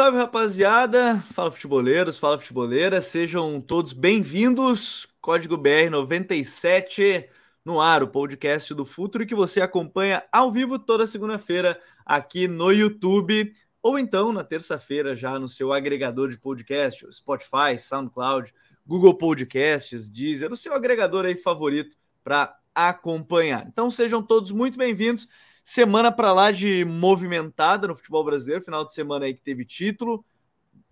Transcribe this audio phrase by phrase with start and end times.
[0.00, 5.06] Salve rapaziada, fala futeboleiros, fala futeboleiras, sejam todos bem-vindos.
[5.20, 7.28] Código BR 97
[7.62, 12.72] no ar, o podcast do Futuro que você acompanha ao vivo toda segunda-feira aqui no
[12.72, 18.54] YouTube ou então na terça-feira já no seu agregador de podcast, Spotify, SoundCloud,
[18.86, 23.66] Google Podcasts, Deezer, o seu agregador aí favorito para acompanhar.
[23.66, 25.28] Então sejam todos muito bem-vindos.
[25.62, 30.24] Semana para lá de movimentada no futebol brasileiro, final de semana aí que teve título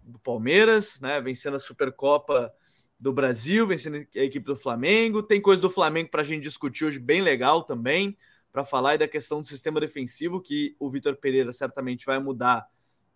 [0.03, 2.53] do Palmeiras, né, vencendo a Supercopa
[2.99, 5.23] do Brasil, vencendo a equipe do Flamengo.
[5.23, 8.17] Tem coisa do Flamengo para a gente discutir hoje bem legal também,
[8.51, 12.67] para falar aí da questão do sistema defensivo que o Vitor Pereira certamente vai mudar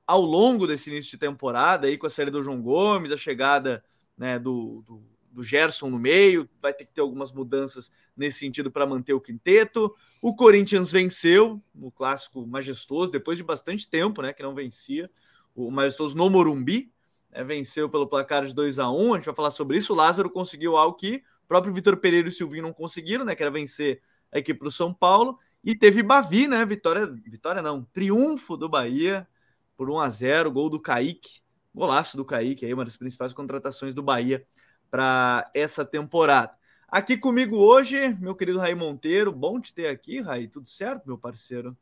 [0.06, 3.84] ao longo desse início de temporada, aí com a série do João Gomes, a chegada
[4.16, 5.02] né, do, do,
[5.32, 9.20] do Gerson no meio, vai ter que ter algumas mudanças nesse sentido para manter o
[9.20, 9.94] quinteto.
[10.20, 15.10] O Corinthians venceu no clássico majestoso, depois de bastante tempo, né, que não vencia,
[15.54, 16.92] o majestoso no Morumbi,
[17.30, 19.92] né, venceu pelo placar de 2 a 1 a gente vai falar sobre isso.
[19.92, 23.34] O Lázaro conseguiu algo que o próprio Vitor Pereira e o Silvinho não conseguiram, né,
[23.34, 25.38] que era vencer a equipe do São Paulo.
[25.64, 26.64] E teve Bavi, né?
[26.64, 29.28] Vitória, vitória não, triunfo do Bahia
[29.76, 31.40] por 1 a 0 gol do Kaique,
[31.74, 34.44] golaço do Kaique, aí, uma das principais contratações do Bahia
[34.92, 36.52] para essa temporada.
[36.86, 39.32] Aqui comigo hoje, meu querido Raí Monteiro.
[39.32, 40.46] Bom te ter aqui, Raí.
[40.46, 41.74] Tudo certo, meu parceiro?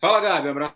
[0.00, 0.48] Fala, Gabi.
[0.48, 0.74] Um abraço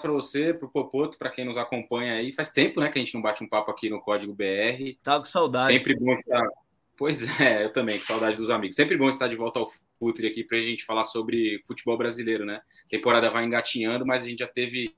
[0.00, 2.32] para você, para o Popoto, para quem nos acompanha aí.
[2.32, 4.96] Faz tempo, né, que a gente não bate um papo aqui no Código BR.
[5.02, 5.74] Tá com saudade.
[5.74, 6.42] Sempre bom estar.
[6.96, 8.74] Pois é, eu também, com saudade dos amigos.
[8.74, 12.46] Sempre bom estar de volta ao Futre aqui para a gente falar sobre futebol brasileiro,
[12.46, 12.62] né?
[12.86, 14.96] A temporada vai engatinhando, mas a gente já teve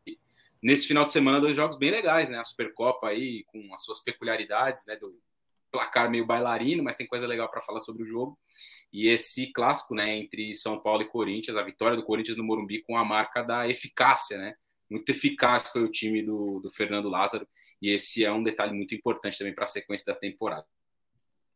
[0.62, 2.38] nesse final de semana dois jogos bem legais, né?
[2.38, 4.94] A Supercopa aí com as suas peculiaridades, né?
[4.94, 5.12] Do
[5.72, 8.38] placar meio bailarino, mas tem coisa legal para falar sobre o jogo.
[8.92, 12.82] E esse clássico, né, entre São Paulo e Corinthians, a vitória do Corinthians no Morumbi
[12.82, 14.54] com a marca da eficácia, né?
[14.90, 17.48] Muito eficaz foi o time do, do Fernando Lázaro,
[17.80, 20.66] e esse é um detalhe muito importante também para a sequência da temporada.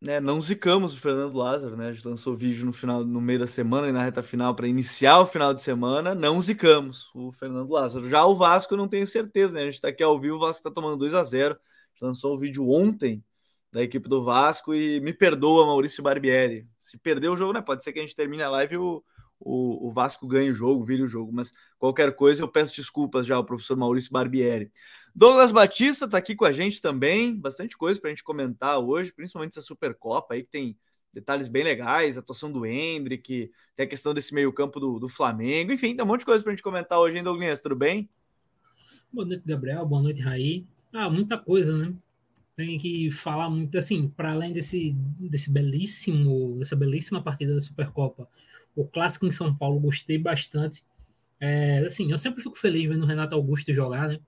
[0.07, 1.89] É, não zicamos o Fernando Lázaro, né?
[1.89, 4.69] A gente lançou vídeo no final, no meio da semana e na reta final para
[4.69, 6.15] iniciar o final de semana.
[6.15, 8.09] Não zicamos o Fernando Lázaro.
[8.09, 9.63] Já o Vasco eu não tenho certeza, né?
[9.63, 11.57] A gente está aqui ao vivo, o Vasco está tomando 2 a 0
[12.01, 13.25] Lançou o vídeo ontem
[13.77, 16.67] da equipe do Vasco e me perdoa, Maurício Barbieri.
[16.79, 17.61] Se perder o jogo, né?
[17.61, 19.05] Pode ser que a gente termine a live e o,
[19.39, 23.27] o, o Vasco ganhe o jogo, vire o jogo, mas qualquer coisa eu peço desculpas
[23.27, 24.73] já ao professor Maurício Barbieri.
[25.15, 29.13] Douglas Batista está aqui com a gente também, bastante coisa para a gente comentar hoje,
[29.13, 30.79] principalmente essa Supercopa aí que tem
[31.13, 35.71] detalhes bem legais, a atuação do Hendrick, tem a questão desse meio-campo do, do Flamengo,
[35.71, 37.61] enfim, tem um monte de coisa para a gente comentar hoje, hein, Douglas?
[37.61, 38.09] Tudo bem?
[39.13, 39.85] Boa noite, Gabriel.
[39.85, 40.65] Boa noite, Raí.
[40.95, 41.95] Ah, muita coisa, né?
[42.57, 48.29] Tem que falar muito assim, para além desse, desse belíssimo, dessa belíssima partida da Supercopa,
[48.75, 50.83] o clássico em São Paulo gostei bastante.
[51.39, 54.19] É, assim, eu sempre fico feliz vendo o Renato Augusto jogar, né?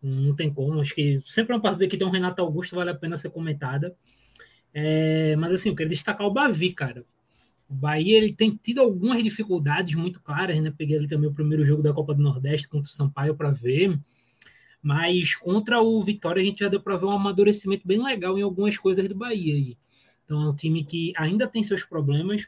[0.00, 2.94] Não tem como, acho que sempre uma partida que tem um Renato Augusto vale a
[2.94, 3.96] pena ser comentada.
[4.72, 7.04] É, mas assim, eu quero destacar o Bavi, cara.
[7.68, 10.72] O Bahia ele tem tido algumas dificuldades muito claras, né?
[10.76, 13.98] Peguei ali também o primeiro jogo da Copa do Nordeste contra o Sampaio para ver.
[14.84, 18.42] Mas contra o Vitória a gente já deu para ver um amadurecimento bem legal em
[18.42, 19.54] algumas coisas do Bahia.
[19.54, 19.78] Aí.
[20.22, 22.46] Então é um time que ainda tem seus problemas,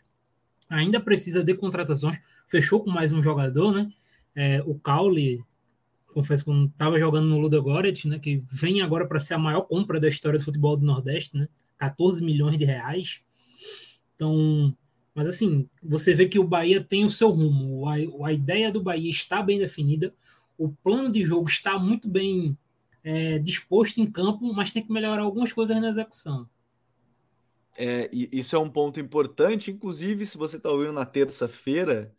[0.68, 2.18] ainda precisa de contratações.
[2.46, 3.88] Fechou com mais um jogador, né?
[4.34, 5.42] É, o Caule,
[6.08, 8.18] confesso que não estava jogando no Ludogorets, né?
[8.18, 11.48] Que vem agora para ser a maior compra da história do futebol do Nordeste, né?
[11.78, 13.22] 14 milhões de reais.
[14.14, 14.76] Então,
[15.14, 17.88] mas assim, você vê que o Bahia tem o seu rumo.
[17.88, 17.94] A,
[18.26, 20.14] a ideia do Bahia está bem definida
[20.58, 22.56] o plano de jogo está muito bem
[23.04, 26.48] é, disposto em campo, mas tem que melhorar algumas coisas na execução.
[27.78, 32.14] É, isso é um ponto importante, inclusive se você está ouvindo na terça-feira,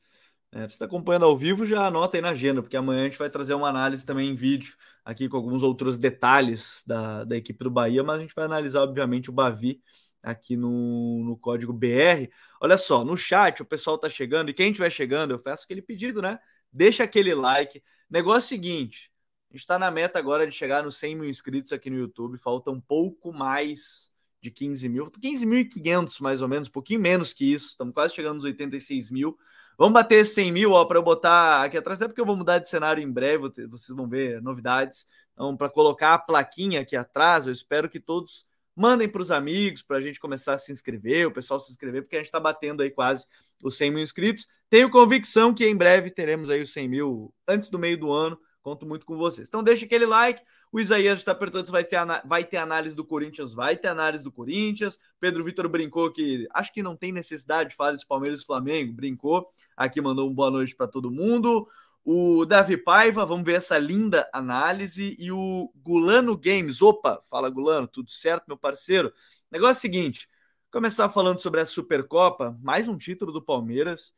[0.52, 3.18] é, você está acompanhando ao vivo, já anota aí na agenda, porque amanhã a gente
[3.18, 7.64] vai trazer uma análise também em vídeo, aqui com alguns outros detalhes da, da equipe
[7.64, 9.82] do Bahia, mas a gente vai analisar, obviamente, o Bavi
[10.22, 12.30] aqui no, no código BR.
[12.62, 15.82] Olha só, no chat o pessoal está chegando, e quem estiver chegando, eu faço aquele
[15.82, 16.40] pedido, né?
[16.72, 17.82] Deixa aquele like.
[18.10, 19.12] Negócio é seguinte:
[19.50, 22.38] a gente está na meta agora de chegar nos 100 mil inscritos aqui no YouTube.
[22.38, 24.12] Falta um pouco mais
[24.42, 27.70] de 15 mil, 15.500 mais ou menos, um pouquinho menos que isso.
[27.70, 29.38] Estamos quase chegando nos 86 mil.
[29.78, 32.58] Vamos bater 100 mil, ó, para eu botar aqui atrás, é porque eu vou mudar
[32.58, 35.08] de cenário em breve, vocês vão ver novidades.
[35.34, 38.44] Então, para colocar a plaquinha aqui atrás, eu espero que todos
[38.78, 42.04] mandem para os amigos, para a gente começar a se inscrever, o pessoal se inscrever,
[42.04, 43.26] porque a gente está batendo aí quase
[43.64, 44.48] os 100 mil inscritos.
[44.70, 48.38] Tenho convicção que em breve teremos aí os 100 mil antes do meio do ano.
[48.62, 49.48] Conto muito com vocês.
[49.48, 50.44] Então deixa aquele like.
[50.74, 53.54] O Isaías está perguntando se vai ter, vai ter análise do Corinthians.
[53.54, 55.00] Vai ter análise do Corinthians.
[55.22, 58.92] Pedro Vitor brincou que acho que não tem necessidade de falar de Palmeiras e Flamengo.
[58.92, 59.50] Brincou.
[59.76, 61.66] Aqui mandou uma boa noite para todo mundo.
[62.10, 66.82] O Davi Paiva, vamos ver essa linda análise, e o Gulano Games.
[66.82, 69.12] Opa, fala Gulano, tudo certo, meu parceiro?
[69.52, 70.30] Negócio é seguinte:
[70.72, 74.14] começar falando sobre a Supercopa, mais um título do Palmeiras.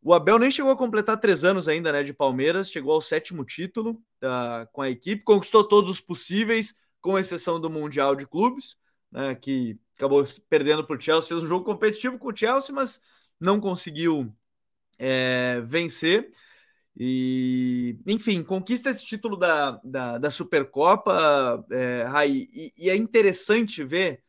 [0.00, 3.44] O Abel nem chegou a completar três anos ainda, né, de Palmeiras, chegou ao sétimo
[3.44, 8.76] título uh, com a equipe, conquistou todos os possíveis, com exceção do Mundial de Clubes,
[9.10, 13.02] né, que acabou perdendo para o Chelsea, fez um jogo competitivo com o Chelsea, mas
[13.40, 14.32] não conseguiu
[14.96, 16.30] é, vencer.
[16.96, 23.82] E, enfim, conquista esse título da, da, da Supercopa, é, Rai, e, e, é interessante
[23.82, 24.22] ver.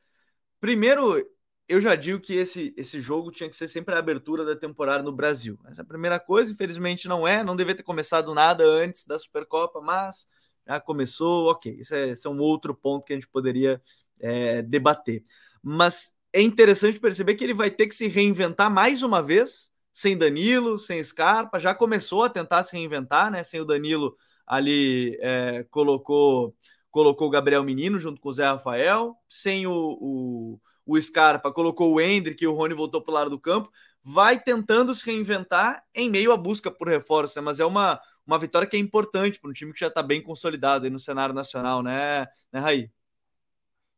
[0.59, 1.21] Primeiro,
[1.67, 5.03] eu já digo que esse, esse jogo tinha que ser sempre a abertura da temporada
[5.03, 5.59] no Brasil.
[5.65, 9.19] Essa é a primeira coisa, infelizmente não é, não devia ter começado nada antes da
[9.19, 10.27] Supercopa, mas
[10.65, 11.77] já começou, ok.
[11.79, 13.81] Esse é, esse é um outro ponto que a gente poderia
[14.21, 15.23] é, debater.
[15.61, 20.17] Mas é interessante perceber que ele vai ter que se reinventar mais uma vez sem
[20.17, 23.43] Danilo, sem Scarpa, já começou a tentar se reinventar, né?
[23.43, 26.55] Sem o Danilo ali é, colocou
[26.93, 31.91] colocou o Gabriel Menino junto com o Zé Rafael, sem o, o, o Scarpa colocou
[31.91, 33.71] o Hendrick e o Rony voltou para o lado do campo,
[34.03, 37.43] vai tentando se reinventar em meio à busca por reforço, né?
[37.43, 40.21] mas é uma, uma vitória que é importante para um time que já está bem
[40.21, 42.91] consolidado no cenário nacional, né, né Raí?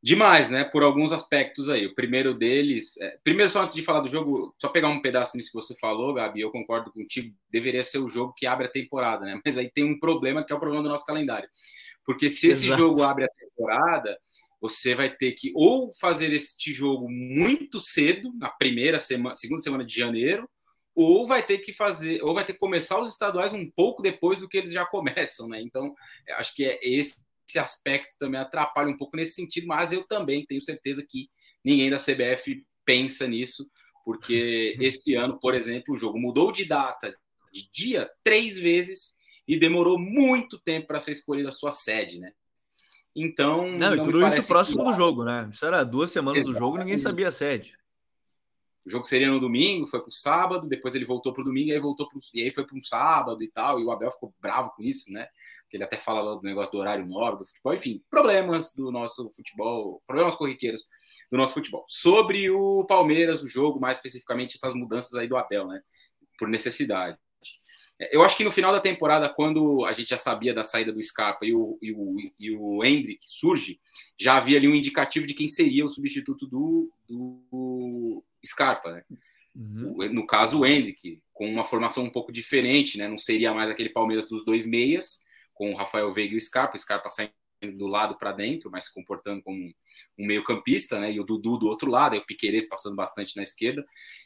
[0.06, 0.64] Demais, né?
[0.64, 1.88] Por alguns aspectos aí.
[1.88, 3.18] O primeiro deles, é...
[3.24, 6.14] primeiro só antes de falar do jogo, só pegar um pedaço nisso que você falou,
[6.14, 9.42] Gabi, eu concordo contigo, deveria ser o jogo que abre a temporada, né?
[9.44, 11.50] Mas aí tem um problema que é o problema do nosso calendário.
[12.06, 12.80] Porque se esse Exato.
[12.80, 14.16] jogo abre a temporada,
[14.62, 19.84] você vai ter que ou fazer este jogo muito cedo, na primeira semana, segunda semana
[19.84, 20.48] de janeiro,
[20.94, 24.38] ou vai ter que fazer, ou vai ter que começar os estaduais um pouco depois
[24.38, 25.60] do que eles já começam, né?
[25.64, 25.96] Então,
[26.38, 30.46] acho que é esse esse aspecto também atrapalha um pouco nesse sentido, mas eu também
[30.46, 31.30] tenho certeza que
[31.64, 33.70] ninguém da CBF pensa nisso,
[34.04, 37.16] porque esse ano, por exemplo, o jogo mudou de data
[37.52, 39.14] de dia três vezes
[39.48, 42.32] e demorou muito tempo para ser escolhida a sua sede, né?
[43.16, 43.70] Então.
[43.70, 44.92] Não, não e tudo isso próximo que...
[44.92, 45.48] do jogo, né?
[45.52, 46.60] Isso era duas semanas Exatamente.
[46.60, 47.78] do jogo ninguém sabia a sede.
[48.86, 51.72] O jogo seria no domingo, foi para o sábado, depois ele voltou para o domingo,
[51.72, 54.32] aí voltou pro, e aí foi para um sábado e tal, e o Abel ficou
[54.40, 55.28] bravo com isso, né?
[55.76, 60.02] Ele até fala do negócio do horário nobre do futebol, enfim, problemas do nosso futebol,
[60.08, 60.84] problemas corriqueiros
[61.32, 61.86] do nosso futebol.
[61.88, 65.82] Sobre o Palmeiras, o jogo, mais especificamente essas mudanças aí do Abel, né?
[66.38, 67.18] Por necessidade.
[68.12, 71.02] Eu acho que no final da temporada, quando a gente já sabia da saída do
[71.02, 73.80] Scarpa e o, e o, e o Hendrick surge,
[74.20, 79.04] já havia ali um indicativo de quem seria o substituto do, do Scarpa, né?
[79.56, 79.96] Uhum.
[80.12, 83.08] No caso, o Hendrick, com uma formação um pouco diferente, né?
[83.08, 85.24] Não seria mais aquele Palmeiras dos dois meias,
[85.56, 87.34] com o Rafael Veiga e o Scarpa, o Scarpa saindo
[87.78, 91.12] do lado para dentro, mas se comportando como um meio-campista, né?
[91.12, 93.84] E o Dudu do outro lado, e o Piqueires passando bastante na esquerda.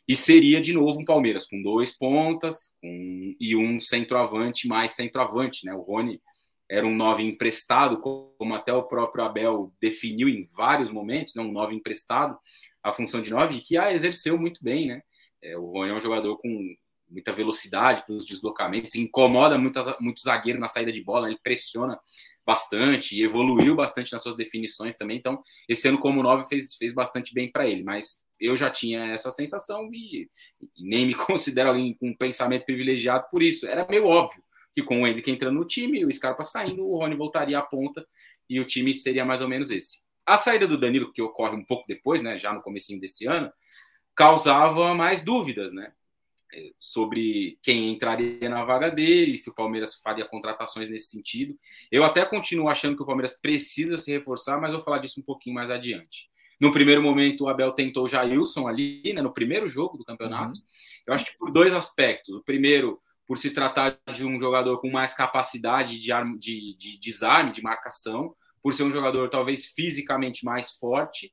[0.07, 5.65] E seria de novo um Palmeiras com dois pontas com, e um centroavante mais centroavante,
[5.65, 5.73] né?
[5.73, 6.21] O Rony
[6.67, 11.41] era um nove emprestado, como até o próprio Abel definiu em vários momentos, né?
[11.41, 12.37] um nove emprestado,
[12.83, 15.01] a função de nove, que a exerceu muito bem, né?
[15.41, 16.75] É, o Rony é um jogador com
[17.09, 21.99] muita velocidade pelos deslocamentos, incomoda muito, muito zagueiro na saída de bola, ele pressiona
[22.45, 25.17] bastante evoluiu bastante nas suas definições também.
[25.17, 29.11] Então, esse ano como 9 fez, fez bastante bem para ele, mas eu já tinha
[29.11, 30.29] essa sensação e,
[30.75, 33.67] e, nem me considero alguém com um pensamento privilegiado por isso.
[33.67, 34.41] Era meio óbvio
[34.73, 38.05] que com o Hendrick entrando no time, o Scarpa saindo, o Rony voltaria à ponta
[38.49, 39.99] e o time seria mais ou menos esse.
[40.25, 43.51] A saída do Danilo, que ocorre um pouco depois, né, já no comecinho desse ano,
[44.15, 45.91] causava mais dúvidas, né?
[46.79, 51.57] Sobre quem entraria na vaga dele, se o Palmeiras faria contratações nesse sentido.
[51.91, 55.23] Eu até continuo achando que o Palmeiras precisa se reforçar, mas vou falar disso um
[55.23, 56.29] pouquinho mais adiante.
[56.59, 60.59] No primeiro momento, o Abel tentou o Jailson ali, né, no primeiro jogo do campeonato.
[60.59, 60.65] Uhum.
[61.07, 62.35] Eu acho que por dois aspectos.
[62.35, 67.53] O primeiro, por se tratar de um jogador com mais capacidade de, de, de desarme,
[67.53, 71.31] de marcação, por ser um jogador talvez fisicamente mais forte,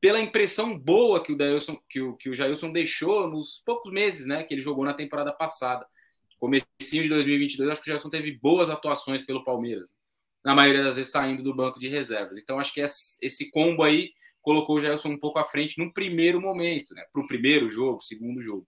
[0.00, 4.26] pela impressão boa que o, Dailson, que, o, que o Jailson deixou nos poucos meses
[4.26, 5.86] né, que ele jogou na temporada passada.
[6.38, 9.90] Comecinho de 2022, acho que o Jailson teve boas atuações pelo Palmeiras,
[10.44, 12.36] na maioria das vezes saindo do banco de reservas.
[12.36, 14.10] Então, acho que esse combo aí
[14.42, 18.02] colocou o Jailson um pouco à frente no primeiro momento, né, para o primeiro jogo,
[18.02, 18.66] segundo jogo.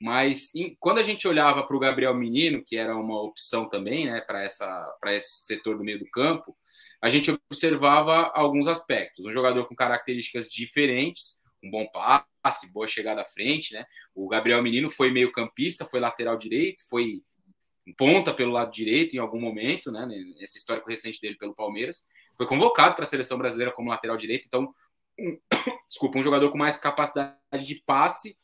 [0.00, 4.06] Mas em, quando a gente olhava para o Gabriel Menino, que era uma opção também
[4.06, 4.46] né, para
[5.14, 6.56] esse setor do meio do campo,
[7.02, 9.24] a gente observava alguns aspectos.
[9.24, 13.84] Um jogador com características diferentes, um bom passe, boa chegada à frente, né?
[14.14, 17.22] O Gabriel Menino foi meio campista, foi lateral direito, foi
[17.96, 20.06] ponta pelo lado direito em algum momento, né?
[20.40, 22.06] Esse histórico recente dele pelo Palmeiras.
[22.36, 24.74] Foi convocado para a seleção brasileira como lateral direito, então,
[25.18, 25.38] um,
[25.88, 28.36] desculpa, um jogador com mais capacidade de passe,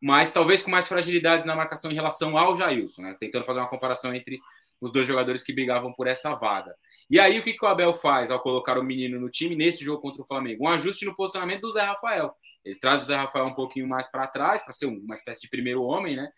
[0.00, 3.16] mas talvez com mais fragilidades na marcação em relação ao Jailson, né?
[3.18, 4.40] Tentando fazer uma comparação entre
[4.84, 6.76] os dois jogadores que brigavam por essa vaga.
[7.08, 9.82] E aí, o que, que o Abel faz ao colocar o menino no time nesse
[9.82, 10.64] jogo contra o Flamengo?
[10.64, 12.34] Um ajuste no posicionamento do Zé Rafael.
[12.62, 15.48] Ele traz o Zé Rafael um pouquinho mais para trás, para ser uma espécie de
[15.48, 16.30] primeiro homem, né?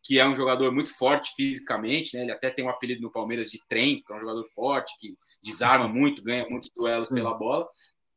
[0.00, 2.22] Que é um jogador muito forte fisicamente, né?
[2.22, 5.16] Ele até tem um apelido no Palmeiras de trem, que é um jogador forte, que
[5.42, 7.16] desarma muito, ganha muitos duelos Sim.
[7.16, 7.68] pela bola.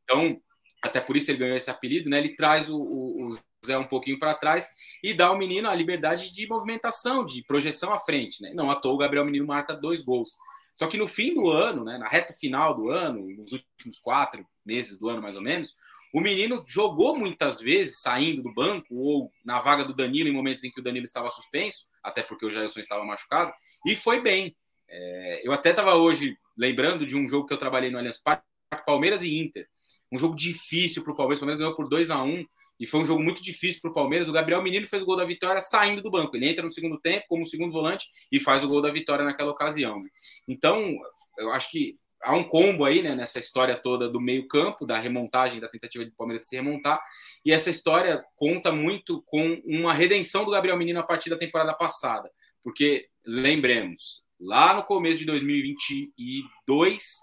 [0.04, 0.40] Então,
[0.82, 2.18] até por isso ele ganhou esse apelido, né?
[2.18, 4.74] Ele traz o, o, o Zé um pouquinho para trás
[5.04, 8.52] e dá ao menino a liberdade de movimentação, de projeção à frente, né?
[8.54, 10.38] Não à toa o Gabriel Menino marca dois gols.
[10.76, 14.46] Só que no fim do ano, né, na reta final do ano, nos últimos quatro
[14.66, 15.76] meses do ano mais ou menos,
[16.14, 20.64] o menino jogou muitas vezes saindo do banco ou na vaga do Danilo em momentos
[20.64, 23.54] em que o Danilo estava suspenso, até porque o Jailson estava machucado,
[23.86, 24.56] e foi bem.
[24.90, 28.44] É, eu até estava hoje lembrando de um jogo que eu trabalhei no Allianz Parque,
[28.86, 29.70] Palmeiras e Inter.
[30.12, 31.40] Um jogo difícil para o Palmeiras.
[31.40, 32.46] O Palmeiras ganhou por 2 a 1
[32.80, 34.28] e foi um jogo muito difícil para o Palmeiras.
[34.28, 36.36] O Gabriel Menino fez o gol da vitória saindo do banco.
[36.36, 39.52] Ele entra no segundo tempo como segundo volante e faz o gol da vitória naquela
[39.52, 40.02] ocasião.
[40.02, 40.10] Né?
[40.48, 40.96] Então,
[41.38, 45.60] eu acho que há um combo aí né, nessa história toda do meio-campo, da remontagem,
[45.60, 47.00] da tentativa do Palmeiras de se remontar.
[47.46, 51.74] E essa história conta muito com uma redenção do Gabriel Menino a partir da temporada
[51.74, 52.32] passada.
[52.64, 57.20] Porque, lembremos, lá no começo de 2022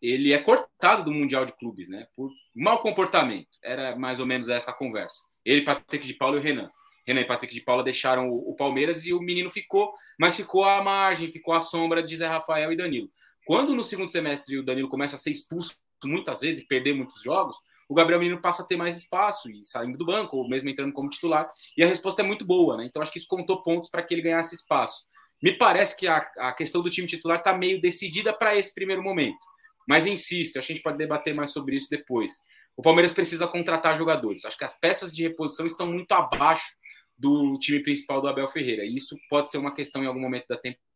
[0.00, 2.06] ele é cortado do Mundial de Clubes, né?
[2.14, 3.48] Por mau comportamento.
[3.62, 5.22] Era mais ou menos essa conversa.
[5.44, 6.70] Ele, Patrick de Paula e o Renan.
[7.06, 10.64] Renan e Patrick de Paula deixaram o, o, Palmeiras e o menino ficou, mas ficou
[10.64, 13.08] à margem, ficou à sombra de Zé Rafael e Danilo.
[13.46, 17.22] Quando no segundo semestre o Danilo começa a ser expulso muitas vezes e perder muitos
[17.22, 17.56] jogos,
[17.88, 20.92] o Gabriel Menino passa a ter mais espaço e saindo do banco, ou mesmo entrando
[20.92, 22.84] como titular, e a resposta é muito boa, né?
[22.84, 25.04] Então acho que isso contou pontos para que ele ganhasse espaço.
[25.40, 29.02] Me parece que a, a questão do time titular está meio decidida para esse primeiro
[29.02, 29.38] momento.
[29.86, 32.44] Mas insisto, a gente pode debater mais sobre isso depois.
[32.76, 34.44] O Palmeiras precisa contratar jogadores.
[34.44, 36.74] Acho que as peças de reposição estão muito abaixo
[37.16, 38.84] do time principal do Abel Ferreira.
[38.84, 40.86] E isso pode ser uma questão em algum momento da temporada.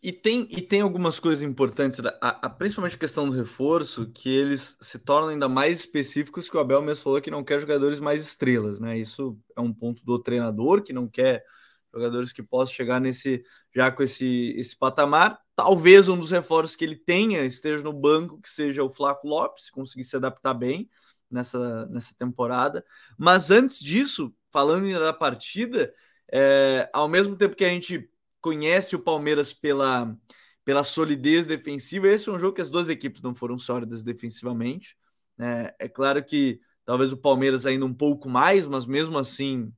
[0.00, 4.28] E tem, e tem algumas coisas importantes, a, a, principalmente a questão do reforço, que
[4.28, 7.98] eles se tornam ainda mais específicos que o Abel mesmo falou que não quer jogadores
[7.98, 8.96] mais estrelas, né?
[8.96, 11.44] Isso é um ponto do treinador que não quer
[11.92, 13.42] jogadores que possam chegar nesse
[13.74, 15.40] já com esse, esse patamar.
[15.54, 19.70] Talvez um dos reforços que ele tenha esteja no banco, que seja o Flaco Lopes,
[19.70, 20.88] conseguir se adaptar bem
[21.30, 22.84] nessa, nessa temporada.
[23.16, 25.92] Mas antes disso, falando da partida,
[26.32, 28.08] é, ao mesmo tempo que a gente
[28.40, 30.16] conhece o Palmeiras pela,
[30.64, 34.96] pela solidez defensiva, esse é um jogo que as duas equipes não foram sólidas defensivamente.
[35.38, 39.72] É, é claro que talvez o Palmeiras ainda um pouco mais, mas mesmo assim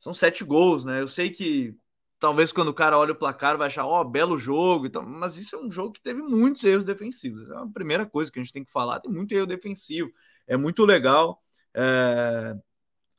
[0.00, 1.00] são sete gols, né?
[1.00, 1.76] Eu sei que
[2.18, 5.36] talvez quando o cara olha o placar vai achar, ó, oh, belo jogo, então, mas
[5.36, 7.50] isso é um jogo que teve muitos erros defensivos.
[7.50, 10.10] É a primeira coisa que a gente tem que falar, tem muito erro defensivo.
[10.46, 11.40] É muito legal
[11.74, 12.56] é,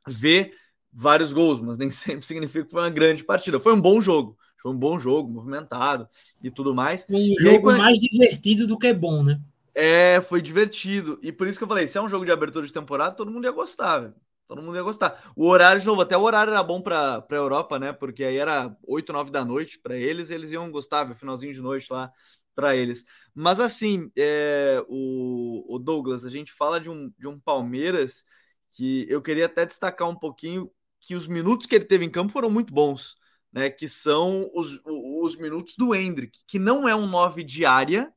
[0.06, 0.54] ver
[0.92, 3.60] vários gols, mas nem sempre significa que foi uma grande partida.
[3.60, 6.08] Foi um bom jogo, foi um bom jogo, movimentado
[6.42, 7.06] e tudo mais.
[7.08, 9.40] Um e jogo aí, mais divertido do que bom, né?
[9.74, 11.18] É, foi divertido.
[11.22, 13.30] E por isso que eu falei, se é um jogo de abertura de temporada, todo
[13.30, 14.14] mundo ia gostar, velho.
[14.52, 15.32] Todo mundo ia gostar.
[15.34, 17.90] O horário, de novo, até o horário era bom para a Europa, né?
[17.90, 21.90] Porque aí era 8, 9 da noite para eles, eles iam gostar, finalzinho de noite
[21.90, 22.12] lá
[22.54, 23.02] para eles.
[23.34, 28.26] Mas assim, é, o, o, Douglas, a gente fala de um, de um Palmeiras
[28.72, 32.30] que eu queria até destacar um pouquinho que os minutos que ele teve em campo
[32.30, 33.16] foram muito bons,
[33.50, 33.70] né?
[33.70, 38.12] Que são os, os minutos do Hendrick, que não é um 9 de área,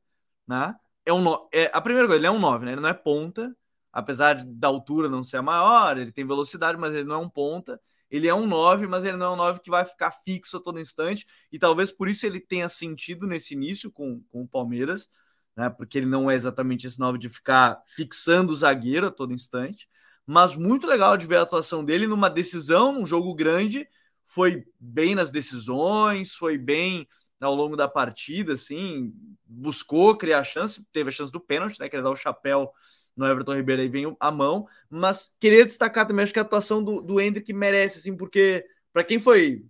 [0.46, 0.74] né?
[1.06, 2.72] É um, é, a primeira coisa, ele é um 9, né?
[2.72, 3.56] Ele não é ponta,
[3.96, 7.30] apesar da altura não ser a maior, ele tem velocidade, mas ele não é um
[7.30, 7.80] ponta.
[8.10, 10.60] Ele é um 9, mas ele não é um 9 que vai ficar fixo a
[10.60, 11.26] todo instante.
[11.50, 15.08] E talvez por isso ele tenha sentido nesse início com, com o Palmeiras,
[15.56, 15.70] né?
[15.70, 19.88] Porque ele não é exatamente esse 9 de ficar fixando o zagueiro a todo instante.
[20.26, 23.88] Mas muito legal de ver a atuação dele numa decisão, num jogo grande.
[24.26, 27.08] Foi bem nas decisões, foi bem
[27.40, 29.12] ao longo da partida, assim,
[29.46, 31.88] buscou criar chance, teve a chance do pênalti, né?
[31.88, 32.70] Que ele dá o chapéu
[33.16, 36.82] no Everton Ribeiro aí vem a mão, mas queria destacar também, acho que a atuação
[36.84, 39.64] do, do Hendrick merece, assim, porque para quem foi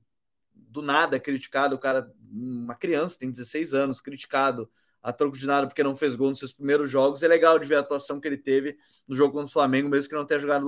[0.55, 4.69] do nada criticado, o cara, uma criança, tem 16 anos, criticado
[5.03, 7.67] a troco de nada porque não fez gol nos seus primeiros jogos, é legal de
[7.67, 8.77] ver a atuação que ele teve
[9.07, 10.67] no jogo contra o Flamengo, mesmo que não tenha jogado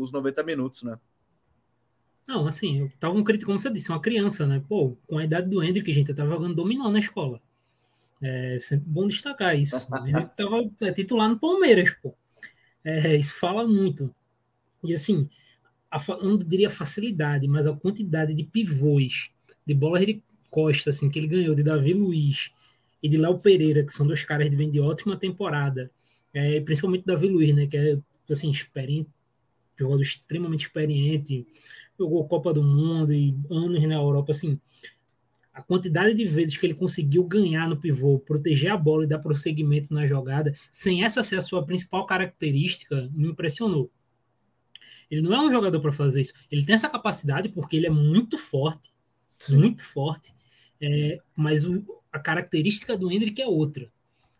[0.00, 0.98] os 90 minutos, né?
[2.26, 4.64] Não, assim, eu tava um crítico, como você disse, uma criança, né?
[4.66, 7.40] Pô, com a idade do Hendrick, gente, eu tava jogando dominó na escola.
[8.26, 9.86] É sempre bom destacar isso.
[10.06, 12.14] Ele estava é, titular no Palmeiras, pô.
[12.82, 14.14] É, isso fala muito.
[14.82, 15.28] E assim,
[15.90, 19.30] a, não diria facilidade, mas a quantidade de pivôs,
[19.66, 22.50] de bolas de costa, assim, que ele ganhou de Davi Luiz
[23.02, 25.90] e de Léo Pereira, que são dois caras que vêm de ótima temporada.
[26.32, 27.66] É, principalmente Davi Luiz, né?
[27.66, 27.98] Que é
[28.30, 29.10] assim, experiente,
[29.76, 31.46] jogador extremamente experiente,
[31.98, 34.58] jogou Copa do Mundo e anos na Europa, assim,
[35.54, 39.20] a quantidade de vezes que ele conseguiu ganhar no pivô, proteger a bola e dar
[39.20, 43.88] prosseguimento na jogada, sem essa ser a sua principal característica, me impressionou.
[45.08, 46.34] Ele não é um jogador para fazer isso.
[46.50, 48.92] Ele tem essa capacidade porque ele é muito forte,
[49.38, 49.58] Sim.
[49.58, 50.34] muito forte,
[50.80, 53.88] é, mas o, a característica do Hendrick é outra.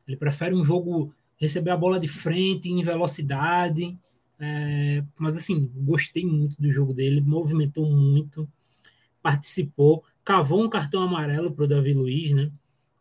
[0.09, 3.97] Ele prefere um jogo receber a bola de frente, em velocidade,
[4.40, 8.49] é, mas assim, gostei muito do jogo dele, movimentou muito,
[9.23, 12.50] participou, cavou um cartão amarelo para o Davi Luiz, né?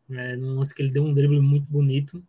[0.10, 2.24] É, num lance que ele deu um drible muito bonito.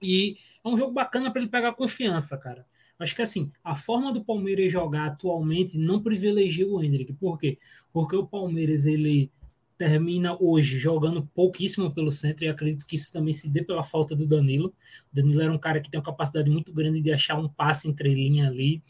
[0.00, 2.64] E é um jogo bacana para ele pegar confiança, cara.
[2.98, 7.12] Acho que assim, a forma do Palmeiras jogar atualmente não privilegia o Hendrick.
[7.14, 7.58] Por quê?
[7.92, 9.30] Porque o Palmeiras ele
[9.78, 14.14] termina hoje jogando pouquíssimo pelo centro e acredito que isso também se dê pela falta
[14.14, 14.74] do Danilo.
[15.10, 17.88] O Danilo era um cara que tem uma capacidade muito grande de achar um passe
[17.88, 18.82] entre linha ali,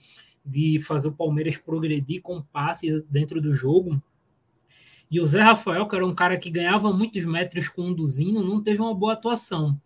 [0.44, 4.02] de fazer o Palmeiras progredir com passe dentro do jogo.
[5.10, 8.80] E o Zé Rafael, que era um cara que ganhava muitos metros conduzindo, não teve
[8.80, 9.80] uma boa atuação.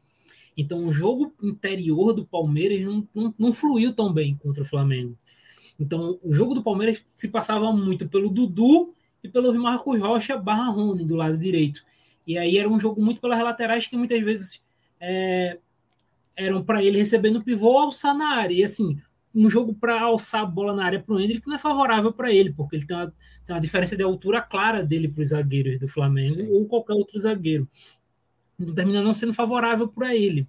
[0.57, 5.16] Então o jogo interior do Palmeiras não, não, não fluiu tão bem contra o Flamengo.
[5.78, 10.71] Então o jogo do Palmeiras se passava muito pelo Dudu e pelo Marcos Rocha barra
[10.71, 11.83] Rony do lado direito.
[12.26, 14.62] E aí era um jogo muito pelas laterais que muitas vezes
[15.00, 15.59] é,
[16.37, 18.54] eram para ele receber no pivô alçar na área.
[18.54, 19.00] E assim,
[19.35, 22.33] um jogo para alçar a bola na área para o Hendrick não é favorável para
[22.33, 23.12] ele, porque ele tem uma,
[23.45, 26.49] tem uma diferença de altura clara dele para os zagueiros do Flamengo Sim.
[26.50, 27.69] ou qualquer outro zagueiro.
[28.57, 30.49] Não termina não sendo favorável para ele.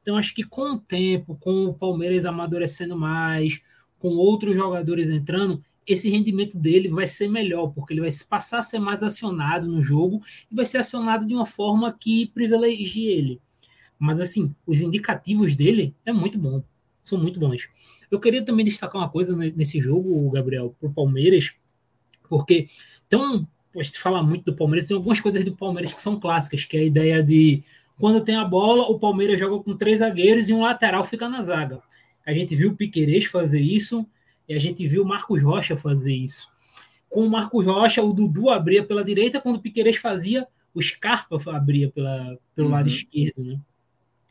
[0.00, 3.60] Então acho que com o tempo, com o Palmeiras amadurecendo mais,
[3.98, 8.62] com outros jogadores entrando, esse rendimento dele vai ser melhor, porque ele vai passar a
[8.62, 13.40] ser mais acionado no jogo e vai ser acionado de uma forma que privilegie ele.
[13.98, 16.62] Mas assim, os indicativos dele é muito bom,
[17.02, 17.68] são muito bons.
[18.10, 21.54] Eu queria também destacar uma coisa nesse jogo, Gabriel, para o Palmeiras,
[22.28, 22.68] porque
[23.06, 23.46] então,
[23.76, 26.76] a gente fala muito do Palmeiras, tem algumas coisas do Palmeiras que são clássicas, que
[26.76, 27.62] é a ideia de
[27.98, 31.42] quando tem a bola, o Palmeiras joga com três zagueiros e um lateral fica na
[31.42, 31.82] zaga.
[32.26, 34.06] A gente viu o Piquerez fazer isso,
[34.48, 36.48] e a gente viu o Marcos Rocha fazer isso.
[37.08, 41.36] Com o Marcos Rocha, o Dudu abria pela direita, quando o Piqueires fazia, o Scarpa
[41.52, 42.74] abria pela, pelo uhum.
[42.74, 43.60] lado esquerdo, né?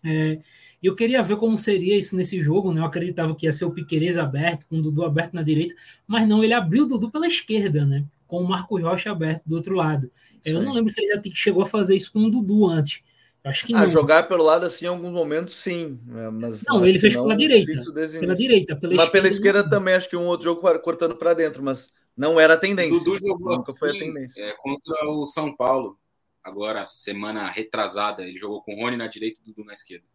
[0.04, 0.40] É,
[0.88, 2.82] eu queria ver como seria isso nesse jogo, né?
[2.82, 5.76] Eu acreditava que ia ser o Piqueires aberto, com o Dudu aberto na direita,
[6.08, 8.06] mas não, ele abriu o Dudu pela esquerda, né?
[8.28, 10.10] Com o Marcos Rocha aberto do outro lado.
[10.46, 13.02] Eu não lembro se ele já chegou a fazer isso com o Dudu antes.
[13.44, 13.88] Acho que ah, não.
[13.92, 15.98] jogar pelo lado assim em alguns momentos, sim.
[16.06, 17.72] Né, mas não, ele fez pela direita.
[18.20, 19.12] Pela direita, pela mas esquerda.
[19.12, 22.58] pela esquerda também, acho que um outro jogo cortando para dentro, mas não era a
[22.58, 23.02] tendência.
[23.04, 24.44] Dudu jogou Nunca assim, foi a assim, tendência.
[24.44, 25.98] É, contra o São Paulo,
[26.44, 30.06] agora, semana retrasada, ele jogou com o Rony na direita e o Dudu na esquerda.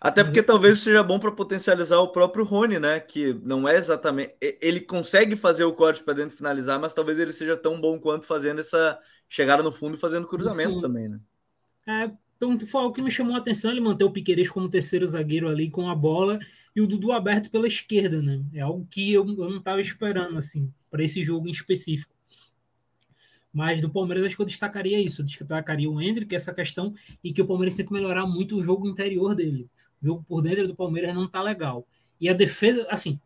[0.00, 3.00] Até porque talvez seja bom para potencializar o próprio Rony, né?
[3.00, 4.34] Que não é exatamente.
[4.40, 8.26] Ele consegue fazer o corte para dentro finalizar, mas talvez ele seja tão bom quanto
[8.26, 11.20] fazendo essa chegada no fundo e fazendo cruzamento também, né?
[11.86, 15.06] É, então foi o que me chamou a atenção, ele manter o Piqueires como terceiro
[15.06, 16.38] zagueiro ali com a bola
[16.74, 18.40] e o Dudu aberto pela esquerda, né?
[18.54, 22.14] É algo que eu, eu não estava esperando, assim, para esse jogo em específico.
[23.58, 26.94] Mas do Palmeiras acho que eu destacaria isso, eu destacaria o Hendrick, essa questão,
[27.24, 29.68] e que o Palmeiras tem que melhorar muito o jogo interior dele.
[30.00, 31.84] O jogo por dentro do Palmeiras não tá legal.
[32.20, 33.18] E a defesa, assim,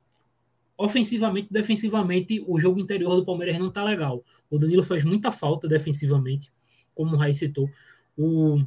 [0.78, 4.24] ofensivamente, defensivamente, o jogo interior do Palmeiras não tá legal.
[4.50, 6.50] O Danilo faz muita falta defensivamente,
[6.94, 7.68] como o Raiz citou
[8.16, 8.64] o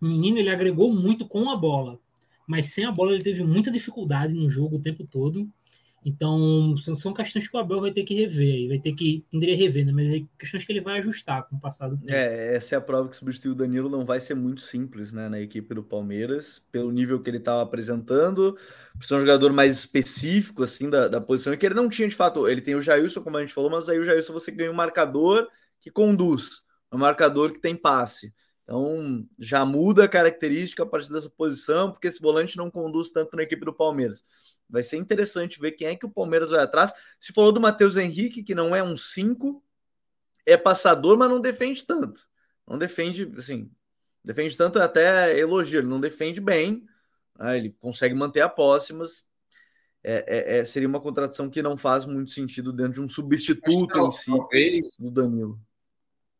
[0.00, 1.98] menino ele agregou muito com a bola,
[2.46, 5.48] mas sem a bola ele teve muita dificuldade no jogo o tempo todo.
[6.04, 9.56] Então, são questões que o Abel vai ter que rever, vai ter que, não diria
[9.56, 9.92] rever, né?
[9.92, 12.12] mas é questões que ele vai ajustar com o passado do tempo.
[12.12, 15.28] É, essa é a prova que substituir o Danilo não vai ser muito simples, né,
[15.28, 18.56] na equipe do Palmeiras, pelo nível que ele estava apresentando,
[19.00, 22.14] ser um jogador mais específico, assim, da, da posição, e que ele não tinha, de
[22.14, 24.70] fato, ele tem o Jailson, como a gente falou, mas aí o Jailson você ganha
[24.70, 25.48] um marcador
[25.80, 28.32] que conduz, um marcador que tem passe.
[28.68, 33.34] Então já muda a característica a partir dessa posição, porque esse volante não conduz tanto
[33.34, 34.22] na equipe do Palmeiras.
[34.68, 36.92] Vai ser interessante ver quem é que o Palmeiras vai atrás.
[37.18, 39.62] Se falou do Matheus Henrique, que não é um 5,
[40.44, 42.28] é passador, mas não defende tanto.
[42.66, 43.70] Não defende, assim,
[44.22, 46.86] defende tanto até elogio, ele não defende bem,
[47.38, 47.56] né?
[47.56, 49.26] ele consegue manter a posse, mas
[50.02, 54.06] é, é, é, seria uma contratação que não faz muito sentido dentro de um substituto
[54.06, 55.58] em si do Danilo.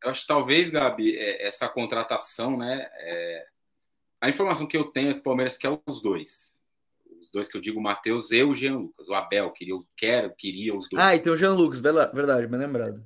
[0.03, 2.89] Eu acho que talvez, Gabi, é, essa contratação, né?
[2.95, 3.47] É...
[4.21, 6.58] A informação que eu tenho é que o Palmeiras quer os dois.
[7.21, 9.09] Os dois que eu digo, o Matheus e o Jean Lucas.
[9.09, 11.03] O Abel queria, quer, queria os dois.
[11.03, 13.05] Ah, e tem o Jean Lucas, verdade, bem lembrado.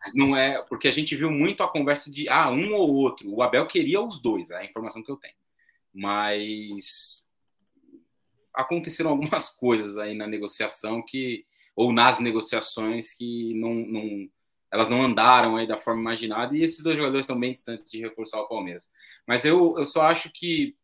[0.00, 3.28] Mas não é, porque a gente viu muito a conversa de ah, um ou outro.
[3.32, 5.34] O Abel queria os dois, é a informação que eu tenho.
[5.92, 7.26] Mas
[8.54, 14.30] aconteceram algumas coisas aí na negociação que ou nas negociações que não, não
[14.72, 18.00] elas não andaram aí da forma imaginada e esses dois jogadores estão bem distantes de
[18.00, 18.88] reforçar o Palmeiras.
[19.26, 20.74] Mas eu, eu só acho que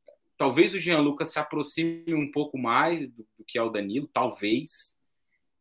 [0.42, 4.10] talvez o Jean Lucas se aproxime um pouco mais do, do que é o Danilo,
[4.12, 4.98] talvez.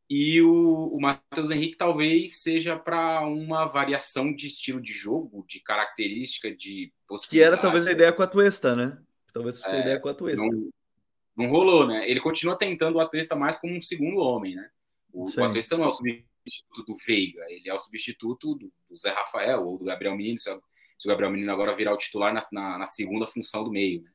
[0.10, 5.60] E o, o Matheus Henrique talvez seja para uma variação de estilo de jogo, de
[5.60, 6.92] característica, de
[7.30, 8.98] Que era talvez a ideia com a Tuesta, né?
[9.32, 10.44] Talvez fosse é, a ideia com a Tuesta.
[10.44, 10.72] Não,
[11.38, 12.10] não rolou, né?
[12.10, 14.68] Ele continua tentando o Atuesta mais como um segundo homem, né?
[15.14, 18.98] O, o Atuesta não é o substituto do Veiga, ele é o substituto do, do
[18.98, 20.60] Zé Rafael ou do Gabriel Menino, se, o
[21.06, 24.10] Gabriel Menino agora virar o titular na, na, na segunda função do meio, né?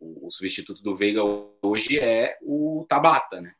[0.00, 1.22] O, o, substituto do Veiga
[1.62, 3.54] hoje é o Tabata, né?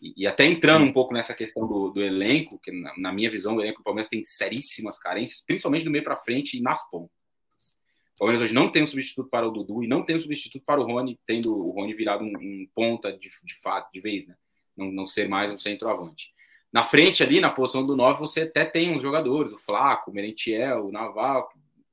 [0.00, 3.30] E, e até entrando um pouco nessa questão do, do elenco, que na, na, minha
[3.30, 6.88] visão, o elenco do Palmeiras tem seríssimas carências, principalmente do meio para frente e nas
[6.90, 7.14] pontas.
[8.14, 10.62] O Palmeiras hoje não tem um substituto para o Dudu e não tem um substituto
[10.64, 14.26] para o Rony, tendo o Rony virado um, um ponta de, de fato, de vez,
[14.26, 14.34] né?
[14.76, 16.30] Não, não ser mais um centroavante.
[16.72, 20.14] Na frente ali, na posição do 9, você até tem uns jogadores, o Flaco, o
[20.14, 21.48] Merentiel, o Naval,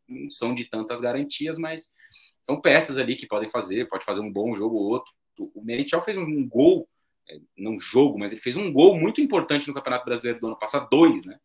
[0.08, 1.92] não são de tantas garantias, mas
[2.44, 5.12] são peças ali que podem fazer, pode fazer um bom jogo ou outro.
[5.40, 6.88] O Merentiel fez um gol,
[7.28, 10.60] é, não jogo, mas ele fez um gol muito importante no Campeonato Brasileiro do ano
[10.60, 11.40] passado, dois, né?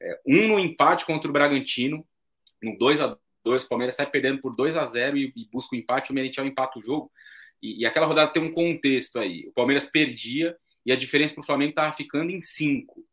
[0.00, 2.04] É, um no empate contra o Bragantino,
[2.60, 5.74] no 2 a 2 o Palmeiras sai perdendo por 2 a 0 e, e busca
[5.74, 7.10] o empate, o Merentiel empata o jogo.
[7.60, 9.46] E, e, aquela rodada tem um contexto aí.
[9.48, 13.04] O Palmeiras perdia e a diferença para o Flamengo estava ficando em 5.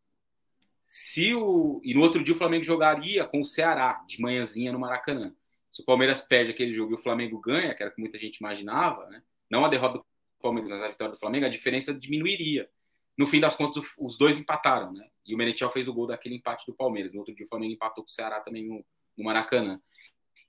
[0.83, 4.79] Se o, e no outro dia o Flamengo jogaria com o Ceará, de manhãzinha no
[4.79, 5.35] Maracanã.
[5.71, 8.17] Se o Palmeiras perde aquele jogo e o Flamengo ganha, que era o que muita
[8.17, 9.21] gente imaginava, né?
[9.49, 10.05] não a derrota do
[10.41, 12.69] Palmeiras, mas a vitória do Flamengo, a diferença diminuiria.
[13.17, 15.05] No fim das contas, os dois empataram, né?
[15.25, 17.13] E o Merentiel fez o gol daquele empate do Palmeiras.
[17.13, 18.85] No outro dia o Flamengo empatou com o Ceará também no,
[19.17, 19.79] no Maracanã.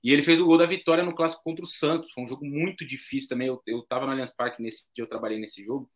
[0.03, 2.11] E ele fez o gol da vitória no clássico contra o Santos.
[2.11, 3.47] Foi um jogo muito difícil também.
[3.47, 5.91] Eu, eu tava no Allianz Parque nesse dia, eu trabalhei nesse jogo.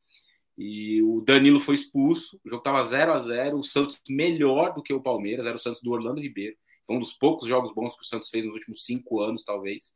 [0.58, 2.40] E o Danilo foi expulso.
[2.46, 5.46] O jogo tava 0 a 0 O Santos melhor do que o Palmeiras.
[5.46, 6.56] Era o Santos do Orlando Ribeiro.
[6.86, 9.96] Foi um dos poucos jogos bons que o Santos fez nos últimos cinco anos, talvez.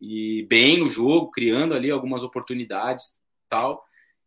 [0.00, 3.18] E bem no jogo, criando ali algumas oportunidades
[3.48, 3.84] tal.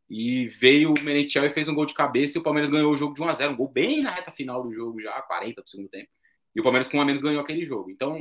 [0.09, 2.95] E veio o Merentiel e fez um gol de cabeça e o Palmeiras ganhou o
[2.95, 5.61] jogo de 1 a 0 Um gol bem na reta final do jogo já, 40
[5.61, 6.09] do segundo tempo.
[6.55, 7.89] E o Palmeiras com um a menos ganhou aquele jogo.
[7.89, 8.19] Então,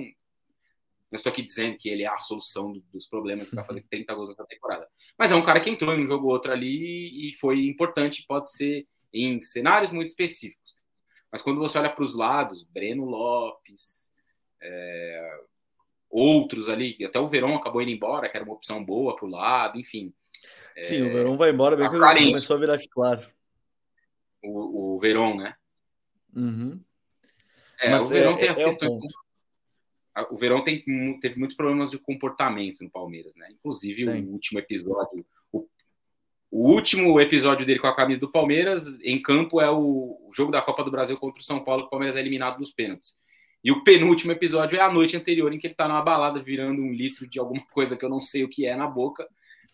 [1.14, 4.30] não estou aqui dizendo que ele é a solução dos problemas vai fazer 30 gols
[4.30, 4.88] nessa temporada.
[5.16, 8.24] Mas é um cara que entrou em um jogo ou outro ali e foi importante,
[8.26, 10.74] pode ser em cenários muito específicos.
[11.34, 14.12] Mas quando você olha para os lados, Breno Lopes,
[14.62, 15.40] é,
[16.08, 19.28] outros ali, até o Verão acabou indo embora, que era uma opção boa para o
[19.28, 20.14] lado, enfim.
[20.80, 23.28] Sim, é, o Verão vai embora bem ele começou a virar titular.
[24.44, 25.56] O, o Verão, né?
[26.36, 26.80] Uhum.
[27.80, 29.12] É, Mas o Verão é, tem as é questões
[30.30, 30.84] o Verão tem,
[31.18, 33.48] teve muitos problemas de comportamento no Palmeiras, né?
[33.50, 34.22] Inclusive Sim.
[34.22, 35.26] o último episódio,
[36.56, 40.62] o, último episódio dele com a camisa do Palmeiras em campo é o, jogo da
[40.62, 43.14] Copa do Brasil contra o São Paulo, que o Palmeiras é eliminado nos pênaltis.
[43.62, 46.82] E o penúltimo episódio é a noite anterior, em que ele tá numa balada virando
[46.82, 49.26] um litro de alguma coisa que eu não sei o que é na boca,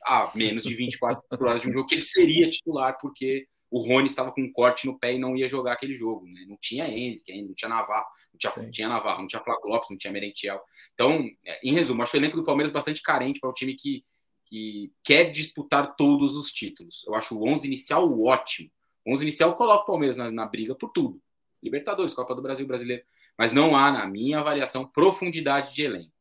[0.04, 4.06] a menos de 24 horas de um jogo que ele seria titular, porque o Rony
[4.06, 6.44] estava com um corte no pé e não ia jogar aquele jogo, né?
[6.48, 9.90] Não tinha Henrique ainda, não tinha Navarro não tinha, tinha Navarro, não tinha Flávio Lopes,
[9.90, 10.60] não tinha Merentiel.
[10.94, 14.04] Então, é, em resumo, acho o elenco do Palmeiras bastante carente para um time que,
[14.50, 17.04] que quer disputar todos os títulos.
[17.06, 18.68] Eu acho o 11 inicial ótimo.
[19.06, 21.22] O 11 inicial coloca o Palmeiras na, na briga por tudo.
[21.62, 23.04] Libertadores, Copa do Brasil, Brasileiro.
[23.38, 26.12] Mas não há, na minha avaliação, profundidade de elenco.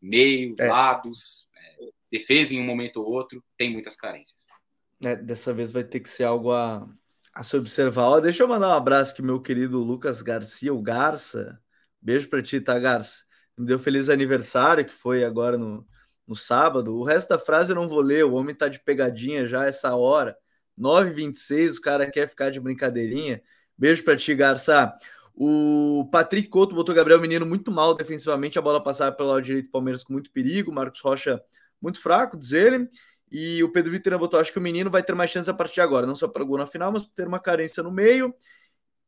[0.00, 0.68] Meio, é.
[0.68, 4.46] lados, é, defesa em um momento ou outro, tem muitas carências.
[5.02, 6.88] É, dessa vez vai ter que ser algo a,
[7.34, 8.04] a se observar.
[8.04, 11.60] Ó, deixa eu mandar um abraço aqui, meu querido Lucas Garcia, o Garça.
[12.00, 13.24] Beijo para ti, tá, Garça?
[13.58, 15.86] Me deu feliz aniversário, que foi agora no,
[16.30, 16.96] no sábado.
[16.96, 19.96] O resto da frase eu não vou ler, o homem tá de pegadinha já essa
[19.96, 20.36] hora.
[20.78, 23.42] 9h26, o cara quer ficar de brincadeirinha.
[23.76, 24.94] Beijo para ti, Garça.
[25.34, 29.66] O Patrick Couto botou Gabriel Menino muito mal defensivamente, a bola passava pelo lado direito
[29.66, 30.72] do Palmeiras com muito perigo.
[30.72, 31.42] Marcos Rocha
[31.82, 32.88] muito fraco, diz ele.
[33.30, 35.74] E o Pedro Vitor botou: acho que o menino vai ter mais chance a partir
[35.74, 38.32] de agora, não só para gol na final, mas ter uma carência no meio.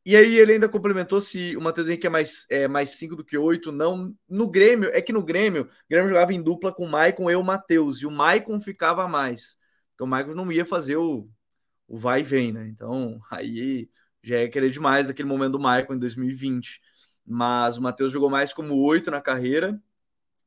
[0.05, 3.23] E aí ele ainda complementou se o Matheus Henrique é mais, é mais 5 do
[3.23, 4.13] que 8, não.
[4.27, 7.35] No Grêmio, é que no Grêmio, o Grêmio jogava em dupla com o Maicon e
[7.35, 9.57] o Matheus, e o Maicon ficava mais.
[9.91, 11.29] Porque o Maicon não ia fazer o,
[11.87, 12.67] o vai e vem, né?
[12.67, 13.89] Então aí
[14.21, 16.81] já ia querer demais daquele momento do Maicon em 2020.
[17.25, 19.81] Mas o Matheus jogou mais como 8 na carreira,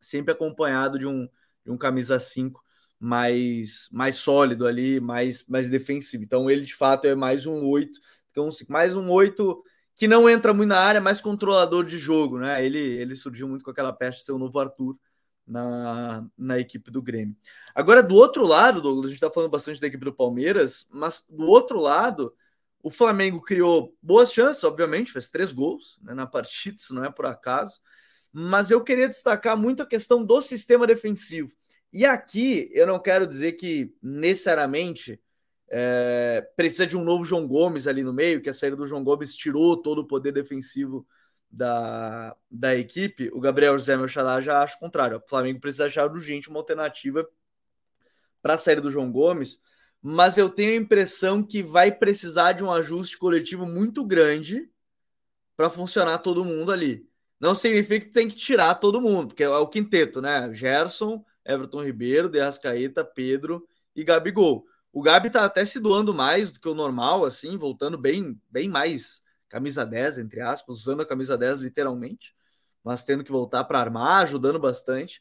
[0.01, 1.29] sempre acompanhado de um,
[1.65, 2.63] de um camisa 5
[2.99, 6.25] mais, mais sólido ali, mais, mais defensivo.
[6.25, 7.99] Então ele de fato é mais um 8,
[8.37, 12.63] então, mais um 8 que não entra muito na área, mais controlador de jogo, né?
[12.63, 14.95] Ele, ele surgiu muito com aquela peste de ser o novo Arthur,
[15.47, 17.37] na, na equipe do Grêmio.
[17.75, 21.25] Agora, do outro lado, Douglas, a gente está falando bastante da equipe do Palmeiras, mas
[21.31, 22.35] do outro lado,
[22.83, 27.11] o Flamengo criou boas chances, obviamente, fez três gols né, na partida, isso não é
[27.11, 27.81] por acaso,
[28.33, 31.51] mas eu queria destacar muito a questão do sistema defensivo.
[31.93, 35.21] E aqui eu não quero dizer que necessariamente
[35.69, 39.03] é, precisa de um novo João Gomes ali no meio, que a saída do João
[39.03, 41.07] Gomes tirou todo o poder defensivo
[41.51, 45.17] da, da equipe, o Gabriel José Melchalá já acha o contrário.
[45.17, 47.27] O Flamengo precisa achar urgente uma alternativa
[48.43, 49.61] para a saída do João Gomes,
[50.03, 54.69] mas eu tenho a impressão que vai precisar de um ajuste coletivo muito grande
[55.57, 57.09] para funcionar todo mundo ali.
[57.41, 60.53] Não significa que tem que tirar todo mundo, porque é o quinteto, né?
[60.55, 64.67] Gerson, Everton Ribeiro, De Arrascaeta, Pedro e Gabigol.
[64.97, 68.67] O Gabi tá até se doando mais do que o normal, assim, voltando bem, bem
[68.67, 72.35] mais camisa 10, entre aspas, usando a camisa 10 literalmente,
[72.83, 75.21] mas tendo que voltar para armar, ajudando bastante.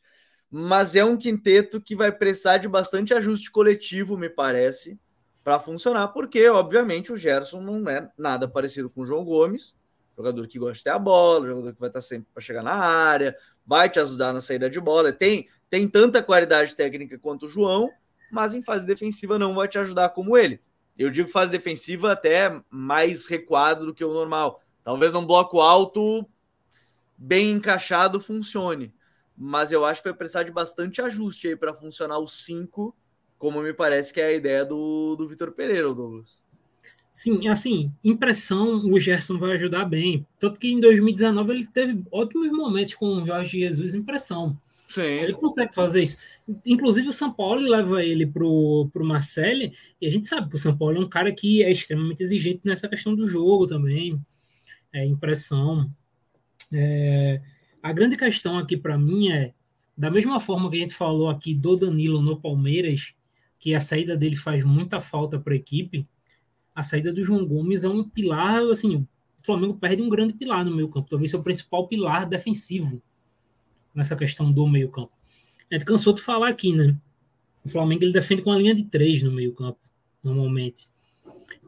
[0.49, 4.97] Mas é um quinteto que vai precisar de bastante ajuste coletivo, me parece,
[5.43, 9.75] para funcionar, porque, obviamente, o Gerson não é nada parecido com o João Gomes,
[10.15, 12.75] jogador que gosta de ter a bola, jogador que vai estar sempre para chegar na
[12.75, 13.35] área,
[13.65, 15.11] vai te ajudar na saída de bola.
[15.11, 17.91] Tem, tem tanta qualidade técnica quanto o João,
[18.31, 20.59] mas em fase defensiva não vai te ajudar como ele.
[20.97, 24.61] Eu digo fase defensiva até mais recuado do que o normal.
[24.83, 26.25] Talvez num bloco alto,
[27.17, 28.93] bem encaixado, funcione.
[29.38, 32.95] Mas eu acho que vai precisar de bastante ajuste aí para funcionar os cinco,
[33.38, 36.38] como me parece que é a ideia do, do Vitor Pereira, Douglas.
[37.11, 40.27] Sim, assim, impressão o Gerson vai ajudar bem.
[40.38, 44.57] Tanto que em 2019 ele teve ótimos momentos com o Jorge Jesus impressão.
[44.95, 45.01] Sim.
[45.01, 46.17] Ele consegue fazer isso.
[46.65, 50.60] Inclusive, o São Paulo leva ele pro, pro Marcelli, e a gente sabe que o
[50.60, 54.17] São Paulo é um cara que é extremamente exigente nessa questão do jogo também,
[54.93, 55.91] é, impressão.
[56.73, 57.41] É,
[57.84, 59.53] a grande questão aqui para mim é,
[59.97, 63.13] da mesma forma que a gente falou aqui do Danilo no Palmeiras,
[63.60, 66.08] que a saída dele faz muita falta para a equipe,
[66.73, 69.08] a saída do João Gomes é um pilar, assim, o
[69.45, 73.01] Flamengo perde um grande pilar no meio campo, talvez seja o principal pilar defensivo
[73.95, 75.12] nessa questão do meio-campo.
[75.71, 76.95] A gente cansou de falar aqui, né?
[77.63, 79.79] O Flamengo ele defende com a linha de três no meio-campo,
[80.23, 80.88] normalmente.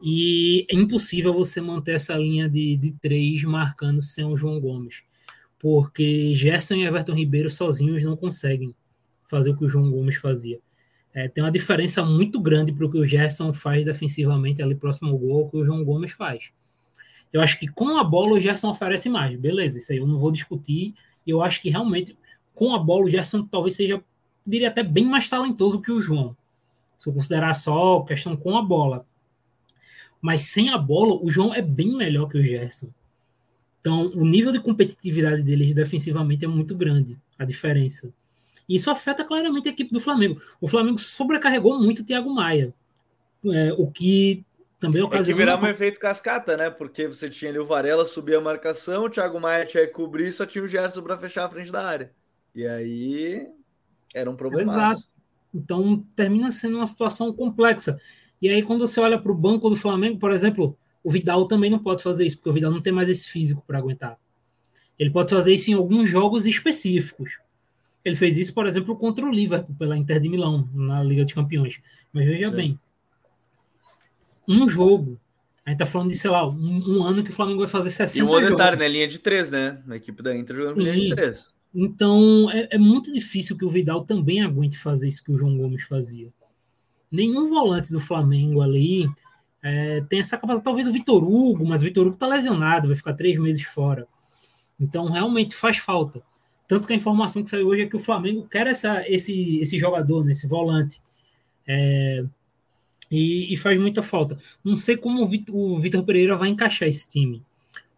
[0.02, 5.02] E é impossível você manter essa linha de, de três marcando sem o João Gomes.
[5.58, 8.74] Porque Gerson e Everton Ribeiro sozinhos não conseguem
[9.28, 10.60] fazer o que o João Gomes fazia.
[11.12, 15.10] É, tem uma diferença muito grande para o que o Gerson faz defensivamente ali próximo
[15.10, 16.50] ao gol, que o João Gomes faz.
[17.32, 20.18] Eu acho que com a bola o Gerson oferece mais, beleza, isso aí eu não
[20.18, 20.94] vou discutir
[21.30, 22.16] eu acho que realmente,
[22.54, 24.02] com a bola, o Gerson talvez seja,
[24.46, 26.36] diria até bem mais talentoso que o João.
[26.98, 29.06] Se eu considerar só questão com a bola.
[30.20, 32.90] Mas sem a bola, o João é bem melhor que o Gerson.
[33.80, 38.12] Então, o nível de competitividade deles defensivamente é muito grande, a diferença.
[38.68, 40.40] E isso afeta claramente a equipe do Flamengo.
[40.60, 42.74] O Flamengo sobrecarregou muito o Thiago Maia,
[43.46, 44.44] é, o que
[44.78, 45.22] também ocasionou...
[45.22, 46.70] É que virava um efeito cascata, né?
[46.70, 50.32] Porque você tinha ali o Varela subir a marcação, o Thiago Maia tinha que cobrir,
[50.32, 52.12] só tinha o Gerson para fechar a frente da área.
[52.54, 53.46] E aí
[54.14, 54.62] era um problema.
[54.62, 55.02] Exato.
[55.54, 57.98] Então termina sendo uma situação complexa.
[58.40, 61.70] E aí, quando você olha para o banco do Flamengo, por exemplo, o Vidal também
[61.70, 64.16] não pode fazer isso, porque o Vidal não tem mais esse físico para aguentar.
[64.98, 67.38] Ele pode fazer isso em alguns jogos específicos.
[68.04, 71.34] Ele fez isso, por exemplo, contra o Liverpool, pela Inter de Milão, na Liga de
[71.34, 71.80] Campeões.
[72.12, 72.54] Mas veja Sim.
[72.54, 72.80] bem,
[74.48, 75.20] um jogo.
[75.64, 77.90] A gente tá falando de, sei lá, um, um ano que o Flamengo vai fazer
[77.90, 78.40] 60 jogos.
[78.40, 78.88] E um detalhe, né?
[78.88, 79.82] Linha de três, né?
[79.86, 81.54] Na equipe da Inter jogando linha de três.
[81.74, 85.56] Então, é, é, muito difícil que o Vidal também aguente fazer isso que o João
[85.58, 86.32] Gomes fazia.
[87.10, 89.06] Nenhum volante do Flamengo ali
[89.62, 90.64] é, tem essa capacidade.
[90.64, 94.08] Talvez o Vitor Hugo, mas o Vitor Hugo tá lesionado, vai ficar três meses fora.
[94.80, 96.22] Então, realmente faz falta.
[96.66, 99.78] Tanto que a informação que saiu hoje é que o Flamengo quer essa, esse, esse
[99.78, 101.00] jogador, né, esse volante.
[101.66, 102.24] É,
[103.10, 104.38] e, e, faz muita falta.
[104.62, 107.42] Não sei como o Vitor Pereira vai encaixar esse time.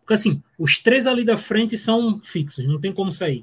[0.00, 3.42] Porque assim, os três ali da frente são fixos, não tem como sair.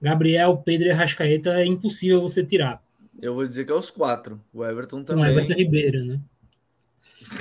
[0.00, 2.82] Gabriel, Pedro e Rascaeta é impossível você tirar.
[3.20, 4.40] Eu vou dizer que é os quatro.
[4.52, 5.24] O Everton também.
[5.24, 6.20] O Everton Ribeiro, né?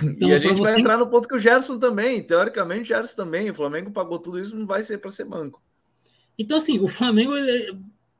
[0.01, 3.17] Então, e a gente vai entrar no ponto que o Gerson também, teoricamente, o Gerson
[3.17, 3.49] também.
[3.49, 5.61] O Flamengo pagou tudo isso, não vai ser para ser banco.
[6.37, 7.33] Então, assim, o Flamengo,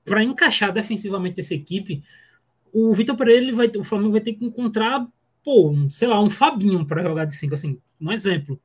[0.03, 2.03] para encaixar defensivamente essa equipe,
[2.73, 5.07] o Vitor Pereira, ele vai, o Flamengo vai ter que encontrar,
[5.43, 8.59] pô, um, sei lá, um Fabinho para jogar de 5, assim, um exemplo.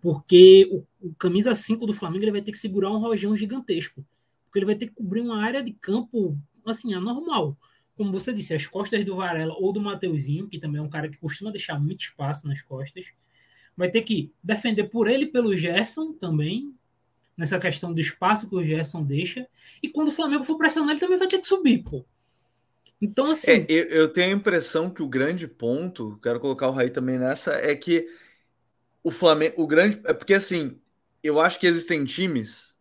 [0.00, 4.04] Porque o, o camisa 5 do Flamengo ele vai ter que segurar um rojão gigantesco.
[4.44, 6.36] Porque ele vai ter que cobrir uma área de campo,
[6.66, 7.56] assim, anormal.
[7.96, 11.08] Como você disse, as costas do Varela ou do Mateuzinho, que também é um cara
[11.08, 13.06] que costuma deixar muito espaço nas costas.
[13.76, 16.74] Vai ter que defender por ele pelo Gerson também.
[17.36, 19.46] nessa questão do espaço que o Gerson deixa.
[19.82, 22.04] E quando o Flamengo for pressionar, ele também vai ter que subir, pô.
[23.04, 23.50] Então, assim.
[23.50, 27.18] É, eu, eu, tenho a impressão que o grande ponto, quero colocar o Raí também
[27.18, 28.08] nessa, é que
[29.02, 29.54] o Flamengo.
[29.62, 30.00] O grande.
[30.04, 30.80] É porque, assim,
[31.22, 32.74] eu acho que existem times.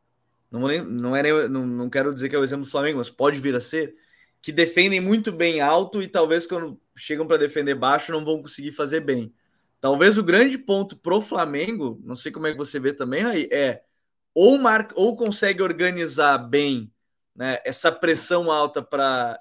[0.50, 3.10] Não, não, é nem, não, não quero dizer que é o exemplo do Flamengo, mas
[3.10, 3.96] pode vir a ser.
[4.42, 8.72] Que defendem muito bem alto e talvez quando chegam para defender baixo não vão conseguir
[8.72, 9.34] fazer bem.
[9.80, 13.50] Talvez o grande ponto pro Flamengo, não sei como é que você vê também, Raí,
[13.52, 13.84] é
[14.34, 16.92] ou, marca, ou consegue organizar bem
[17.36, 19.40] né, essa pressão alta para.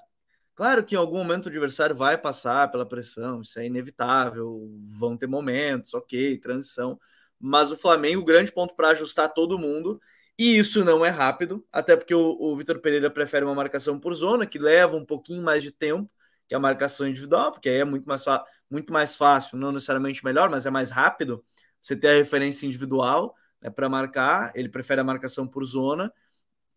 [0.63, 4.65] Claro que em algum momento o adversário vai passar pela pressão, isso é inevitável,
[4.97, 6.97] vão ter momentos, ok, transição.
[7.37, 9.99] Mas o Flamengo, o grande ponto para ajustar todo mundo,
[10.39, 14.13] e isso não é rápido, até porque o, o Vitor Pereira prefere uma marcação por
[14.13, 16.09] zona, que leva um pouquinho mais de tempo
[16.47, 18.23] que a marcação individual, porque aí é muito mais,
[18.71, 21.43] muito mais fácil, não necessariamente melhor, mas é mais rápido
[21.81, 26.09] você ter a referência individual né, para marcar, ele prefere a marcação por zona,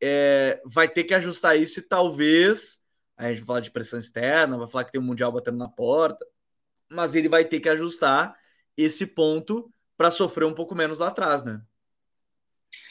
[0.02, 2.84] é, vai ter que ajustar isso e talvez,
[3.16, 5.68] a gente vai falar de pressão externa, vai falar que tem um Mundial batendo na
[5.68, 6.26] porta,
[6.88, 8.36] mas ele vai ter que ajustar
[8.76, 11.62] esse ponto para sofrer um pouco menos lá atrás, né?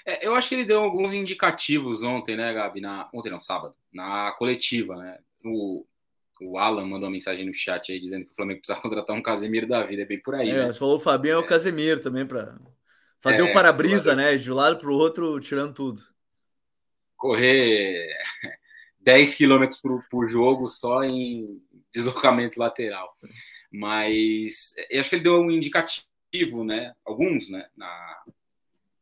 [0.05, 2.81] É, eu acho que ele deu alguns indicativos ontem, né, Gabi?
[2.81, 5.19] Na, ontem não, sábado, na coletiva, né?
[5.43, 5.85] O,
[6.41, 9.21] o Alan mandou uma mensagem no chat aí dizendo que o Flamengo precisa contratar um
[9.21, 10.49] Casemiro da vida, é bem por aí.
[10.49, 10.73] É, né?
[10.73, 12.57] você falou o Fabinho é o Casemiro também para
[13.21, 14.37] Fazer é, o para-brisa, né?
[14.37, 15.99] De um lado para o outro, tirando tudo.
[17.17, 18.07] Correr
[19.05, 21.61] 10 km por, por jogo só em
[21.93, 23.15] deslocamento lateral.
[23.71, 26.93] Mas eu acho que ele deu um indicativo, né?
[27.05, 27.67] Alguns, né?
[27.77, 28.23] Na,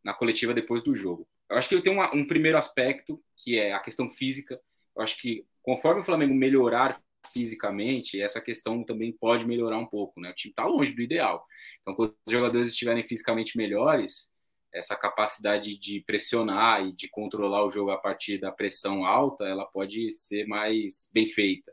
[0.04, 1.26] na coletiva depois do jogo.
[1.50, 4.60] Eu acho que tem uma, um primeiro aspecto, que é a questão física.
[4.96, 10.20] Eu acho que conforme o Flamengo melhorar fisicamente, essa questão também pode melhorar um pouco,
[10.20, 10.32] né?
[10.32, 11.46] O time está longe do ideal.
[11.82, 14.33] Então, quando os jogadores estiverem fisicamente melhores,
[14.74, 19.66] essa capacidade de pressionar e de controlar o jogo a partir da pressão alta, ela
[19.66, 21.72] pode ser mais bem feita.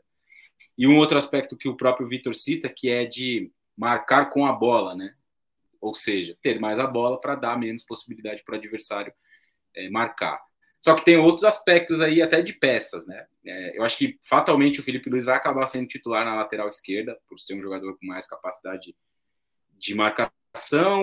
[0.77, 4.53] E um outro aspecto que o próprio Vitor cita, que é de marcar com a
[4.53, 5.15] bola, né?
[5.79, 9.11] Ou seja, ter mais a bola para dar menos possibilidade para o adversário
[9.75, 10.39] é, marcar.
[10.79, 13.25] Só que tem outros aspectos aí, até de peças, né?
[13.45, 17.19] É, eu acho que fatalmente o Felipe Luiz vai acabar sendo titular na lateral esquerda,
[17.27, 18.95] por ser um jogador com mais capacidade
[19.77, 20.40] de marcação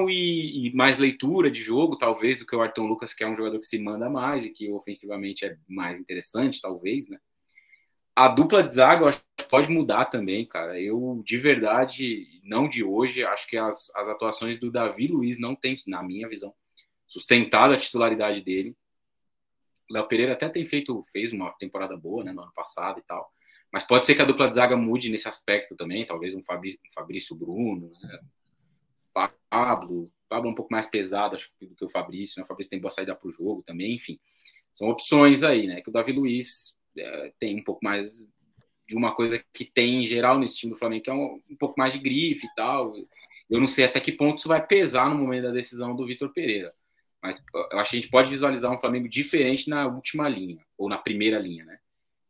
[0.09, 3.37] e, e, mais leitura de jogo, talvez, do que o Arton Lucas, que é um
[3.37, 7.19] jogador que se manda mais e que ofensivamente é mais interessante, talvez, né?
[8.15, 10.81] A dupla de zaga eu acho que pode mudar também, cara.
[10.81, 15.55] Eu, de verdade, não de hoje, acho que as, as atuações do Davi Luiz não
[15.55, 16.53] têm, na minha visão,
[17.07, 18.77] sustentado a titularidade dele
[19.91, 23.33] Léo Pereira até tem feito, fez uma temporada boa, né, no ano passado e tal.
[23.73, 26.79] Mas pode ser que a dupla de zaga mude nesse aspecto também, talvez um Fabrício,
[26.87, 28.21] um Fabrício Bruno, né?
[29.51, 32.45] Pablo, Pablo é um pouco mais pesado acho, do que o Fabrício, né?
[32.45, 34.19] O Fabrício tem boa saída para o jogo também, enfim.
[34.73, 35.81] São opções aí, né?
[35.81, 38.27] Que o Davi Luiz é, tem um pouco mais
[38.87, 41.57] de uma coisa que tem em geral nesse time do Flamengo, que é um, um
[41.57, 42.95] pouco mais de grife e tal.
[43.49, 46.33] Eu não sei até que ponto isso vai pesar no momento da decisão do Vitor
[46.33, 46.75] Pereira.
[47.23, 50.89] Mas eu acho que a gente pode visualizar um Flamengo diferente na última linha, ou
[50.89, 51.79] na primeira linha, né?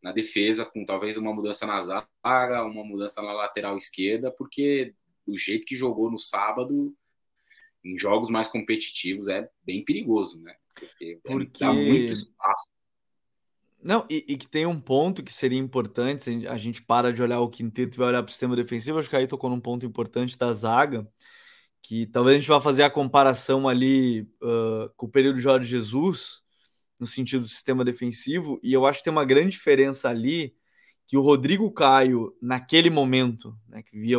[0.02, 4.94] Na defesa, com talvez uma mudança na zaga, uma mudança na lateral esquerda, porque
[5.28, 6.96] do jeito que jogou no sábado,
[7.84, 10.56] em jogos mais competitivos, é bem perigoso, né?
[10.74, 11.64] Porque, porque...
[11.64, 12.70] dá muito espaço.
[13.80, 17.40] Não, e, e, que tem um ponto que seria importante, a gente para de olhar
[17.40, 19.86] o quinteto e vai olhar para o sistema defensivo, acho que aí tocou num ponto
[19.86, 21.06] importante da zaga,
[21.80, 25.68] que talvez a gente vá fazer a comparação ali uh, com o período de Jorge
[25.68, 26.42] Jesus,
[26.98, 30.56] no sentido do sistema defensivo, e eu acho que tem uma grande diferença ali,
[31.06, 34.18] que o Rodrigo Caio, naquele momento, né, que via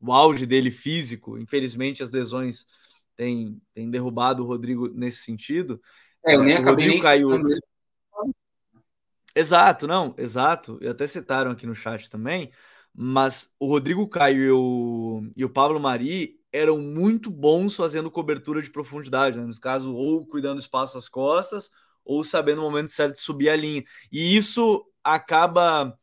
[0.00, 2.66] o, auge dele físico, infelizmente as lesões
[3.16, 5.80] têm, têm derrubado o Rodrigo nesse sentido.
[6.24, 7.28] É, eu nem o Rodrigo nem Caio.
[9.34, 10.78] Exato, não, exato.
[10.80, 12.50] E até citaram aqui no chat também,
[12.94, 18.60] mas o Rodrigo Caio e o, e o Pablo Mari eram muito bons fazendo cobertura
[18.62, 19.44] de profundidade, né?
[19.44, 21.70] no caso, ou cuidando espaço às costas,
[22.04, 23.84] ou sabendo o momento certo de subir a linha.
[24.10, 25.96] E isso acaba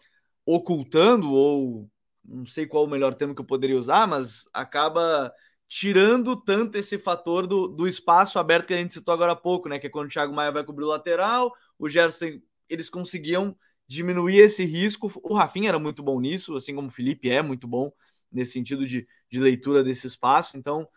[0.45, 1.89] ocultando, ou
[2.27, 5.33] não sei qual o melhor termo que eu poderia usar, mas acaba
[5.67, 9.67] tirando tanto esse fator do, do espaço aberto que a gente citou agora há pouco,
[9.67, 9.79] né?
[9.79, 13.57] Que é quando o Thiago Maia vai cobrir o lateral, o Gerson, eles conseguiam
[13.87, 15.11] diminuir esse risco.
[15.23, 17.91] O Rafinha era muito bom nisso, assim como o Felipe é muito bom
[18.31, 20.57] nesse sentido de, de leitura desse espaço.
[20.57, 20.87] Então,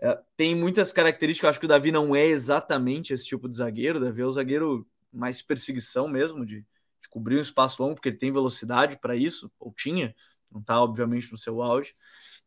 [0.00, 1.44] é, tem muitas características.
[1.44, 3.98] Eu acho que o Davi não é exatamente esse tipo de zagueiro.
[3.98, 6.60] O Davi é o zagueiro mais perseguição mesmo, de,
[7.00, 10.14] de cobrir um espaço longo, porque ele tem velocidade para isso, ou tinha,
[10.52, 11.94] não está, obviamente, no seu auge.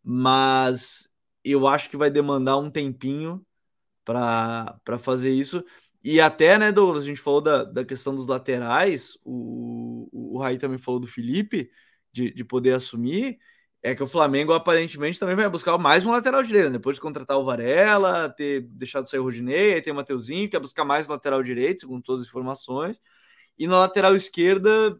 [0.03, 1.09] Mas
[1.43, 3.45] eu acho que vai demandar um tempinho
[4.03, 5.63] para fazer isso.
[6.03, 10.39] e até, né, Douglas, a gente falou da, da questão dos laterais, o, o, o
[10.39, 11.69] Raí também falou do Felipe,
[12.11, 13.39] de, de poder assumir,
[13.81, 16.71] é que o Flamengo aparentemente também vai buscar mais um lateral direito, né?
[16.71, 20.59] depois de contratar o Varela, ter deixado sair o Rodinei, aí tem o Mateuzinho, quer
[20.59, 22.99] buscar mais lateral direito, segundo todas as informações,
[23.57, 24.99] e na lateral esquerda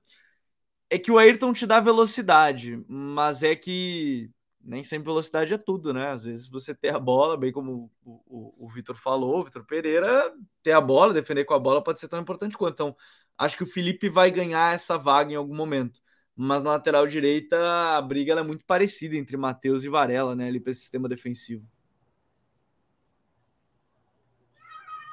[0.89, 4.29] é que o Ayrton te dá velocidade, mas é que
[4.65, 6.11] nem sempre velocidade é tudo, né?
[6.11, 9.63] Às vezes você ter a bola, bem como o, o, o Vitor falou, o Vitor
[9.65, 10.33] Pereira,
[10.63, 12.73] ter a bola, defender com a bola pode ser tão importante quanto.
[12.73, 12.95] Então,
[13.37, 16.01] acho que o Felipe vai ganhar essa vaga em algum momento.
[16.35, 17.57] Mas na lateral direita,
[17.95, 20.47] a briga é muito parecida entre Matheus e Varela, né?
[20.47, 21.65] Ali para esse sistema defensivo.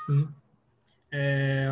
[0.06, 0.28] Sim.
[1.12, 1.68] É...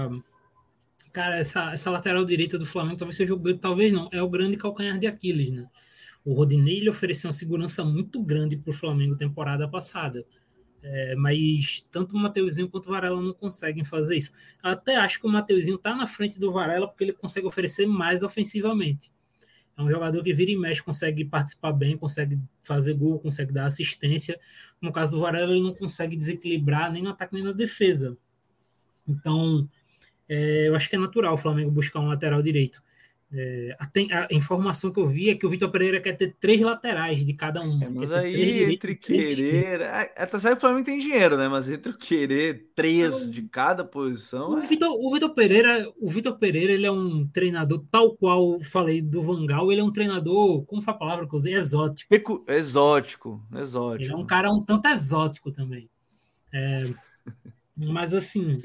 [1.13, 4.57] Cara, essa, essa lateral direita do Flamengo talvez seja o talvez não, é o grande
[4.57, 5.69] calcanhar de Aquiles, né?
[6.25, 10.25] O Rodinei ele ofereceu uma segurança muito grande para o Flamengo temporada passada.
[10.83, 14.33] É, mas tanto o Mateuzinho quanto o Varela não conseguem fazer isso.
[14.63, 17.87] Eu até acho que o Mateuzinho está na frente do Varela porque ele consegue oferecer
[17.87, 19.13] mais ofensivamente.
[19.77, 23.67] É um jogador que vira e mexe, consegue participar bem, consegue fazer gol, consegue dar
[23.67, 24.39] assistência.
[24.81, 28.17] No caso do Varela, ele não consegue desequilibrar nem no ataque nem na defesa.
[29.07, 29.69] Então,
[30.31, 32.81] é, eu acho que é natural o Flamengo buscar um lateral direito.
[33.33, 36.61] É, a, a, informação que eu vi é que o Vitor Pereira quer ter três
[36.61, 37.83] laterais de cada um.
[37.83, 39.83] É, mas aí, entre querer.
[40.17, 41.49] Até sabe que o Flamengo tem dinheiro, né?
[41.49, 44.51] Mas entre querer três de cada posição.
[44.51, 44.67] O, é...
[44.67, 49.23] Vitor, o Vitor Pereira, o Vitor Pereira, ele é um treinador, tal qual falei do
[49.23, 51.55] Vangal, ele é um treinador, como foi a palavra que eu usei?
[51.55, 52.45] Exótico.
[52.49, 54.05] Exótico, exótico.
[54.05, 55.89] Ele é um cara um tanto exótico também.
[56.53, 56.85] É,
[57.77, 58.61] mas assim.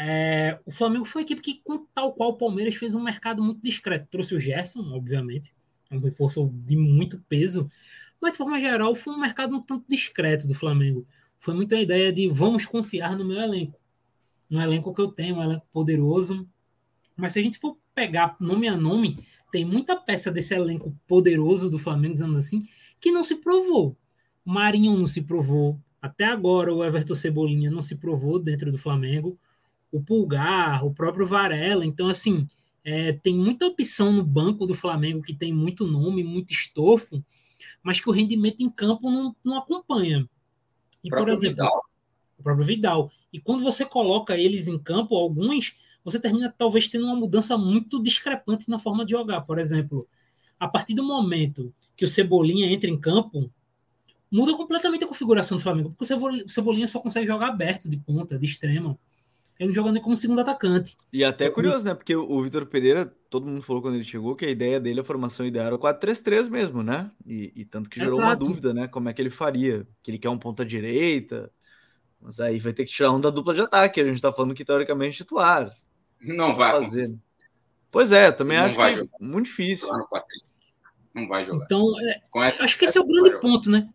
[0.00, 1.60] É, o Flamengo foi uma equipe que,
[1.92, 4.06] tal qual o Palmeiras, fez um mercado muito discreto.
[4.08, 5.52] Trouxe o Gerson, obviamente,
[5.90, 7.68] um reforço de muito peso,
[8.20, 11.04] mas de forma geral foi um mercado um tanto discreto do Flamengo.
[11.36, 13.76] Foi muito a ideia de vamos confiar no meu elenco.
[14.48, 16.48] No elenco que eu tenho, um elenco poderoso.
[17.16, 19.16] Mas se a gente for pegar nome a nome,
[19.50, 22.68] tem muita peça desse elenco poderoso do Flamengo, dizendo assim,
[23.00, 23.96] que não se provou.
[24.46, 25.76] O Marinho não se provou.
[26.00, 29.36] Até agora o Everton Cebolinha não se provou dentro do Flamengo
[29.90, 31.84] o Pulgar, o próprio Varela.
[31.84, 32.48] Então, assim,
[32.84, 37.22] é, tem muita opção no banco do Flamengo que tem muito nome, muito estofo,
[37.82, 40.28] mas que o rendimento em campo não, não acompanha.
[41.02, 41.84] E, por exemplo, Vidal.
[42.38, 43.12] o próprio Vidal.
[43.32, 48.02] E quando você coloca eles em campo, alguns, você termina talvez tendo uma mudança muito
[48.02, 49.42] discrepante na forma de jogar.
[49.42, 50.08] Por exemplo,
[50.58, 53.50] a partir do momento que o Cebolinha entra em campo,
[54.30, 58.38] muda completamente a configuração do Flamengo, porque o Cebolinha só consegue jogar aberto de ponta,
[58.38, 58.98] de extrema
[59.58, 60.96] ele jogando como segundo atacante.
[61.12, 61.94] E até é curioso, né?
[61.94, 65.04] Porque o Vitor Pereira, todo mundo falou quando ele chegou que a ideia dele, a
[65.04, 67.10] formação ideal era o 4-3-3 mesmo, né?
[67.26, 68.28] E, e, tanto que gerou Exato.
[68.28, 68.86] uma dúvida, né?
[68.86, 69.86] Como é que ele faria?
[70.02, 71.50] Que ele quer um ponta direita,
[72.20, 74.00] mas aí vai ter que tirar um da dupla de ataque.
[74.00, 75.74] A gente tá falando que teoricamente é titular.
[76.20, 77.18] Não vai fazer.
[77.90, 79.88] Pois é, também acho que é muito difícil.
[81.14, 81.64] Não vai jogar.
[81.64, 83.88] Então, é, essa, acho que esse é o grande ponto, né?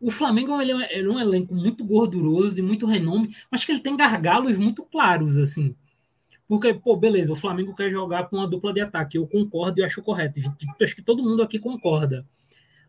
[0.00, 3.72] O Flamengo ele é, ele é um elenco muito gorduroso e muito renome, mas que
[3.72, 5.76] ele tem gargalos muito claros, assim.
[6.48, 9.18] Porque, pô, beleza, o Flamengo quer jogar com uma dupla de ataque.
[9.18, 10.40] Eu concordo e acho correto.
[10.82, 12.26] Acho que todo mundo aqui concorda.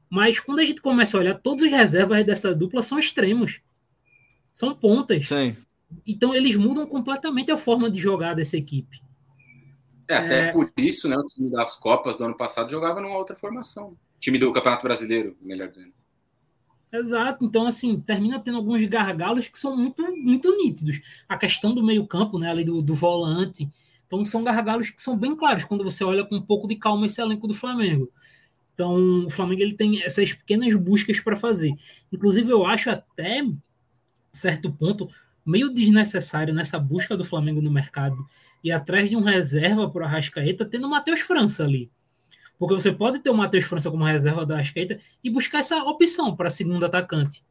[0.10, 3.62] Mas quando a gente começa a olhar, todos os reservas dessa dupla são extremos.
[4.52, 5.28] São pontas.
[5.28, 5.56] Sim.
[6.08, 9.00] Então eles mudam completamente a forma de jogar dessa equipe.
[10.08, 10.52] É, até é...
[10.52, 11.16] por isso, né?
[11.16, 13.90] O time das Copas do ano passado jogava numa outra formação.
[13.90, 15.94] O time do Campeonato Brasileiro, melhor dizendo.
[16.92, 17.46] Exato.
[17.46, 21.00] Então, assim, termina tendo alguns gargalos que são muito, muito nítidos.
[21.28, 22.50] A questão do meio-campo, né?
[22.50, 23.70] Ali do, do volante.
[24.06, 27.06] Então, são gargalos que são bem claros quando você olha com um pouco de calma
[27.06, 28.12] esse elenco do Flamengo.
[28.74, 31.74] Então, o Flamengo ele tem essas pequenas buscas para fazer.
[32.12, 33.46] Inclusive, eu acho até
[34.34, 35.08] certo ponto
[35.46, 38.26] meio desnecessário nessa busca do Flamengo no mercado
[38.64, 41.90] e atrás de um reserva para o Arrascaeta, tendo o Matheus França ali.
[42.62, 46.36] Porque você pode ter o Matheus França como reserva da esquerda e buscar essa opção
[46.36, 47.44] para segundo atacante.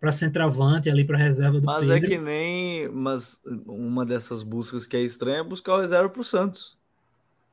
[0.00, 2.06] Para centroavante ali para reserva do Mas é Pedro.
[2.06, 2.88] é que nem.
[2.88, 6.76] Mas uma dessas buscas que é estranha é buscar o reserva para o Santos.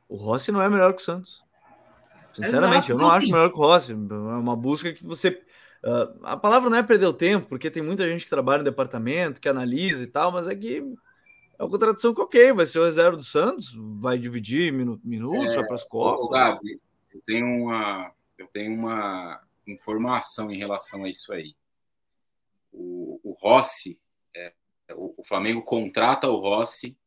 [0.09, 1.39] O Rossi não é melhor que o Santos.
[2.33, 3.91] Sinceramente, Exato, eu não então, acho melhor que o Rossi.
[3.91, 5.39] É uma busca que você.
[5.83, 8.63] Uh, a palavra não é perder o tempo, porque tem muita gente que trabalha no
[8.63, 10.83] departamento, que analisa e tal, mas é que
[11.57, 15.55] é uma contradição que, ok, vai ser o reserva do Santos, vai dividir minutos, é,
[15.55, 16.29] vai para as Copas.
[16.29, 16.81] Gabi,
[17.13, 21.55] eu tenho, uma, eu tenho uma informação em relação a isso aí.
[22.71, 23.97] O, o Rossi,
[24.35, 24.53] é,
[24.93, 26.97] o, o, Flamengo contrata o Rossi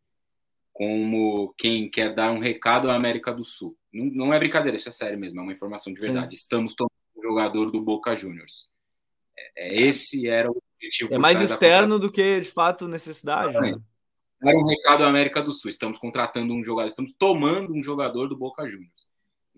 [0.72, 3.76] como quem quer dar um recado à América do Sul.
[3.92, 6.34] Não, não é brincadeira, isso é sério mesmo, é uma informação de verdade.
[6.34, 6.42] Sim.
[6.42, 8.70] Estamos tomando um jogador do Boca Juniors.
[9.36, 11.12] É, é esse era o objetivo.
[11.12, 13.58] É mais externo do que, de fato, necessidade.
[13.60, 13.74] Né?
[14.40, 15.68] Era um recado à América do Sul.
[15.68, 19.08] Estamos contratando um jogador, estamos tomando um jogador do Boca Juniors.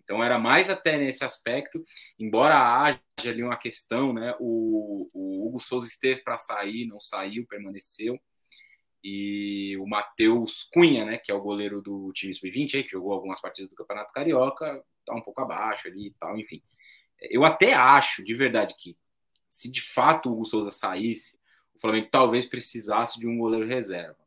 [0.03, 1.85] Então era mais até nesse aspecto,
[2.19, 4.35] embora haja ali uma questão, né?
[4.41, 8.19] O, o Hugo Souza esteve para sair, não saiu, permaneceu.
[9.05, 13.41] E o Matheus Cunha, né, que é o goleiro do time sub-20, que jogou algumas
[13.41, 16.63] partidas do Campeonato Carioca, tá um pouco abaixo ali e tal, enfim.
[17.21, 18.97] Eu até acho, de verdade, que
[19.49, 21.39] se de fato o Hugo Souza saísse,
[21.75, 24.19] o Flamengo talvez precisasse de um goleiro reserva.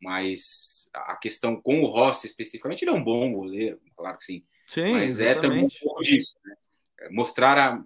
[0.00, 4.44] Mas a questão com o Rossi especificamente, ele é um bom goleiro, claro que sim.
[4.66, 5.38] Sim, mas exatamente.
[5.38, 6.54] é também um pouco disso, né?
[7.00, 7.82] É mostrar a,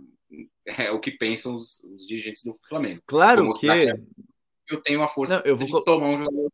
[0.67, 3.01] é, o que pensam os, os, dirigentes do Flamengo.
[3.07, 3.67] Claro que...
[4.69, 6.53] eu tenho a força não, eu vou de tomar um jogador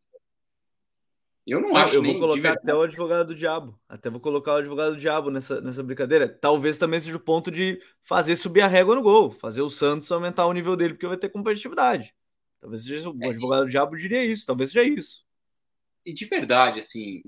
[1.49, 1.95] eu não, não acho.
[1.95, 3.81] Eu vou colocar até o advogado do diabo.
[3.89, 6.29] Até vou colocar o advogado do diabo nessa, nessa brincadeira.
[6.29, 10.13] Talvez também seja o ponto de fazer subir a régua no gol, fazer o Santos
[10.13, 12.15] aumentar o nível dele, porque vai ter competitividade.
[12.61, 15.25] Talvez seja o é, advogado do diabo diria isso, talvez seja isso.
[16.05, 17.23] E de verdade, assim,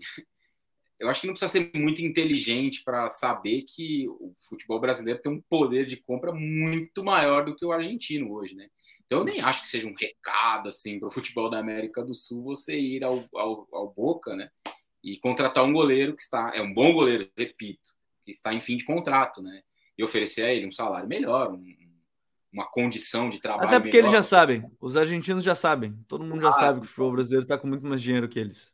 [1.01, 5.33] eu acho que não precisa ser muito inteligente para saber que o futebol brasileiro tem
[5.33, 8.69] um poder de compra muito maior do que o argentino hoje, né?
[9.07, 12.15] Então eu nem acho que seja um recado assim para o futebol da América do
[12.15, 14.51] Sul você ir ao, ao, ao, Boca, né?
[15.03, 17.91] E contratar um goleiro que está é um bom goleiro, repito,
[18.25, 19.63] que está em fim de contrato, né?
[19.97, 21.65] E oferecer a ele um salário melhor, um,
[22.53, 23.69] uma condição de trabalho.
[23.69, 24.09] Até porque melhor.
[24.09, 27.13] eles já sabem, os argentinos já sabem, todo mundo já ah, sabe que o futebol
[27.13, 28.73] brasileiro está com muito mais dinheiro que eles.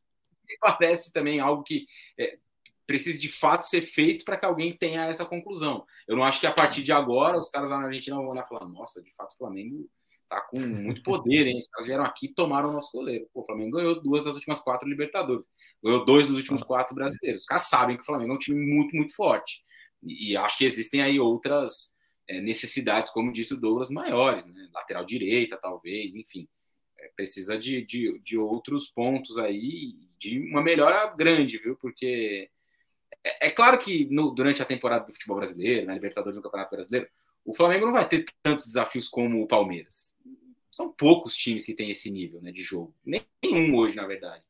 [0.48, 1.86] Me parece também algo que
[2.18, 2.38] é,
[2.86, 5.84] precisa de fato ser feito para que alguém tenha essa conclusão.
[6.06, 8.44] Eu não acho que a partir de agora os caras lá na Argentina vão olhar
[8.44, 9.88] e falar: nossa, de fato o Flamengo
[10.28, 11.58] tá com muito poder, hein?
[11.58, 13.28] Os caras vieram aqui e tomaram o nosso goleiro.
[13.32, 15.46] Pô, o Flamengo ganhou duas das últimas quatro Libertadores.
[15.82, 17.42] Ganhou dois dos últimos quatro brasileiros.
[17.42, 19.60] Os caras sabem que o Flamengo é um time muito, muito forte.
[20.02, 21.95] E, e acho que existem aí outras
[22.28, 24.68] é, necessidades, como disse o Douglas, maiores, né?
[24.74, 26.48] Lateral direita, talvez, enfim.
[26.98, 31.76] É, precisa de, de, de outros pontos aí, de uma melhora grande, viu?
[31.76, 32.50] Porque
[33.22, 36.70] é, é claro que no, durante a temporada do futebol brasileiro, na Libertadores do Campeonato
[36.70, 37.08] Brasileiro,
[37.44, 40.14] o Flamengo não vai ter tantos desafios como o Palmeiras.
[40.70, 42.94] São poucos times que têm esse nível né, de jogo.
[43.04, 44.44] Nenhum hoje, na verdade.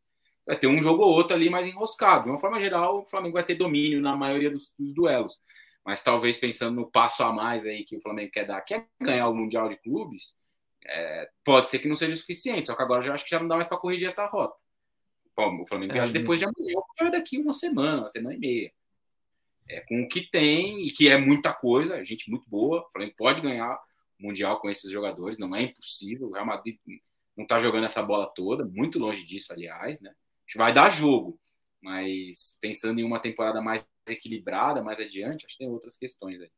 [0.47, 2.25] Vai ter um jogo ou outro ali mais enroscado.
[2.25, 5.41] De uma forma geral, o Flamengo vai ter domínio na maioria dos, dos duelos.
[5.87, 8.85] Mas talvez pensando no passo a mais aí que o Flamengo quer dar, que é
[9.01, 10.37] ganhar o Mundial de Clubes,
[10.85, 12.67] é, pode ser que não seja o suficiente.
[12.67, 14.61] Só que agora já acho que já não dá mais para corrigir essa rota.
[15.37, 18.39] Bom, o Flamengo é, viaja depois de amanhã, ou daqui uma semana, uma semana e
[18.39, 18.73] meia
[19.69, 22.81] é, com o que tem, e que é muita coisa, gente muito boa.
[22.81, 23.79] O Flamengo pode ganhar
[24.19, 26.29] o Mundial com esses jogadores, não é impossível.
[26.29, 26.79] O Real Madrid
[27.37, 30.11] não está jogando essa bola toda, muito longe disso, aliás, né?
[30.11, 31.39] A gente vai dar jogo,
[31.81, 36.51] mas pensando em uma temporada mais equilibrada, mais adiante, acho que tem outras questões aí.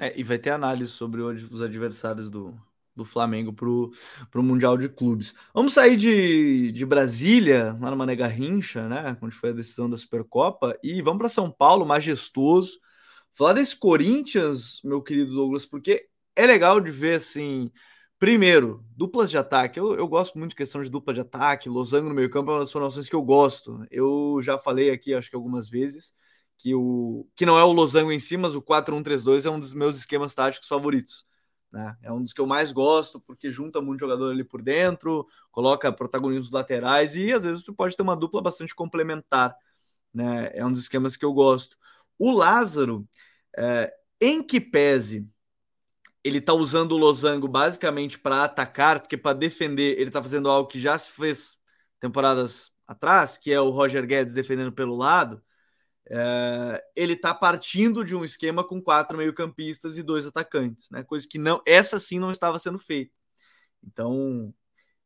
[0.00, 2.58] É, e vai ter análise sobre os adversários do,
[2.96, 5.34] do Flamengo para o Mundial de Clubes.
[5.52, 9.16] Vamos sair de, de Brasília, lá no Mané Garrincha, né?
[9.20, 12.78] Onde foi a decisão da Supercopa, e vamos para São Paulo, majestoso.
[13.34, 17.70] Falar desse Corinthians, meu querido Douglas, porque é legal de ver assim.
[18.18, 19.80] Primeiro, duplas de ataque.
[19.80, 21.68] Eu, eu gosto muito de questão de dupla de ataque.
[21.68, 23.84] Losango no meio-campo é uma das formações que eu gosto.
[23.90, 26.14] Eu já falei aqui, acho que algumas vezes,
[26.58, 29.74] que o que não é o Losango em si, mas o 4-1-3-2 é um dos
[29.74, 31.26] meus esquemas táticos favoritos.
[31.72, 31.96] Né?
[32.02, 35.90] É um dos que eu mais gosto, porque junta muito jogador ali por dentro, coloca
[35.92, 39.56] protagonistas laterais e às vezes tu pode ter uma dupla bastante complementar.
[40.12, 40.50] Né?
[40.54, 41.76] É um dos esquemas que eu gosto.
[42.18, 43.08] O Lázaro,
[43.56, 45.26] é, em que pese
[46.24, 50.68] ele tá usando o losango basicamente para atacar, porque para defender ele tá fazendo algo
[50.68, 51.58] que já se fez
[51.98, 55.42] temporadas atrás, que é o Roger Guedes defendendo pelo lado.
[56.14, 61.02] É, ele está partindo de um esquema com quatro meio-campistas e dois atacantes, né?
[61.02, 63.14] Coisa que não, essa sim não estava sendo feita.
[63.82, 64.52] Então,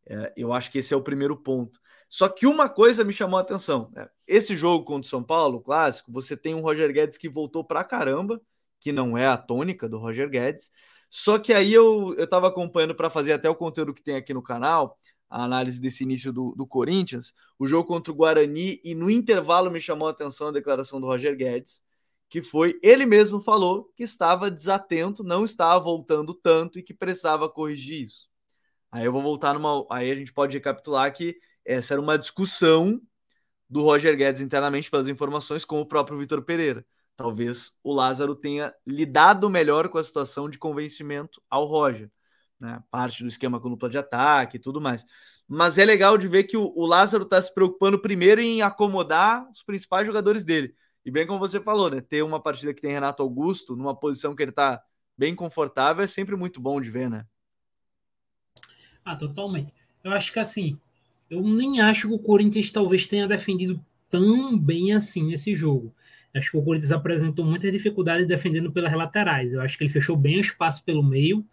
[0.04, 1.80] é, eu acho que esse é o primeiro ponto.
[2.08, 4.08] Só que uma coisa me chamou a atenção: né?
[4.26, 7.84] esse jogo contra o São Paulo, clássico, você tem um Roger Guedes que voltou pra
[7.84, 8.40] caramba,
[8.80, 10.72] que não é a tônica do Roger Guedes.
[11.08, 14.34] Só que aí eu, eu tava acompanhando para fazer até o conteúdo que tem aqui
[14.34, 14.98] no canal
[15.28, 19.70] a análise desse início do, do Corinthians, o jogo contra o Guarani, e no intervalo
[19.70, 21.82] me chamou a atenção a declaração do Roger Guedes,
[22.28, 27.48] que foi, ele mesmo falou que estava desatento, não estava voltando tanto e que precisava
[27.48, 28.28] corrigir isso.
[28.90, 29.86] Aí eu vou voltar numa.
[29.90, 33.00] Aí a gente pode recapitular que essa era uma discussão
[33.68, 36.84] do Roger Guedes internamente pelas informações com o próprio Vitor Pereira.
[37.16, 42.10] Talvez o Lázaro tenha lidado melhor com a situação de convencimento ao Roger
[42.60, 42.82] né?
[42.90, 45.04] parte do esquema com dupla de ataque e tudo mais.
[45.48, 49.48] Mas é legal de ver que o, o Lázaro está se preocupando primeiro em acomodar
[49.50, 50.74] os principais jogadores dele.
[51.04, 52.00] E bem como você falou, né?
[52.00, 54.82] Ter uma partida que tem Renato Augusto numa posição que ele está
[55.16, 57.24] bem confortável é sempre muito bom de ver, né?
[59.04, 59.72] Ah, totalmente.
[60.02, 60.76] Eu acho que assim,
[61.30, 63.80] eu nem acho que o Corinthians talvez tenha defendido
[64.10, 65.94] tão bem assim nesse jogo.
[66.34, 69.52] Acho que o Corinthians apresentou muita dificuldade defendendo pelas laterais.
[69.52, 71.46] Eu acho que ele fechou bem o espaço pelo meio,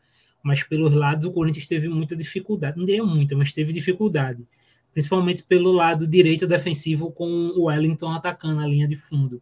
[0.43, 2.77] mas pelos lados o Corinthians teve muita dificuldade.
[2.77, 4.45] Não deu muita, mas teve dificuldade.
[4.91, 7.25] Principalmente pelo lado direito defensivo com
[7.55, 9.41] o Wellington atacando a linha de fundo.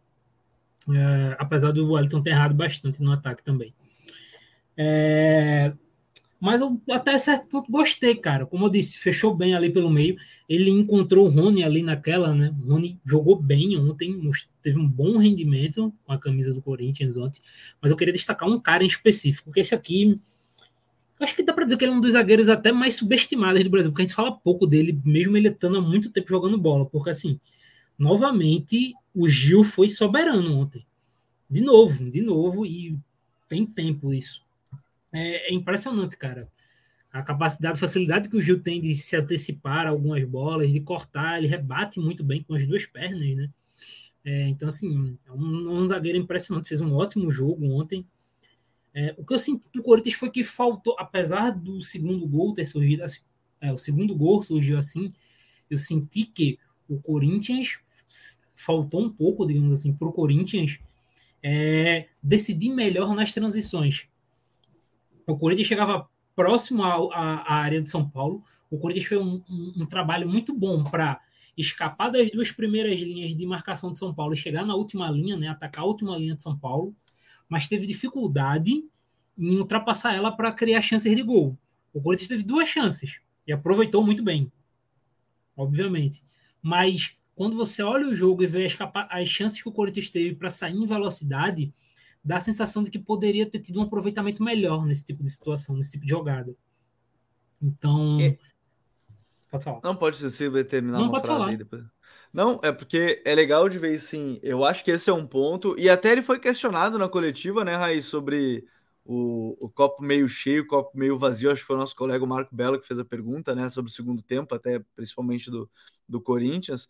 [0.88, 3.74] É, apesar do Wellington ter errado bastante no ataque também.
[4.76, 5.72] É,
[6.42, 8.44] mas eu até certo ponto gostei, cara.
[8.44, 10.16] Como eu disse, fechou bem ali pelo meio.
[10.48, 12.52] Ele encontrou o Rony ali naquela, né?
[12.60, 14.20] O Rony jogou bem ontem,
[14.60, 17.40] teve um bom rendimento com a camisa do Corinthians ontem.
[17.80, 20.20] Mas eu queria destacar um cara em específico, que esse aqui.
[21.22, 23.70] Acho que dá para dizer que ele é um dos zagueiros até mais subestimados do
[23.70, 26.86] Brasil, porque a gente fala pouco dele, mesmo ele estando há muito tempo jogando bola.
[26.86, 27.38] Porque, assim,
[27.98, 30.86] novamente, o Gil foi soberano ontem.
[31.48, 32.98] De novo, de novo, e
[33.48, 34.42] tem tempo isso
[35.12, 36.48] é, é impressionante, cara.
[37.12, 41.38] A capacidade, a facilidade que o Gil tem de se antecipar algumas bolas, de cortar,
[41.38, 43.50] ele rebate muito bem com as duas pernas, né?
[44.24, 48.06] É, então, assim, é um, um, zagueiro impressionante, fez um ótimo jogo ontem.
[48.94, 52.66] É, o que eu senti do Corinthians foi que faltou, apesar do segundo gol ter
[52.66, 53.20] surgido assim,
[53.60, 55.12] é, o segundo gol surgiu assim,
[55.70, 57.78] eu senti que o Corinthians
[58.54, 60.78] faltou um pouco, digamos assim, para o Corinthians
[61.42, 64.06] é, decidir melhor nas transições.
[65.26, 68.44] O Corinthians chegava próximo à, área de São Paulo.
[68.70, 71.20] O Corinthians fez um, um, um trabalho muito bom para
[71.56, 75.36] escapar das duas primeiras linhas de marcação de São Paulo e chegar na última linha,
[75.36, 76.94] né, atacar a última linha de São Paulo,
[77.52, 78.82] mas teve dificuldade
[79.36, 81.54] em ultrapassar ela para criar chances de gol.
[81.92, 84.50] O Corinthians teve duas chances e aproveitou muito bem,
[85.54, 86.24] obviamente.
[86.62, 88.74] Mas quando você olha o jogo e vê as,
[89.10, 91.70] as chances que o Corinthians teve para sair em velocidade,
[92.24, 95.76] dá a sensação de que poderia ter tido um aproveitamento melhor nesse tipo de situação,
[95.76, 96.56] nesse tipo de jogada.
[97.60, 98.18] Então.
[98.18, 98.38] É...
[99.50, 99.80] Pode falar.
[99.84, 101.48] Não, pode você vai terminar Não, uma frase falar.
[101.50, 101.84] aí depois.
[102.32, 104.40] Não, é porque é legal de ver sim.
[104.42, 105.78] Eu acho que esse é um ponto.
[105.78, 108.64] E até ele foi questionado na coletiva, né, Raiz, sobre
[109.04, 111.50] o, o copo meio cheio, o copo meio vazio.
[111.50, 113.94] Acho que foi o nosso colega Marco Belo que fez a pergunta, né, sobre o
[113.94, 115.70] segundo tempo, até principalmente do,
[116.08, 116.88] do Corinthians.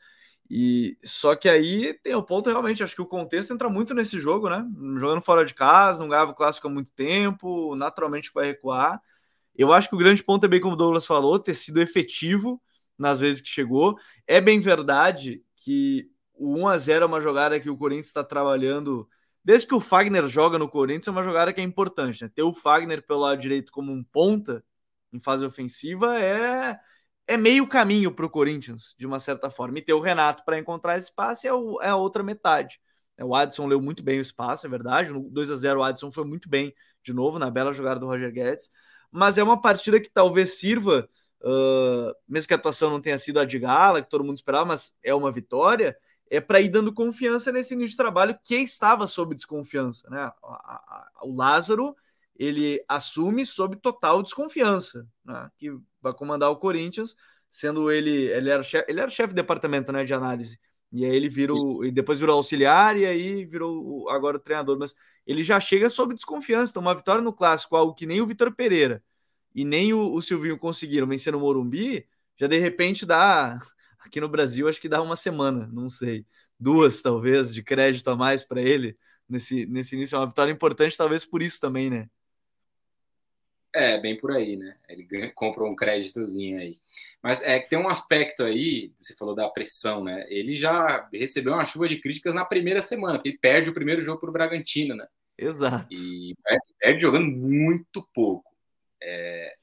[0.48, 4.20] E só que aí tem o ponto realmente, acho que o contexto entra muito nesse
[4.20, 4.64] jogo, né?
[4.98, 9.00] Jogando fora de casa, não ganhava o clássico há muito tempo, naturalmente vai recuar.
[9.56, 12.60] Eu acho que o grande ponto é bem como o Douglas falou, ter sido efetivo
[13.02, 13.98] nas vezes que chegou.
[14.26, 18.24] É bem verdade que o 1 a 0 é uma jogada que o Corinthians está
[18.24, 19.08] trabalhando
[19.44, 22.30] desde que o Fagner joga no Corinthians, é uma jogada que é importante, né?
[22.34, 24.64] Ter o Fagner pelo lado direito como um ponta
[25.12, 26.78] em fase ofensiva é
[27.26, 29.78] é meio caminho para o Corinthians, de uma certa forma.
[29.78, 32.80] E ter o Renato para encontrar espaço é, o, é, a outra metade.
[33.16, 35.12] É, o Adson leu muito bem o espaço, é verdade.
[35.12, 38.06] No 2 a 0 o Adson foi muito bem de novo na bela jogada do
[38.06, 38.70] Roger Guedes.
[39.10, 41.08] Mas é uma partida que talvez sirva,
[41.42, 44.64] uh, mesmo que a atuação não tenha sido a de gala, que todo mundo esperava,
[44.64, 45.96] mas é uma vitória,
[46.30, 50.08] é para ir dando confiança nesse início de trabalho que estava sob desconfiança.
[50.08, 50.30] Né?
[51.22, 51.94] o Lázaro
[52.34, 55.50] ele assume sob total desconfiança, né?
[55.58, 55.70] que
[56.00, 57.14] vai comandar o Corinthians,
[57.50, 60.58] sendo ele, ele era chefe, ele era chefe de departamento, né, de análise.
[60.90, 64.94] E aí ele virou, e depois virou auxiliar e aí virou agora o treinador, mas
[65.26, 66.70] ele já chega sob desconfiança.
[66.70, 69.02] Então, uma vitória no clássico, algo que nem o Vitor Pereira
[69.54, 72.06] e nem o, o Silvinho conseguiram vencer no Morumbi,
[72.38, 73.58] já de repente dá
[74.00, 76.26] aqui no Brasil, acho que dá uma semana, não sei,
[76.58, 78.96] duas talvez de crédito a mais para ele
[79.28, 82.08] nesse nesse início, é uma vitória importante talvez por isso também, né?
[83.74, 84.76] É, bem por aí, né?
[84.86, 86.78] Ele ganha, compra um créditozinho aí.
[87.22, 90.26] Mas é que tem um aspecto aí, você falou da pressão, né?
[90.28, 94.02] Ele já recebeu uma chuva de críticas na primeira semana, porque ele perde o primeiro
[94.02, 95.06] jogo para o Bragantino, né?
[95.38, 95.86] Exato.
[95.90, 96.34] E
[96.78, 98.51] perde jogando muito pouco.
[99.02, 99.56] É...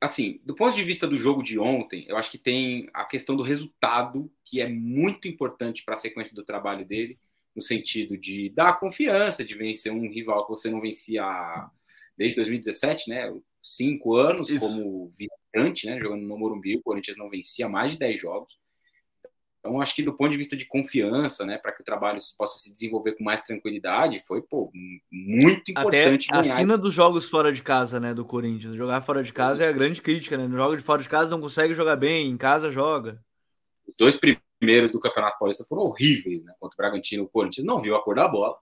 [0.00, 3.34] Assim, do ponto de vista do jogo de ontem, eu acho que tem a questão
[3.34, 7.18] do resultado, que é muito importante para a sequência do trabalho dele,
[7.54, 11.70] no sentido de dar confiança, de vencer um rival que você não vencia
[12.16, 13.32] desde 2017, né?
[13.62, 14.66] Cinco anos Isso.
[14.66, 15.98] como visitante, né?
[15.98, 18.58] Jogando no Morumbi, o Corinthians não vencia mais de 10 jogos.
[19.64, 22.58] Então, acho que do ponto de vista de confiança, né, para que o trabalho possa
[22.58, 24.70] se desenvolver com mais tranquilidade, foi pô,
[25.10, 26.28] muito importante.
[26.30, 28.74] Até acima dos jogos fora de casa, né, do Corinthians.
[28.74, 30.46] Jogar fora de casa é a grande crítica, né?
[30.46, 33.18] No jogo de fora de casa não consegue jogar bem, em casa joga.
[33.88, 36.52] Os dois primeiros do Campeonato Paulista foram horríveis, né?
[36.60, 38.58] Contra o Bragantino, o Corinthians não viu a cor da bola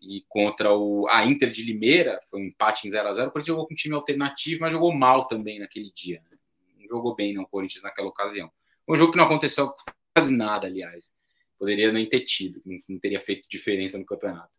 [0.00, 3.32] e contra o, a Inter de Limeira, foi um empate em 0 a 0 O
[3.32, 6.22] Corinthians jogou com um time alternativo, mas jogou mal também naquele dia.
[6.30, 6.38] Né?
[6.78, 8.48] Não jogou bem não, o Corinthians naquela ocasião.
[8.88, 9.72] Um jogo que não aconteceu
[10.14, 11.10] quase nada, aliás.
[11.58, 14.58] Poderia nem ter tido, não, teria feito diferença no campeonato.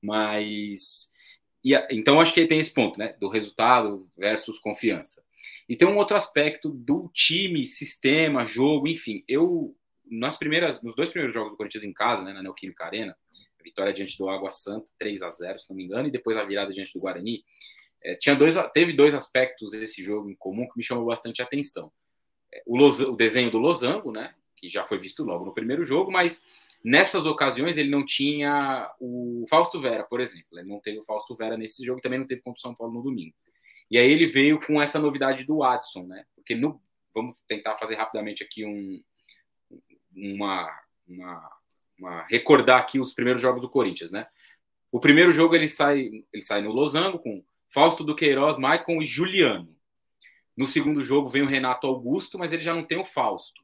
[0.00, 1.10] Mas.
[1.64, 3.14] E, então, acho que tem esse ponto, né?
[3.20, 5.22] Do resultado versus confiança.
[5.68, 9.24] E tem um outro aspecto do time, sistema, jogo, enfim.
[9.26, 13.16] Eu, nas primeiras, nos dois primeiros jogos do Corinthians em casa, né, na Neoquímica Arena,
[13.58, 16.36] a vitória diante do Água Santa, 3 a 0 se não me engano, e depois
[16.36, 17.44] a virada diante do Guarani,
[18.02, 21.92] é, tinha dois, teve dois aspectos desse jogo em comum que me chamou bastante atenção.
[22.52, 25.84] É, o, Los, o desenho do Losango, né, que já foi visto logo no primeiro
[25.84, 26.44] jogo, mas
[26.84, 30.58] nessas ocasiões ele não tinha o Fausto Vera, por exemplo.
[30.58, 32.92] Ele não teve o Fausto Vera nesse jogo, também não teve contra o São Paulo
[32.92, 33.34] no domingo.
[33.90, 36.24] E aí ele veio com essa novidade do Watson, né?
[36.34, 36.80] Porque no,
[37.14, 39.02] vamos tentar fazer rapidamente aqui um,
[40.14, 40.70] uma,
[41.08, 41.50] uma,
[41.98, 44.26] uma, recordar aqui os primeiros jogos do Corinthians, né?
[44.92, 49.06] O primeiro jogo ele sai, ele sai no Losango com Fausto do Queiroz, Maicon e
[49.06, 49.74] Juliano.
[50.56, 53.62] No segundo jogo vem o Renato Augusto, mas ele já não tem o Fausto.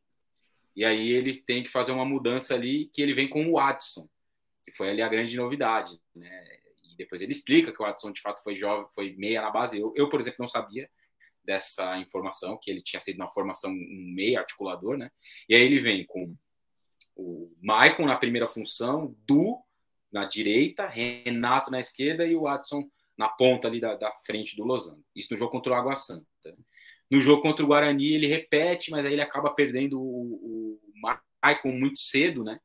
[0.77, 4.09] E aí ele tem que fazer uma mudança ali que ele vem com o Watson,
[4.64, 6.47] que foi ali a grande novidade, né?
[6.85, 9.79] E depois ele explica que o Watson de fato foi jovem, foi meia na base.
[9.79, 10.89] Eu, eu por exemplo, não sabia
[11.43, 15.11] dessa informação, que ele tinha sido na formação um meia articulador, né?
[15.49, 16.37] E aí ele vem com
[17.14, 19.59] o Maicon na primeira função, Du
[20.12, 24.64] na direita, Renato na esquerda e o Watson na ponta ali da, da frente do
[24.64, 25.05] Losango.
[25.14, 26.27] Isso no jogo contra o Água Santa.
[27.11, 30.80] No jogo contra o Guarani, ele repete, mas aí ele acaba perdendo o, o
[31.42, 32.59] Maicon muito cedo, né?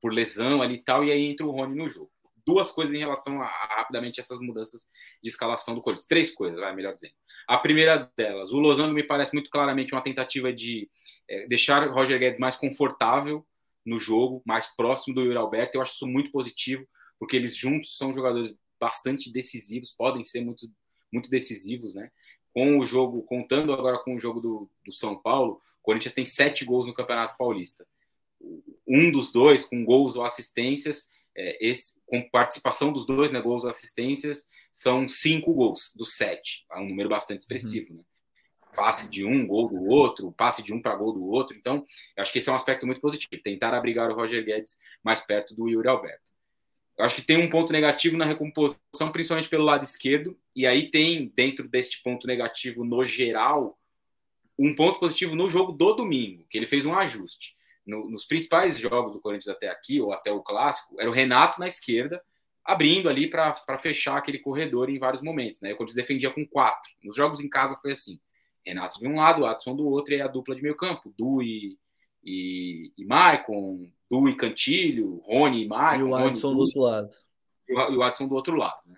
[0.00, 2.10] Por lesão ali e tal, e aí entra o Rony no jogo.
[2.46, 4.88] Duas coisas em relação a, a rapidamente essas mudanças
[5.22, 6.06] de escalação do Corinthians.
[6.06, 7.14] Três coisas, vai melhor dizendo.
[7.46, 10.88] A primeira delas, o Losango me parece muito claramente uma tentativa de
[11.28, 13.44] é, deixar o Roger Guedes mais confortável
[13.84, 15.76] no jogo, mais próximo do Yuri Alberto.
[15.76, 16.86] Eu acho isso muito positivo,
[17.18, 20.66] porque eles juntos são jogadores bastante decisivos, podem ser muito,
[21.12, 22.10] muito decisivos, né?
[22.52, 26.24] Com o jogo, contando agora com o jogo do, do São Paulo, o Corinthians tem
[26.24, 27.86] sete gols no Campeonato Paulista.
[28.86, 33.64] Um dos dois, com gols ou assistências, é, esse, com participação dos dois, né, gols
[33.64, 36.64] ou assistências, são cinco gols dos sete.
[36.72, 38.02] É um número bastante expressivo, né?
[38.74, 41.56] Passe de um, gol do outro, passe de um para gol do outro.
[41.56, 41.84] Então,
[42.16, 43.42] acho que esse é um aspecto muito positivo.
[43.42, 46.29] Tentar abrigar o Roger Guedes mais perto do Yuri Alberto.
[47.00, 51.32] Acho que tem um ponto negativo na recomposição, principalmente pelo lado esquerdo, e aí tem,
[51.34, 53.78] dentro deste ponto negativo no geral,
[54.58, 57.54] um ponto positivo no jogo do domingo, que ele fez um ajuste.
[57.86, 61.58] No, nos principais jogos do Corinthians até aqui, ou até o clássico, era o Renato
[61.58, 62.22] na esquerda,
[62.64, 65.60] abrindo ali para fechar aquele corredor em vários momentos.
[65.60, 65.72] Né?
[65.72, 66.90] O Corinthians defendia com quatro.
[67.02, 68.20] Nos jogos em casa foi assim:
[68.64, 71.78] Renato de um lado, Adson do outro, e a dupla de meio campo, Du e,
[72.22, 76.00] e, e Maicon, Du e Cantilho, Rony e Maicon.
[76.00, 77.10] E o Watson do outro lado.
[77.68, 78.80] E o Watson do outro lado.
[78.86, 78.96] Né?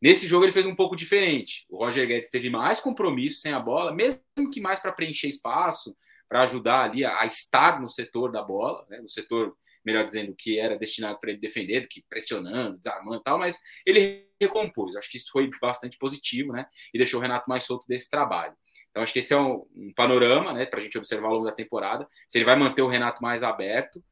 [0.00, 1.66] Nesse jogo ele fez um pouco diferente.
[1.68, 5.96] O Roger Guedes teve mais compromisso sem a bola, mesmo que mais para preencher espaço,
[6.28, 8.98] para ajudar ali a, a, estar no setor da bola, né?
[8.98, 13.22] no setor, melhor dizendo, que era destinado para ele defender, do que pressionando, desarmando e
[13.22, 14.96] tal, mas ele recompôs.
[14.96, 16.66] Acho que isso foi bastante positivo, né?
[16.92, 18.54] E deixou o Renato mais solto desse trabalho.
[18.96, 21.44] Então, acho que esse é um, um panorama, né, para a gente observar ao longo
[21.44, 22.08] da temporada.
[22.26, 24.02] Se ele vai manter o Renato mais aberto,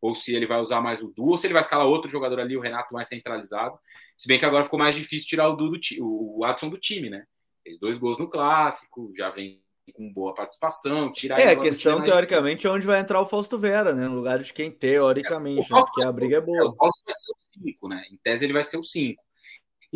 [0.00, 2.40] ou se ele vai usar mais o Du, ou se ele vai escalar outro jogador
[2.40, 3.78] ali, o Renato mais centralizado.
[4.18, 7.08] Se bem que agora ficou mais difícil tirar o Du do o Adson do time,
[7.08, 7.24] né?
[7.62, 9.62] Fez dois gols no clássico, já vem
[9.94, 13.94] com boa participação, tirar É, a questão, teoricamente, é onde vai entrar o Fausto Vera,
[13.94, 14.08] né?
[14.08, 15.82] No lugar de quem teoricamente, é, né?
[15.82, 16.58] porque a briga é boa.
[16.58, 18.02] É, o Fausto vai ser o 5, né?
[18.10, 19.22] Em tese ele vai ser o 5.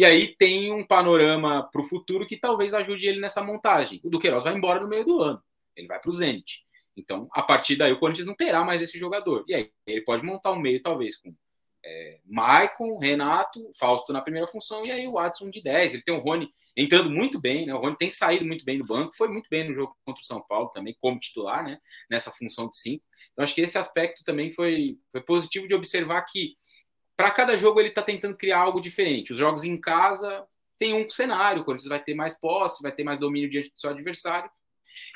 [0.01, 4.01] E aí tem um panorama para o futuro que talvez ajude ele nessa montagem.
[4.03, 5.43] O Duqueiroz vai embora no meio do ano.
[5.77, 6.63] Ele vai para o Zenit.
[6.97, 9.45] Então, a partir daí, o Corinthians não terá mais esse jogador.
[9.47, 11.35] E aí, ele pode montar um meio, talvez, com
[11.85, 15.93] é, Maicon, Renato, Fausto na primeira função, e aí o Watson de 10.
[15.93, 17.75] Ele tem o Rony entrando muito bem, né?
[17.75, 20.25] O Rony tem saído muito bem do banco, foi muito bem no jogo contra o
[20.25, 21.79] São Paulo também, como titular, né?
[22.11, 23.05] Nessa função de 5.
[23.33, 26.57] Então, acho que esse aspecto também foi, foi positivo de observar que
[27.21, 29.33] para cada jogo ele está tentando criar algo diferente.
[29.33, 30.43] Os jogos em casa
[30.79, 33.79] tem um cenário, o Corinthians vai ter mais posse, vai ter mais domínio diante do
[33.79, 34.51] seu adversário.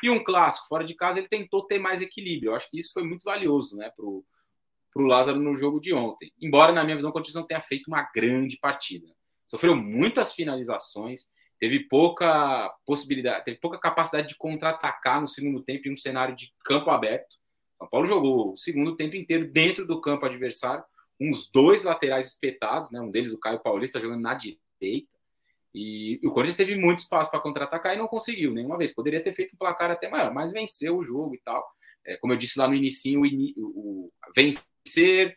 [0.03, 2.51] E um clássico, fora de casa, ele tentou ter mais equilíbrio.
[2.51, 4.23] Eu acho que isso foi muito valioso né, para o
[5.07, 6.31] Lázaro no jogo de ontem.
[6.39, 9.09] Embora, na minha visão, o Corinthians não tenha feito uma grande partida.
[9.47, 11.27] Sofreu muitas finalizações,
[11.59, 16.53] teve pouca possibilidade, teve pouca capacidade de contra-atacar no segundo tempo em um cenário de
[16.67, 17.33] campo aberto.
[17.77, 20.85] O São Paulo jogou o segundo tempo inteiro dentro do campo adversário,
[21.21, 23.01] uns dois laterais espetados, né?
[23.01, 25.09] Um deles, o Caio Paulista, jogando na direita.
[25.75, 28.93] E, o Corinthians teve muito espaço para contra-atacar e não conseguiu nenhuma vez.
[28.93, 31.67] Poderia ter feito um placar até maior, mas venceu o jogo e tal.
[32.05, 35.37] É, como eu disse lá no início, o, o, vencer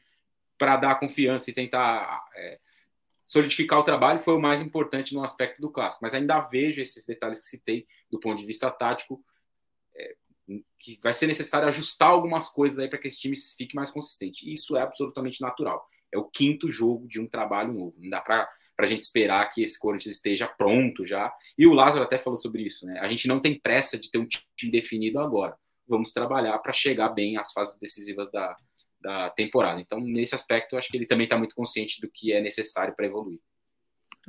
[0.57, 2.59] para dar confiança e tentar é,
[3.23, 6.03] solidificar o trabalho foi o mais importante no aspecto do clássico.
[6.03, 9.23] Mas ainda vejo esses detalhes que citei do ponto de vista tático
[10.79, 14.51] que vai ser necessário ajustar algumas coisas aí para que esse time fique mais consistente.
[14.51, 15.85] Isso é absolutamente natural.
[16.11, 17.95] É o quinto jogo de um trabalho novo.
[17.97, 21.33] Não dá para a gente esperar que esse Corinthians esteja pronto já.
[21.57, 22.99] E o Lázaro até falou sobre isso, né?
[22.99, 25.57] A gente não tem pressa de ter um time definido agora.
[25.87, 28.55] Vamos trabalhar para chegar bem às fases decisivas da,
[29.01, 29.81] da temporada.
[29.81, 32.95] Então, nesse aspecto, eu acho que ele também está muito consciente do que é necessário
[32.95, 33.39] para evoluir.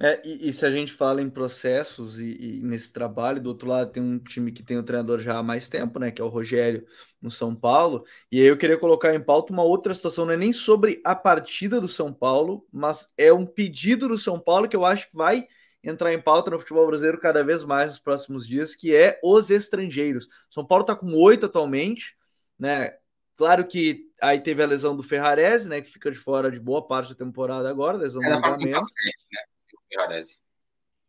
[0.00, 3.66] É, e, e, se a gente fala em processos e, e, nesse trabalho, do outro
[3.68, 6.12] lado tem um time que tem o um treinador já há mais tempo, né?
[6.12, 6.86] Que é o Rogério
[7.20, 8.04] no São Paulo.
[8.30, 11.16] E aí eu queria colocar em pauta uma outra situação, não é nem sobre a
[11.16, 15.16] partida do São Paulo, mas é um pedido do São Paulo que eu acho que
[15.16, 15.48] vai
[15.82, 19.50] entrar em pauta no futebol brasileiro cada vez mais nos próximos dias, que é os
[19.50, 20.28] estrangeiros.
[20.48, 22.16] São Paulo está com oito atualmente,
[22.56, 22.94] né?
[23.36, 25.80] Claro que aí teve a lesão do Ferrarese, né?
[25.80, 28.78] Que fica de fora de boa parte da temporada agora, lesão do ligamento.
[28.78, 29.57] Né?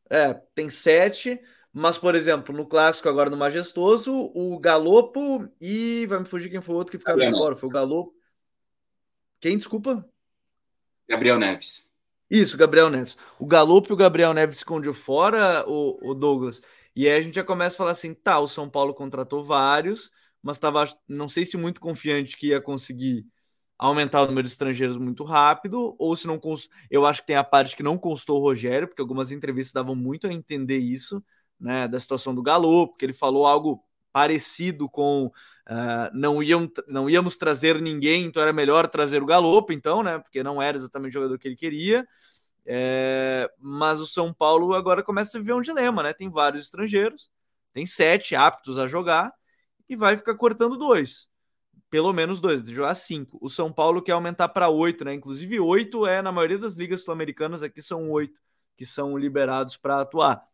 [0.09, 1.39] É, tem sete,
[1.71, 6.05] mas, por exemplo, no clássico agora no Majestoso, o Galopo e.
[6.07, 7.55] Vai me fugir quem foi o outro que ficou de fora.
[7.55, 8.13] Foi o Galopo.
[9.39, 10.05] Quem, desculpa?
[11.07, 11.89] Gabriel Neves.
[12.30, 13.17] Isso, Gabriel Neves.
[13.39, 16.61] O Galopo e o Gabriel Neves escondiam fora, o, o Douglas.
[16.95, 20.11] E aí a gente já começa a falar assim: tá, o São Paulo contratou vários,
[20.41, 23.25] mas estava, não sei se muito confiante que ia conseguir
[23.80, 26.69] aumentar o número de estrangeiros muito rápido, ou se não const...
[26.91, 29.95] eu acho que tem a parte que não constou o Rogério, porque algumas entrevistas davam
[29.95, 31.23] muito a entender isso,
[31.57, 37.09] né, da situação do Galo, porque ele falou algo parecido com uh, não, iam, não
[37.09, 41.11] íamos trazer ninguém, então era melhor trazer o Galopo, então, né, porque não era exatamente
[41.11, 42.05] o jogador que ele queria.
[42.65, 46.13] É, mas o São Paulo agora começa a viver um dilema, né?
[46.13, 47.32] Tem vários estrangeiros,
[47.73, 49.34] tem sete aptos a jogar
[49.88, 51.28] e vai ficar cortando dois
[51.90, 53.38] pelo menos dois, de jogar cinco.
[53.42, 55.14] O São Paulo quer aumentar para oito, né?
[55.14, 58.40] Inclusive, oito é, na maioria das ligas sul-americanas, aqui são oito
[58.78, 60.48] que são liberados para atuar.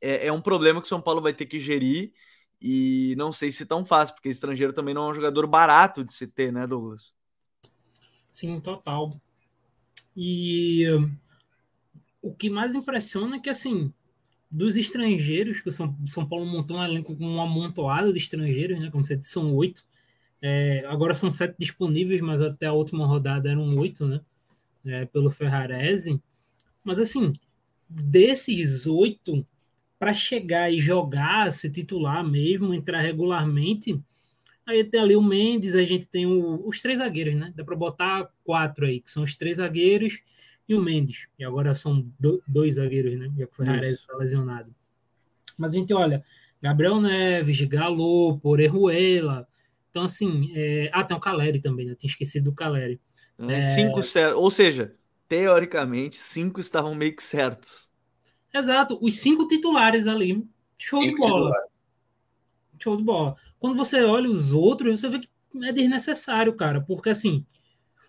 [0.00, 2.12] É, é, um problema que o São Paulo vai ter que gerir
[2.60, 6.12] e não sei se tão fácil, porque estrangeiro também não é um jogador barato de
[6.12, 7.14] se ter, né, Douglas?
[8.30, 9.12] Sim, total.
[10.16, 10.86] E
[12.22, 13.92] o que mais impressiona é que, assim,
[14.50, 18.80] dos estrangeiros, que o São, São Paulo montou um elenco com um amontoado de estrangeiros,
[18.80, 18.90] né?
[18.90, 19.84] Como você disse, são oito
[20.48, 24.20] é, agora são sete disponíveis, mas até a última rodada eram oito, né?
[24.84, 26.22] É, pelo Ferrarese.
[26.84, 27.32] Mas assim,
[27.88, 29.44] desses oito,
[29.98, 34.00] para chegar e jogar, se titular mesmo, entrar regularmente,
[34.64, 37.52] aí tem ali o Mendes, a gente tem o, os três zagueiros, né?
[37.56, 40.20] Dá para botar quatro aí, que são os três zagueiros
[40.68, 41.26] e o Mendes.
[41.36, 43.32] E agora são do, dois zagueiros, né?
[43.36, 44.72] Já que o Ferrarese está lesionado.
[45.58, 46.24] Mas a gente olha,
[46.62, 49.48] Gabriel Neves, Galo, Orejuela,
[49.96, 50.90] então, assim, é...
[50.92, 51.92] ah, tem o Caleri também, né?
[51.92, 53.00] Eu tinha esquecido do Caleri.
[53.38, 54.94] É, cinco certos, ou seja,
[55.26, 57.90] teoricamente, cinco estavam meio que certos.
[58.52, 60.46] Exato, os cinco titulares ali.
[60.76, 61.46] Show cinco de bola.
[61.46, 61.70] Titulares.
[62.78, 63.36] Show de bola.
[63.58, 65.30] Quando você olha os outros, você vê que
[65.64, 67.42] é desnecessário, cara, porque assim,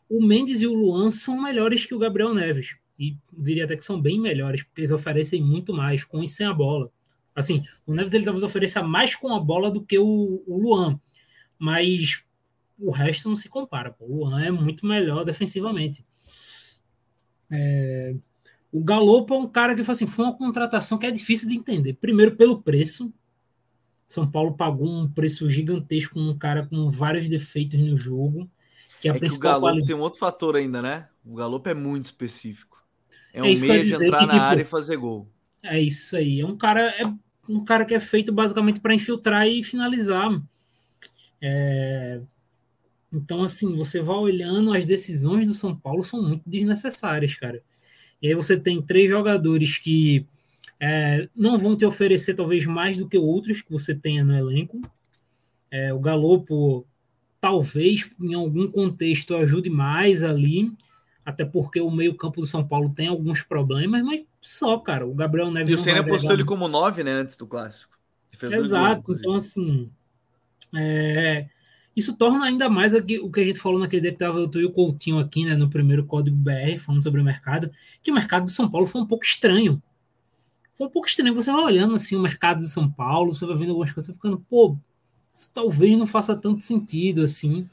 [0.10, 2.76] o Mendes e o Luan são melhores que o Gabriel Neves.
[3.00, 6.46] E diria até que são bem melhores, porque eles oferecem muito mais com e sem
[6.46, 6.92] a bola.
[7.34, 11.00] Assim, o Neves ele talvez ofereça mais com a bola do que o, o Luan
[11.60, 12.24] mas
[12.80, 13.92] o resto não se compara.
[13.92, 14.06] Pô.
[14.06, 16.06] O Luan é muito melhor defensivamente.
[17.50, 18.16] É...
[18.72, 21.94] O Galopo é um cara que assim, foi uma contratação que é difícil de entender.
[21.94, 23.14] Primeiro, pelo preço.
[24.06, 28.50] São Paulo pagou um preço gigantesco num cara com vários defeitos no jogo.
[29.02, 29.88] Que é principal que o Galopo qualidade...
[29.88, 31.08] tem um outro fator ainda, né?
[31.26, 32.84] O Galopo é muito específico.
[33.34, 35.30] É, é um meio de entrar que, na tipo, área e fazer gol.
[35.62, 36.40] É isso aí.
[36.40, 37.06] É um cara, é
[37.50, 40.42] um cara que é feito basicamente para infiltrar e finalizar.
[41.42, 42.20] É...
[43.12, 47.62] Então, assim, você vai olhando, as decisões do São Paulo são muito desnecessárias, cara.
[48.22, 50.26] E aí você tem três jogadores que
[50.80, 54.82] é, não vão te oferecer talvez mais do que outros que você tenha no elenco.
[55.72, 56.86] É, o Galopo
[57.40, 60.72] talvez em algum contexto ajude mais ali,
[61.26, 65.06] até porque o meio-campo do São Paulo tem alguns problemas, mas só, cara.
[65.06, 65.70] O Gabriel Neves.
[65.70, 67.98] E o Senna postou ele como nove, né, antes do clássico.
[68.52, 69.90] Exato, gols, então assim.
[70.78, 71.48] É,
[71.96, 74.66] isso torna ainda mais o que a gente falou naquele dia que estava eu e
[74.66, 77.72] o Coutinho aqui, né, no primeiro código BR, falando sobre o mercado,
[78.04, 79.82] que o mercado de São Paulo foi um pouco estranho.
[80.78, 81.34] Foi um pouco estranho.
[81.34, 84.40] Você vai olhando assim o mercado de São Paulo, você vai vendo algumas coisas, ficando,
[84.48, 84.78] pô,
[85.34, 87.68] isso talvez não faça tanto sentido assim.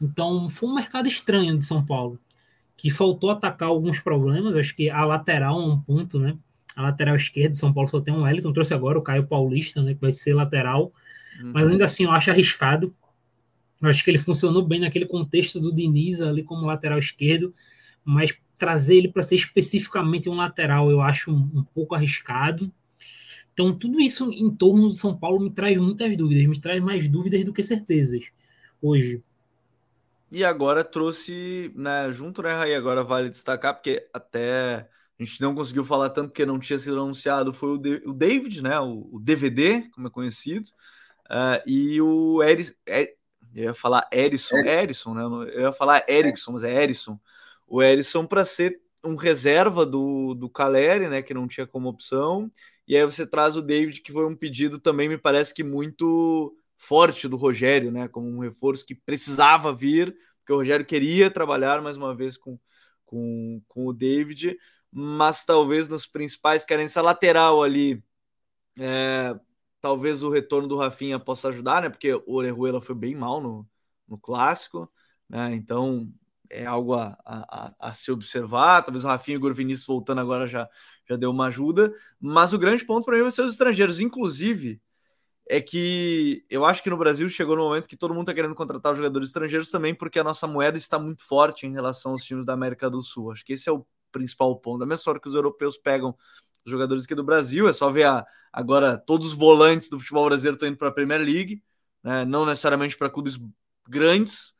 [0.00, 2.18] Então, foi um mercado estranho de São Paulo,
[2.76, 4.54] que faltou atacar alguns problemas.
[4.54, 6.36] Acho que a lateral é um ponto, né?
[6.74, 9.80] A lateral esquerda de São Paulo só tem um Wellington, trouxe agora o Caio Paulista,
[9.82, 9.94] né?
[9.94, 10.92] Que vai ser lateral.
[11.40, 11.52] Uhum.
[11.52, 12.94] Mas ainda assim eu acho arriscado.
[13.80, 17.54] Eu acho que ele funcionou bem naquele contexto do Diniz ali como lateral esquerdo,
[18.04, 22.72] mas trazer ele para ser especificamente um lateral eu acho um, um, pouco arriscado.
[23.52, 27.08] Então tudo isso em torno do São Paulo me traz muitas dúvidas, me traz mais
[27.08, 28.24] dúvidas do que certezas
[28.80, 29.22] hoje.
[30.32, 35.54] E agora trouxe, né, junto, né, Raí, agora vale destacar, porque até a gente não
[35.54, 38.78] conseguiu falar tanto porque não tinha sido anunciado, foi o, o David, né?
[38.80, 40.70] O, o, DVD, como é conhecido,
[41.30, 43.16] uh, e o Eris, er,
[43.54, 45.22] eu ia falar Erison, Erison, né?
[45.54, 47.18] Eu ia falar Erickson, mas é Erison.
[47.66, 51.22] O Erison para ser um reserva do, do Caleri, né?
[51.22, 52.50] Que não tinha como opção.
[52.86, 56.56] E aí você traz o David, que foi um pedido também, me parece que muito
[56.76, 58.08] forte do Rogério, né?
[58.08, 62.58] Como um reforço que precisava vir, porque o Rogério queria trabalhar mais uma vez com,
[63.04, 64.56] com, com o David
[64.98, 68.02] mas talvez nos principais carência lateral ali,
[68.78, 69.34] é,
[69.86, 71.88] talvez o retorno do Rafinha possa ajudar, né?
[71.88, 73.64] Porque o Orejuela foi bem mal no,
[74.08, 74.90] no clássico,
[75.28, 75.54] né?
[75.54, 76.12] Então
[76.50, 78.82] é algo a, a, a, se observar.
[78.82, 79.54] Talvez o Rafinha e o Igor
[79.86, 80.68] voltando agora já,
[81.08, 81.94] já deu uma ajuda.
[82.20, 84.00] Mas o grande ponto para mim vai ser os estrangeiros.
[84.00, 84.82] Inclusive,
[85.48, 88.56] é que eu acho que no Brasil chegou no momento que todo mundo está querendo
[88.56, 92.44] contratar jogadores estrangeiros também, porque a nossa moeda está muito forte em relação aos times
[92.44, 93.30] da América do Sul.
[93.30, 94.80] Acho que esse é o principal ponto.
[94.80, 96.16] Da mesma forma que os europeus pegam
[96.66, 100.26] os jogadores aqui do Brasil, é só ver a, agora todos os volantes do futebol
[100.26, 101.62] brasileiro estão indo para a Premier League,
[102.02, 102.24] né?
[102.24, 103.38] não necessariamente para clubes
[103.88, 104.54] grandes,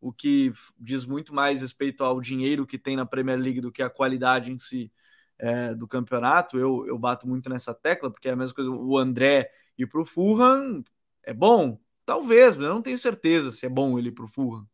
[0.00, 3.82] o que diz muito mais respeito ao dinheiro que tem na Premier League do que
[3.82, 4.90] a qualidade em si
[5.38, 6.58] é, do campeonato.
[6.58, 10.00] Eu, eu bato muito nessa tecla, porque é a mesma coisa, o André ir para
[10.00, 10.82] o Fulham
[11.22, 14.28] é bom, talvez, mas eu não tenho certeza se é bom ele ir para o
[14.28, 14.66] Fulham.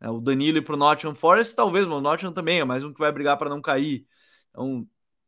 [0.00, 2.92] É, o Danilo para o Nottingham Forest, talvez, mas o Nottingham também é mais um
[2.92, 4.06] que vai brigar para não cair.
[4.50, 4.86] Então,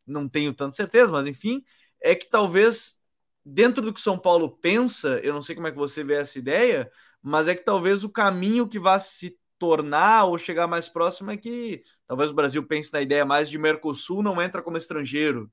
[0.09, 1.63] não tenho tanta certeza, mas enfim,
[2.01, 2.99] é que talvez
[3.45, 6.39] dentro do que São Paulo pensa, eu não sei como é que você vê essa
[6.39, 6.91] ideia,
[7.23, 11.37] mas é que talvez o caminho que vá se tornar ou chegar mais próximo é
[11.37, 15.51] que talvez o Brasil pense na ideia mais de Mercosul não entra como estrangeiro.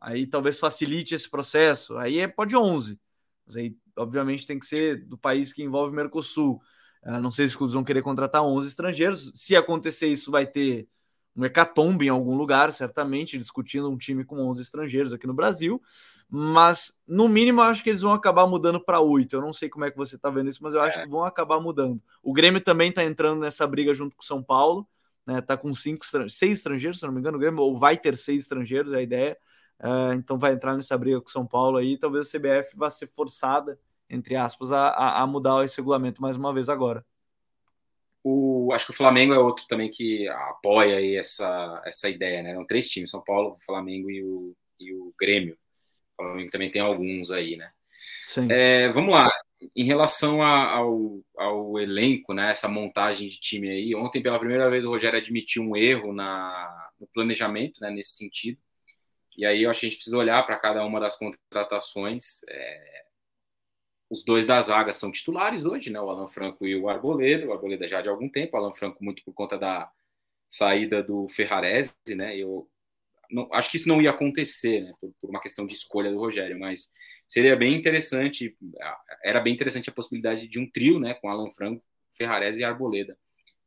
[0.00, 1.96] Aí talvez facilite esse processo.
[1.96, 2.98] Aí é, pode 11.
[3.46, 6.60] Mas aí, obviamente, tem que ser do país que envolve Mercosul.
[7.04, 9.32] Uh, não sei se clubes vão querer contratar 11 estrangeiros.
[9.34, 10.88] Se acontecer isso, vai ter
[11.36, 15.80] um hecatombe em algum lugar, certamente, discutindo um time com 11 estrangeiros aqui no Brasil.
[16.28, 19.36] Mas, no mínimo, eu acho que eles vão acabar mudando para 8.
[19.36, 21.02] Eu não sei como é que você está vendo isso, mas eu acho é.
[21.02, 22.00] que vão acabar mudando.
[22.22, 24.86] O Grêmio também está entrando nessa briga junto com o São Paulo.
[25.26, 28.14] Né, tá com cinco, seis estrangeiros, se não me engano, o Grêmio, ou vai ter
[28.14, 29.38] seis estrangeiros, é a ideia.
[29.80, 31.96] Uh, então vai entrar nessa briga com o São Paulo aí.
[31.98, 33.78] Talvez a CBF vá ser forçada
[34.08, 37.04] entre aspas, a, a, mudar esse regulamento mais uma vez agora.
[38.26, 42.54] O, acho que o Flamengo é outro também que apoia aí essa, essa ideia, né?
[42.54, 45.58] São três times, São Paulo, o Flamengo e o, e o Grêmio.
[46.18, 47.70] O Flamengo também tem alguns aí, né?
[48.26, 48.48] Sim.
[48.50, 49.30] É, vamos lá.
[49.76, 52.50] Em relação a, ao, ao elenco, né?
[52.50, 56.90] Essa montagem de time aí, ontem pela primeira vez o Rogério admitiu um erro na,
[56.98, 57.90] no planejamento, né?
[57.90, 58.58] Nesse sentido.
[59.36, 62.40] E aí eu acho que a gente precisa olhar para cada uma das contratações.
[62.48, 63.03] É,
[64.10, 66.00] os dois da zaga são titulares hoje, né?
[66.00, 67.46] O Alan Franco e o Arboleda.
[67.46, 69.90] O Arboleda já de algum tempo, o Alan Franco muito por conta da
[70.48, 72.36] saída do Ferrarese, né?
[72.36, 72.68] Eu
[73.30, 74.92] não, acho que isso não ia acontecer, né?
[75.00, 76.90] Por, por, uma questão de escolha do Rogério, mas
[77.26, 78.56] seria bem interessante,
[79.22, 81.14] era bem interessante a possibilidade de um trio, né?
[81.14, 81.84] Com Alan Franco,
[82.16, 83.18] Ferrarese e Arboleda.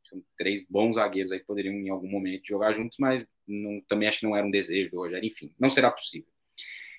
[0.04, 4.08] São três bons zagueiros aí que poderiam em algum momento jogar juntos, mas não, também
[4.08, 5.26] acho que não era um desejo do Rogério.
[5.26, 6.30] Enfim, não será possível.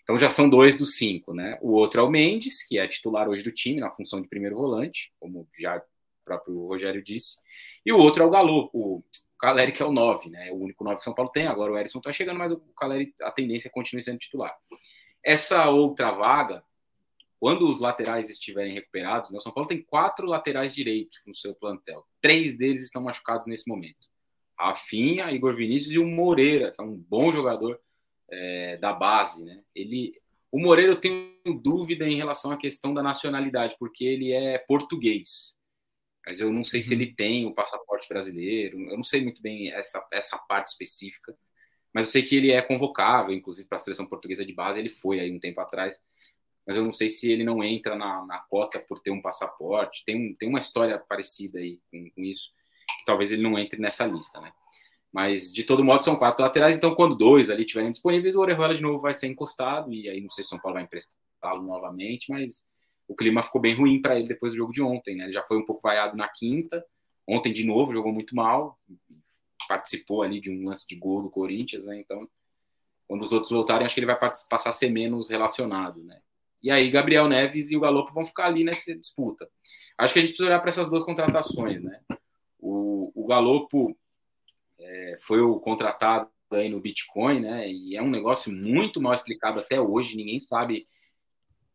[0.10, 1.60] Então já são dois dos cinco, né?
[1.62, 4.56] O outro é o Mendes, que é titular hoje do time, na função de primeiro
[4.56, 5.82] volante, como já o
[6.26, 7.38] próprio Rogério disse.
[7.86, 9.04] E o outro é o Galo, o
[9.40, 10.50] Caleri, que é o nove, né?
[10.52, 11.46] O único nove que São Paulo tem.
[11.46, 14.58] Agora o Erisson tá chegando, mas o Caleri, a tendência é continuar sendo titular.
[15.24, 16.64] Essa outra vaga,
[17.40, 19.38] quando os laterais estiverem recuperados, né?
[19.38, 22.04] o São Paulo tem quatro laterais direitos no seu plantel.
[22.20, 24.10] Três deles estão machucados nesse momento.
[24.58, 27.80] Rafinha, Igor Vinícius e o Moreira, que é um bom jogador
[28.32, 29.64] é, da base, né?
[29.76, 30.14] Ele,
[30.52, 35.58] o Moreira eu tenho dúvida em relação à questão da nacionalidade, porque ele é português.
[36.26, 36.88] Mas eu não sei uhum.
[36.88, 41.36] se ele tem o passaporte brasileiro, eu não sei muito bem essa, essa parte específica,
[41.94, 44.90] mas eu sei que ele é convocável, inclusive para a seleção portuguesa de base, ele
[44.90, 46.04] foi aí um tempo atrás,
[46.68, 50.04] mas eu não sei se ele não entra na, na cota por ter um passaporte,
[50.06, 52.52] tem, um, tem uma história parecida aí com, com isso,
[53.00, 54.52] que talvez ele não entre nessa lista, né?
[55.12, 58.76] Mas, de todo modo, são quatro laterais, então quando dois ali estiverem disponíveis, o Orejuela
[58.76, 61.64] de novo vai ser encostado, e aí não sei se o São Paulo vai emprestá-lo
[61.64, 62.70] novamente, mas
[63.08, 65.24] o clima ficou bem ruim para ele depois do jogo de ontem, né?
[65.24, 66.86] Ele já foi um pouco vaiado na quinta,
[67.28, 68.78] ontem de novo jogou muito mal,
[69.68, 72.00] participou ali de um lance de gol do Corinthians, né?
[72.00, 72.28] Então,
[73.08, 76.22] quando os outros voltarem, acho que ele vai passar a ser menos relacionado, né?
[76.62, 79.50] E aí, Gabriel Neves e o Galopo vão ficar ali nessa disputa.
[79.98, 82.00] Acho que a gente precisa olhar para essas duas contratações, né?
[82.60, 83.98] O, o Galopo
[84.90, 87.72] é, foi o contratado aí no Bitcoin, né?
[87.72, 90.88] E é um negócio muito mal explicado até hoje, ninguém sabe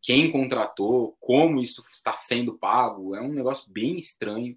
[0.03, 4.57] quem contratou, como isso está sendo pago, é um negócio bem estranho.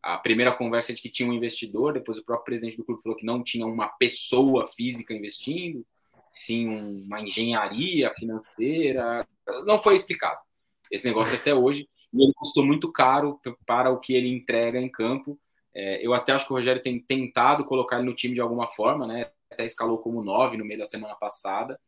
[0.00, 3.18] a primeira conversa de que tinha um investidor, depois o próprio presidente do clube falou
[3.18, 5.84] que não tinha uma pessoa física investindo,
[6.30, 9.26] sim uma engenharia financeira.
[9.66, 10.38] Não foi explicado
[10.90, 11.88] esse negócio até hoje.
[12.12, 15.38] E ele custou muito caro para o que ele entrega em campo.
[15.78, 18.66] É, eu até acho que o Rogério tem tentado colocar ele no time de alguma
[18.66, 19.30] forma, né?
[19.48, 21.78] Até escalou como nove no meio da semana passada,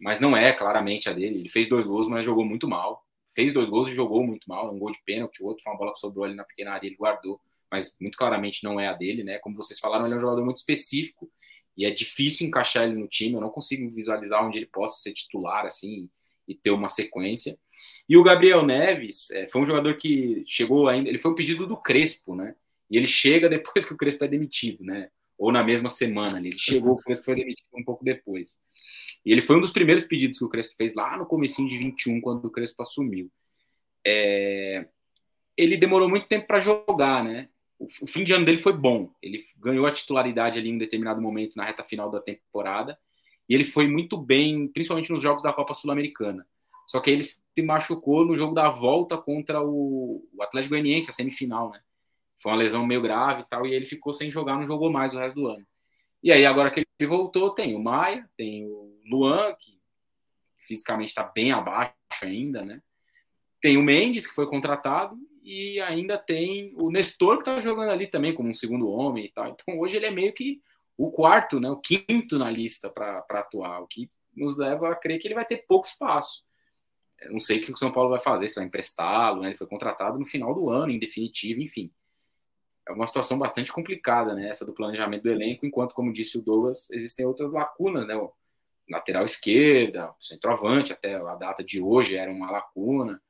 [0.00, 1.40] mas não é claramente a dele.
[1.40, 3.04] Ele fez dois gols, mas jogou muito mal.
[3.34, 4.74] Fez dois gols e jogou muito mal.
[4.74, 6.86] Um gol de pênalti, o outro foi uma bola que sobrou ali na pequena área,
[6.86, 7.38] ele guardou,
[7.70, 9.38] mas muito claramente não é a dele, né?
[9.40, 11.30] Como vocês falaram, ele é um jogador muito específico
[11.76, 13.34] e é difícil encaixar ele no time.
[13.34, 16.08] Eu não consigo visualizar onde ele possa ser titular assim
[16.48, 17.58] e ter uma sequência.
[18.08, 21.66] E o Gabriel Neves é, foi um jogador que chegou ainda, ele foi um pedido
[21.66, 22.54] do Crespo, né?
[22.90, 25.10] E ele chega depois que o Crespo é demitido, né?
[25.36, 26.48] Ou na mesma semana ali.
[26.48, 28.58] Ele chegou, o Crespo foi demitido um pouco depois.
[29.24, 31.78] E ele foi um dos primeiros pedidos que o Crespo fez lá no comecinho de
[31.78, 33.30] 21, quando o Crespo assumiu.
[34.06, 34.86] É...
[35.56, 37.48] Ele demorou muito tempo para jogar, né?
[37.78, 39.12] O fim de ano dele foi bom.
[39.22, 42.98] Ele ganhou a titularidade ali em um determinado momento na reta final da temporada.
[43.48, 46.46] E ele foi muito bem, principalmente nos jogos da Copa Sul-Americana.
[46.86, 51.70] Só que ele se machucou no jogo da volta contra o, Atlético Goianiense, a semifinal,
[51.70, 51.80] né?
[52.40, 55.14] Foi uma lesão meio grave e tal, e ele ficou sem jogar, não jogou mais
[55.14, 55.66] o resto do ano.
[56.22, 59.78] E aí, agora que ele voltou, tem o Maia, tem o Luan, que
[60.60, 62.82] fisicamente está bem abaixo ainda, né?
[63.60, 68.06] Tem o Mendes, que foi contratado, e ainda tem o Nestor, que está jogando ali
[68.06, 69.48] também como um segundo homem e tal.
[69.48, 70.60] Então, hoje ele é meio que
[70.96, 71.70] o quarto, né?
[71.70, 75.44] O quinto na lista para atuar, o que nos leva a crer que ele vai
[75.44, 76.44] ter pouco espaço.
[77.20, 79.48] Eu não sei o que o São Paulo vai fazer, se vai emprestá-lo, né?
[79.48, 81.90] Ele foi contratado no final do ano, em definitivo, enfim.
[82.88, 84.48] É uma situação bastante complicada, né?
[84.48, 88.16] Essa do planejamento do elenco, enquanto, como disse o Douglas, existem outras lacunas, né?
[88.16, 88.32] O
[88.88, 93.20] lateral esquerda, centroavante, até a data de hoje era uma lacuna.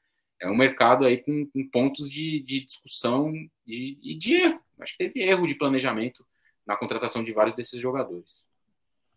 [0.41, 3.33] É um mercado aí com, com pontos de, de discussão
[3.67, 4.61] e, e de erro.
[4.79, 6.25] Acho que teve erro de planejamento
[6.65, 8.47] na contratação de vários desses jogadores.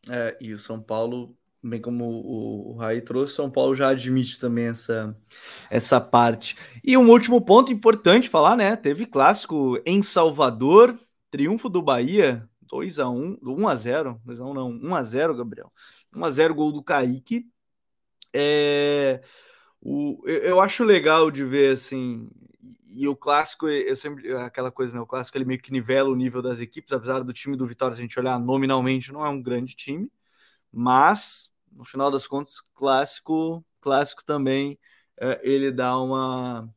[0.10, 4.39] É, e o São Paulo bem como o, o Raí trouxe, São Paulo já admite
[4.39, 5.16] também essa,
[5.70, 6.55] essa parte.
[6.84, 8.76] E um último ponto importante falar, né?
[8.76, 10.97] Teve clássico em Salvador,
[11.30, 15.03] triunfo do Bahia, 2 a 1 1 a 0 2 a 1 não, 1 a
[15.03, 15.72] 0 Gabriel.
[16.16, 17.45] 1 a 0 gol do Kaique.
[18.34, 19.22] É,
[19.82, 22.30] o, eu, eu acho legal de ver assim.
[22.93, 25.01] E o clássico, eu sempre aquela coisa, né?
[25.01, 27.93] O clássico ele meio que nivela o nível das equipes, apesar do time do Vitória,
[27.93, 30.12] se a gente olhar nominalmente, não é um grande time,
[30.72, 34.78] mas no final das contas, clássico, clássico também,
[35.19, 36.74] é, ele dá uma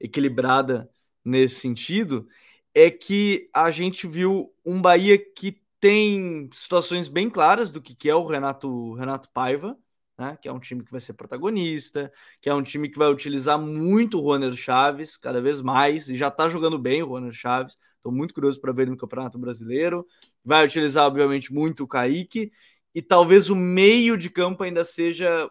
[0.00, 0.90] equilibrada
[1.24, 2.28] nesse sentido,
[2.74, 8.08] é que a gente viu um Bahia que tem situações bem claras do que, que
[8.08, 9.76] é o Renato, Renato Paiva,
[10.18, 10.38] né?
[10.40, 13.60] que é um time que vai ser protagonista, que é um time que vai utilizar
[13.60, 17.76] muito o Roner Chaves, cada vez mais, e já está jogando bem o Roner Chaves.
[17.96, 20.06] Estou muito curioso para ver ele no Campeonato Brasileiro.
[20.44, 22.52] Vai utilizar, obviamente, muito o Kaique
[22.94, 25.50] e talvez o meio de campo ainda seja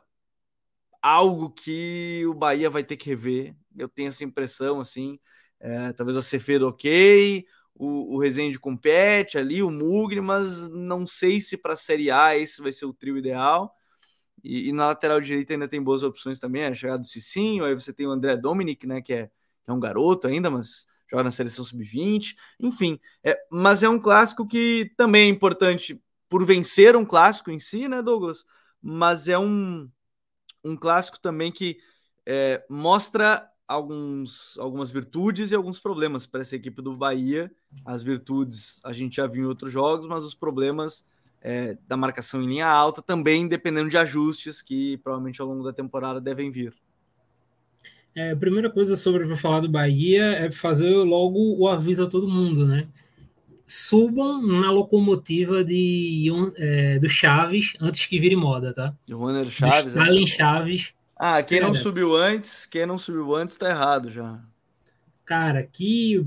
[1.01, 3.55] algo que o Bahia vai ter que rever.
[3.75, 5.19] Eu tenho essa impressão, assim.
[5.59, 11.39] É, talvez a Cefedo ok, o, o Rezende compete ali, o Mugni, mas não sei
[11.41, 13.75] se para a Série A esse vai ser o trio ideal.
[14.43, 17.73] E, e, na lateral direita ainda tem boas opções também, a chegada do Cicinho, aí
[17.75, 21.23] você tem o André Dominic, né, que é, que é um garoto ainda, mas joga
[21.23, 22.99] na seleção sub-20, enfim.
[23.23, 26.01] É, mas é um clássico que também é importante
[26.31, 28.45] por vencer um clássico em si, né, Douglas?
[28.81, 29.89] Mas é um,
[30.63, 31.77] um clássico também que
[32.25, 37.51] é, mostra alguns, algumas virtudes e alguns problemas para essa equipe do Bahia.
[37.85, 41.05] As virtudes a gente já viu em outros jogos, mas os problemas
[41.41, 45.73] é, da marcação em linha alta também dependendo de ajustes que provavelmente ao longo da
[45.73, 46.73] temporada devem vir.
[48.15, 52.09] É, a primeira coisa sobre para falar do Bahia é fazer logo o aviso a
[52.09, 52.87] todo mundo, né?
[53.71, 56.27] Subam na locomotiva de,
[56.57, 58.93] é, do Chaves antes que vire moda, tá?
[59.09, 59.85] O Runner Chaves.
[59.85, 60.27] É Stalin é...
[60.27, 60.93] Chaves.
[61.15, 64.39] Ah, quem não subiu antes, quem não subiu antes tá errado já.
[65.23, 66.25] Cara, que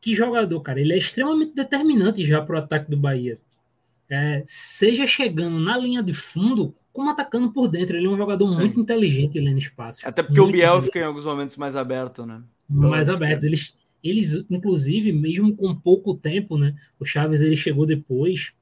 [0.00, 0.80] que jogador, cara.
[0.80, 3.38] Ele é extremamente determinante já pro ataque do Bahia.
[4.10, 7.96] É, seja chegando na linha de fundo, como atacando por dentro.
[7.96, 8.58] Ele é um jogador Sim.
[8.58, 10.06] muito inteligente lendo espaço.
[10.06, 12.42] Até porque o Biel fica em alguns momentos mais aberto, né?
[12.68, 13.44] Mais abertos.
[13.44, 16.74] Eles eles, inclusive, mesmo com pouco tempo, né?
[16.98, 18.52] O Chaves ele chegou depois.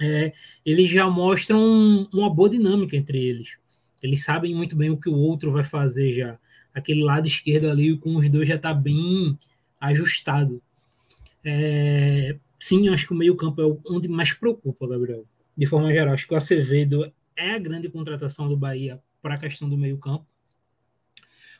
[0.00, 0.32] É,
[0.64, 3.56] eles já mostram uma boa dinâmica entre eles.
[4.02, 6.38] Eles sabem muito bem o que o outro vai fazer já.
[6.72, 9.36] Aquele lado esquerdo ali com os dois já está bem
[9.80, 10.62] ajustado.
[11.42, 15.24] É, sim, acho que o meio-campo é onde mais preocupa, Gabriel.
[15.56, 19.38] De forma geral, acho que o Acevedo é a grande contratação do Bahia para a
[19.38, 20.26] questão do meio-campo.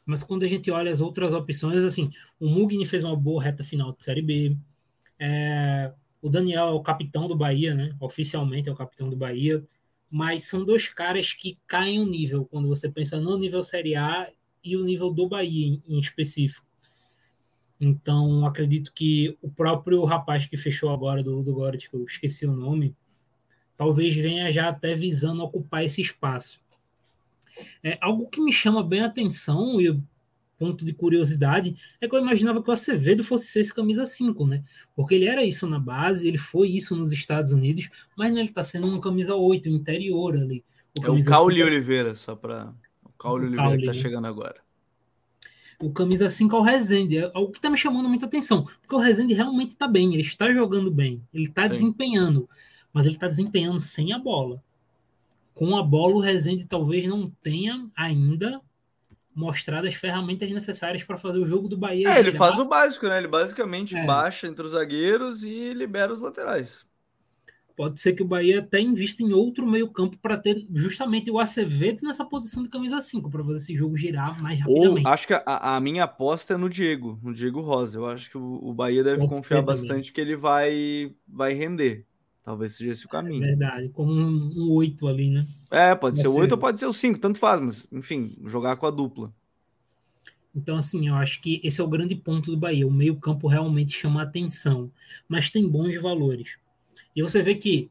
[0.09, 2.11] Mas quando a gente olha as outras opções, assim,
[2.41, 4.57] o Mugni fez uma boa reta final de Série B.
[5.19, 7.95] É, o Daniel é o capitão do Bahia, né?
[8.01, 9.63] Oficialmente é o capitão do Bahia.
[10.11, 14.33] Mas são dois caras que caem o nível quando você pensa no nível Série A
[14.65, 16.67] e o nível do Bahia em, em específico.
[17.79, 22.47] Então, acredito que o próprio rapaz que fechou agora do Ludo Goret, que eu esqueci
[22.47, 22.97] o nome,
[23.77, 26.59] talvez venha já até visando ocupar esse espaço.
[27.83, 30.01] É, algo que me chama bem a atenção e
[30.59, 34.47] ponto de curiosidade é que eu imaginava que o Acevedo fosse ser esse camisa 5,
[34.47, 34.65] né?
[34.95, 38.49] Porque ele era isso na base, ele foi isso nos Estados Unidos, mas né, ele
[38.49, 40.65] está sendo um camisa 8, interior ali.
[40.99, 42.75] O é o Caule Oliveira, só para.
[43.05, 43.99] O Caule Oliveira que está né?
[43.99, 44.57] chegando agora
[45.81, 47.19] o camisa 5 ao Rezende.
[47.19, 48.65] É algo que está me chamando muita atenção.
[48.81, 52.49] Porque o Rezende realmente está bem, ele está jogando bem, ele está desempenhando,
[52.93, 54.63] mas ele está desempenhando sem a bola.
[55.59, 58.61] Com a bola, o Rezende talvez não tenha ainda
[59.35, 62.15] mostrado as ferramentas necessárias para fazer o jogo do Bahia.
[62.15, 63.19] É, ele faz o básico, né?
[63.19, 64.07] Ele basicamente é.
[64.07, 66.87] baixa entre os zagueiros e libera os laterais
[67.79, 72.01] pode ser que o Bahia até invista em outro meio-campo para ter justamente o Acevedo
[72.03, 75.07] nessa posição de camisa 5, para fazer esse jogo girar mais rapidamente.
[75.07, 77.99] Ou acho que a, a, minha aposta é no Diego, no Diego Rosa.
[77.99, 82.05] Eu acho que o, o Bahia deve pode confiar bastante que ele vai, vai render.
[82.49, 83.45] Talvez seja esse o caminho.
[83.45, 85.47] É verdade, como um, um 8 ali, né?
[85.71, 88.75] É, pode ser o 8 ou pode ser o 5, tanto faz, mas enfim, jogar
[88.77, 89.31] com a dupla.
[90.55, 92.87] Então, assim, eu acho que esse é o grande ponto do Bahia.
[92.87, 94.91] O meio-campo realmente chama atenção,
[95.29, 96.57] mas tem bons valores.
[97.15, 97.91] E você vê que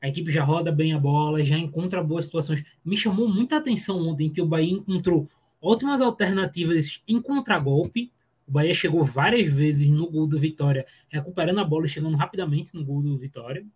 [0.00, 2.62] a equipe já roda bem a bola, já encontra boas situações.
[2.84, 5.28] Me chamou muita atenção ontem que o Bahia encontrou
[5.60, 8.12] ótimas alternativas em contragolpe.
[8.46, 12.72] O Bahia chegou várias vezes no gol do Vitória, recuperando a bola e chegando rapidamente
[12.72, 13.66] no gol do Vitória.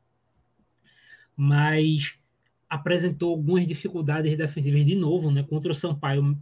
[1.43, 2.19] Mas
[2.69, 5.43] apresentou algumas dificuldades defensivas de novo, né?
[5.43, 6.39] Contra o Sampaio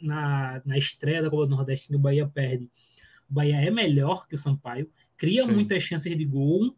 [0.00, 2.70] na, na estreia da Copa do Nordeste, que o Bahia perde.
[3.30, 5.52] O Bahia é melhor que o Sampaio, cria Sim.
[5.52, 6.74] muitas chances de gol,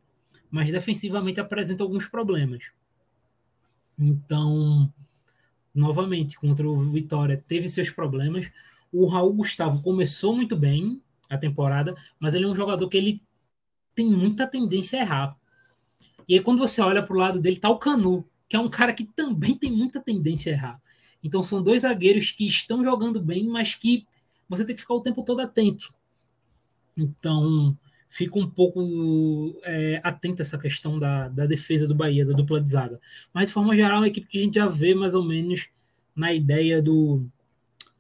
[0.51, 2.73] mas defensivamente apresenta alguns problemas.
[3.97, 4.93] Então,
[5.73, 8.51] novamente, contra o Vitória teve seus problemas.
[8.93, 13.23] O Raul Gustavo começou muito bem a temporada, mas ele é um jogador que ele
[13.95, 15.42] tem muita tendência a errar.
[16.33, 18.71] E aí, quando você olha para o lado dele, tá o Canu, que é um
[18.71, 20.83] cara que também tem muita tendência a errar.
[21.23, 24.07] Então, são dois zagueiros que estão jogando bem, mas que
[24.49, 25.93] você tem que ficar o tempo todo atento.
[26.97, 27.77] Então,
[28.09, 32.63] fico um pouco é, atento a essa questão da, da defesa do Bahia, da dupla
[32.63, 32.99] de zaga.
[33.31, 35.69] Mas, de forma geral, é uma equipe que a gente já vê mais ou menos
[36.17, 37.27] na ideia do,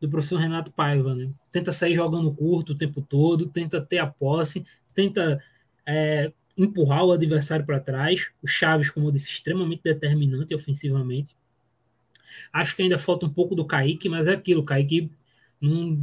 [0.01, 1.15] do professor Renato Paiva.
[1.15, 1.29] Né?
[1.51, 4.65] Tenta sair jogando curto o tempo todo, tenta ter a posse,
[4.95, 5.39] tenta
[5.85, 8.31] é, empurrar o adversário para trás.
[8.43, 11.37] O Chaves, como eu disse, extremamente determinante ofensivamente.
[12.53, 15.11] Acho que ainda falta um pouco do Kaique, mas é aquilo, o Kaique
[15.61, 15.99] não...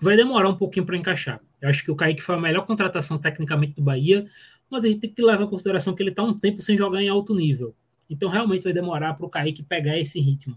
[0.00, 1.40] vai demorar um pouquinho para encaixar.
[1.60, 4.28] Eu acho que o Kaique foi a melhor contratação tecnicamente do Bahia,
[4.70, 7.02] mas a gente tem que levar em consideração que ele está um tempo sem jogar
[7.02, 7.74] em alto nível.
[8.08, 10.56] Então realmente vai demorar para o Kaique pegar esse ritmo.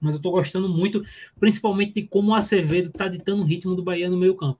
[0.00, 1.04] Mas eu estou gostando muito,
[1.38, 4.58] principalmente de como o Acevedo está ditando o ritmo do Bahia no meio campo.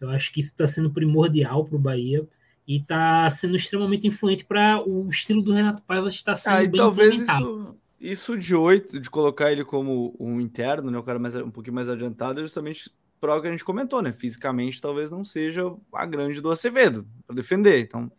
[0.00, 2.26] Eu acho que isso está sendo primordial para o Bahia
[2.70, 6.70] e está sendo extremamente influente para o estilo do Renato Paiva estar sendo ah, bem
[6.70, 11.34] talvez isso, isso de oito, de colocar ele como um interno, né, o cara mais,
[11.34, 12.88] um pouquinho mais adiantado, é justamente
[13.20, 14.12] prova que a gente comentou, né?
[14.12, 17.80] Fisicamente talvez não seja a grande do Acevedo para defender.
[17.80, 18.10] Então, hum.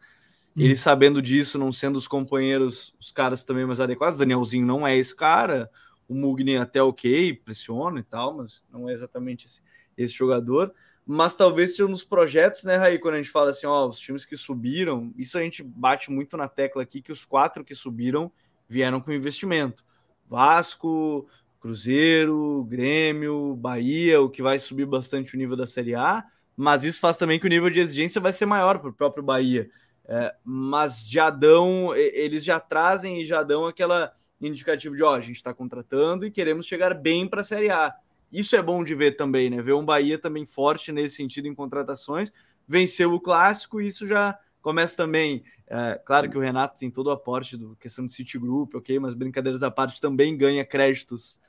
[0.58, 4.98] ele sabendo disso, não sendo os companheiros, os caras também mais adequados, Danielzinho não é
[4.98, 5.72] esse cara,
[6.10, 9.62] o Mugni até ok, pressiona e tal, mas não é exatamente esse,
[9.98, 10.74] esse jogador.
[11.06, 14.24] Mas talvez seja nos projetos, né, Raí, quando a gente fala assim, ó, os times
[14.26, 18.32] que subiram, isso a gente bate muito na tecla aqui, que os quatro que subiram
[18.70, 19.84] vieram com investimento.
[20.30, 21.28] Vasco,
[21.60, 26.24] Cruzeiro, Grêmio, Bahia, o que vai subir bastante o nível da Série A,
[26.56, 29.24] mas isso faz também que o nível de exigência vai ser maior para o próprio
[29.24, 29.70] Bahia.
[30.06, 35.20] É, mas já dão, eles já trazem e já dão aquela indicativo de ó, a
[35.20, 37.94] gente está contratando e queremos chegar bem para a Série A.
[38.32, 39.62] Isso é bom de ver também, né?
[39.62, 42.32] Ver um Bahia também forte nesse sentido em contratações,
[42.68, 45.44] venceu o clássico, e isso já começa também.
[45.68, 49.00] É, claro que o Renato tem todo o aporte do questão de City Group, ok,
[49.00, 51.40] mas brincadeiras à parte também ganha créditos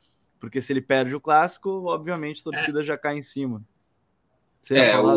[0.43, 2.83] porque se ele perde o clássico, obviamente a torcida é.
[2.83, 3.63] já cai em cima.
[4.61, 5.17] Você é, o...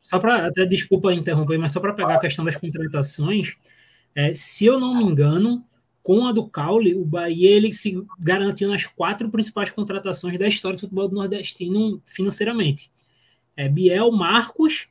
[0.00, 3.58] Só para, até desculpa interromper, mas só para pegar a questão das contratações,
[4.14, 5.62] é, se eu não me engano,
[6.02, 10.76] com a do Caule, o Bahia ele se garantiu nas quatro principais contratações da história
[10.76, 12.90] do futebol do nordestino financeiramente.
[13.56, 14.88] É Biel, Marcos,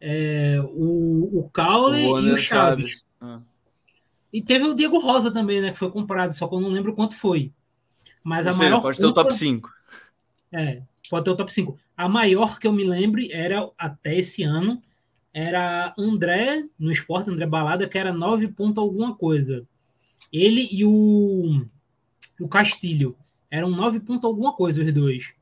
[0.00, 2.90] é, o, o Caule o e o Chaves.
[2.90, 3.06] Chaves.
[3.20, 3.40] Ah.
[4.32, 5.70] E teve o Diego Rosa também, né?
[5.70, 7.52] Que foi comprado, só que eu não lembro quanto foi.
[8.22, 8.82] Mas a maior.
[8.82, 9.72] Pode ter o top 5.
[10.52, 11.78] É, pode ter o top 5.
[11.96, 14.82] A maior que eu me lembre era, até esse ano,
[15.32, 19.66] era André, no esporte, André Balada, que era 9 ponto alguma coisa.
[20.34, 21.64] Ele e o,
[22.40, 23.16] o Castilho.
[23.48, 25.32] Eram 9 ponto alguma coisa os dois.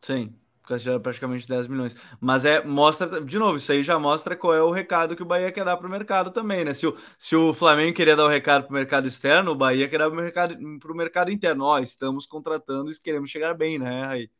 [0.00, 0.34] Sim.
[0.64, 1.96] Castilho era praticamente 10 milhões.
[2.20, 5.26] Mas é, mostra, de novo, isso aí já mostra qual é o recado que o
[5.26, 6.74] Bahia quer dar para o mercado também, né?
[6.74, 9.88] Se o, se o Flamengo queria dar o recado para o mercado externo, o Bahia
[9.88, 10.56] quer dar para o mercado,
[10.92, 11.64] mercado interno.
[11.64, 14.06] Ó, estamos contratando e queremos chegar bem, né?
[14.06, 14.30] Aí.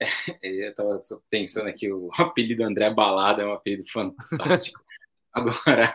[0.00, 0.06] É,
[0.42, 4.85] eu estava pensando aqui, o apelido André Balada é um apelido fantástico.
[5.36, 5.94] Agora,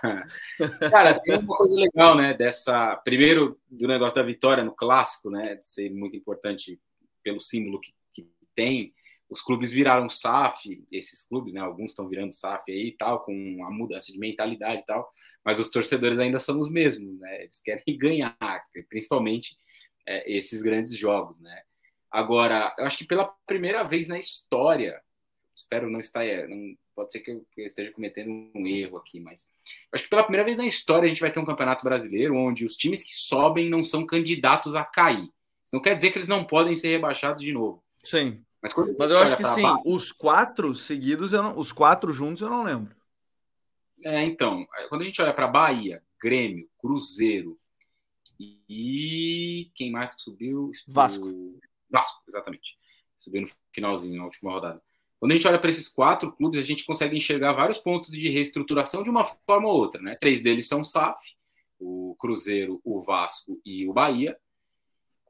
[0.92, 2.34] cara, tem uma coisa legal, né?
[2.36, 2.96] Dessa.
[2.98, 5.56] Primeiro, do negócio da vitória no clássico, né?
[5.56, 6.80] De ser muito importante
[7.24, 8.94] pelo símbolo que, que tem
[9.32, 11.62] os clubes viraram SAF, esses clubes, né?
[11.62, 15.10] Alguns estão virando SAF aí e tal, com a mudança de mentalidade e tal,
[15.44, 17.44] mas os torcedores ainda são os mesmos, né?
[17.44, 18.38] Eles querem ganhar,
[18.90, 19.58] principalmente
[20.06, 21.64] é, esses grandes jogos, né?
[22.12, 25.02] Agora, eu acho que pela primeira vez na história,
[25.56, 28.98] espero não estar, é, não, pode ser que eu, que eu esteja cometendo um erro
[28.98, 29.50] aqui, mas
[29.92, 32.64] acho que pela primeira vez na história a gente vai ter um campeonato brasileiro onde
[32.64, 35.30] os times que sobem não são candidatos a cair.
[35.66, 37.84] Isso não quer dizer que eles não podem ser rebaixados de novo.
[38.04, 38.44] Sim.
[38.62, 42.64] Mas, Mas eu acho que sim, os quatro seguidos, não, os quatro juntos eu não
[42.64, 42.96] lembro.
[44.04, 47.60] É, então, quando a gente olha para Bahia, Grêmio, Cruzeiro
[48.40, 50.72] e quem mais que subiu?
[50.88, 51.28] Vasco.
[51.90, 52.78] Vasco, exatamente.
[53.18, 54.82] Subiu no finalzinho, na última rodada.
[55.22, 58.28] Quando a gente olha para esses quatro clubes, a gente consegue enxergar vários pontos de
[58.28, 60.02] reestruturação de uma forma ou outra.
[60.02, 60.18] Né?
[60.20, 61.20] Três deles são SAF,
[61.80, 64.36] o Cruzeiro, o Vasco e o Bahia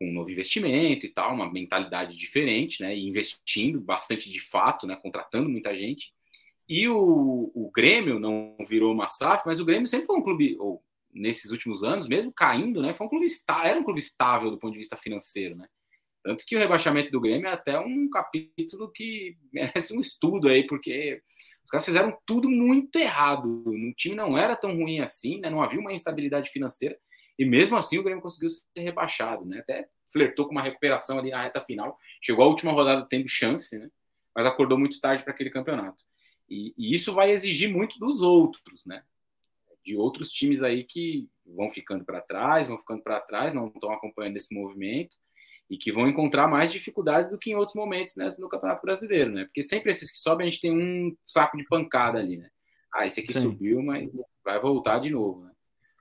[0.01, 2.95] com um novo investimento e tal, uma mentalidade diferente, né?
[2.95, 4.95] E investindo bastante de fato, né?
[4.95, 6.11] Contratando muita gente.
[6.68, 10.57] E o, o Grêmio não virou uma SAF, mas o Grêmio sempre foi um clube,
[10.57, 12.93] ou nesses últimos anos, mesmo caindo, né?
[12.93, 13.27] Foi um clube
[13.63, 15.68] era um clube estável do ponto de vista financeiro, né?
[16.23, 20.65] Tanto que o rebaixamento do Grêmio é até um capítulo que merece um estudo aí,
[20.65, 21.22] porque
[21.64, 23.64] os caras fizeram tudo muito errado.
[23.65, 25.49] O time não era tão ruim assim, né?
[25.49, 26.98] Não havia uma instabilidade financeira.
[27.38, 29.60] E mesmo assim o Grêmio conseguiu ser rebaixado, né?
[29.60, 31.98] Até flertou com uma recuperação ali na reta final.
[32.22, 33.89] Chegou à última rodada tendo chance, né?
[34.35, 36.03] Mas acordou muito tarde para aquele campeonato.
[36.49, 39.03] E, e, isso vai exigir muito dos outros, né?
[39.84, 43.91] De outros times aí que vão ficando para trás, vão ficando para trás, não estão
[43.91, 45.15] acompanhando esse movimento
[45.72, 49.31] e que vão encontrar mais dificuldades do que em outros momentos né, no Campeonato Brasileiro,
[49.31, 49.45] né?
[49.45, 52.49] Porque sempre esses que sobem a gente tem um saco de pancada ali, né?
[52.93, 53.43] Ah, esse aqui Sim.
[53.43, 54.11] subiu, mas
[54.43, 55.52] vai voltar de novo, né?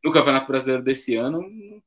[0.03, 1.45] no Campeonato Brasileiro desse ano,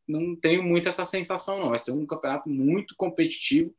[0.07, 1.69] não tenho muito essa sensação, não.
[1.69, 3.73] Vai ser um campeonato muito competitivo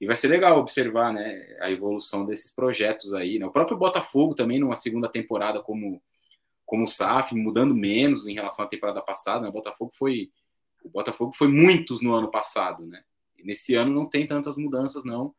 [0.00, 3.38] e vai ser legal observar né, a evolução desses projetos aí.
[3.38, 3.46] Né?
[3.46, 6.02] O próprio Botafogo também, numa segunda temporada como,
[6.64, 9.42] como SAF, mudando menos em relação à temporada passada.
[9.42, 9.48] Né?
[9.48, 10.30] O Botafogo foi.
[10.84, 13.02] O Botafogo foi muitos no ano passado, né?
[13.42, 15.34] Nesse ano não tem tantas mudanças, não.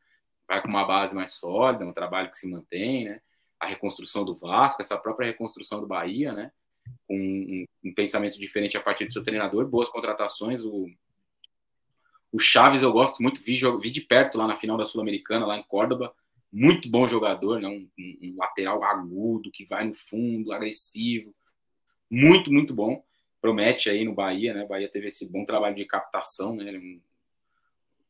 [0.48, 3.22] Vai com uma base mais sólida, um trabalho que se mantém, né?
[3.60, 6.52] A reconstrução do Vasco, essa própria reconstrução do Bahia, né?
[7.08, 10.64] com um, um, pensamento diferente a partir do seu treinador, boas contratações.
[10.64, 10.88] O,
[12.32, 15.58] o Chaves eu gosto muito, vi, vi de perto lá na final da Sul-Americana, lá
[15.58, 16.14] em Córdoba.
[16.52, 17.68] Muito bom jogador, né?
[17.68, 21.34] Um, um, lateral agudo, que vai no fundo, agressivo.
[22.10, 23.04] Muito, muito bom.
[23.42, 24.66] Promete aí no Bahia, né?
[24.66, 26.72] Bahia teve esse bom trabalho de captação, né?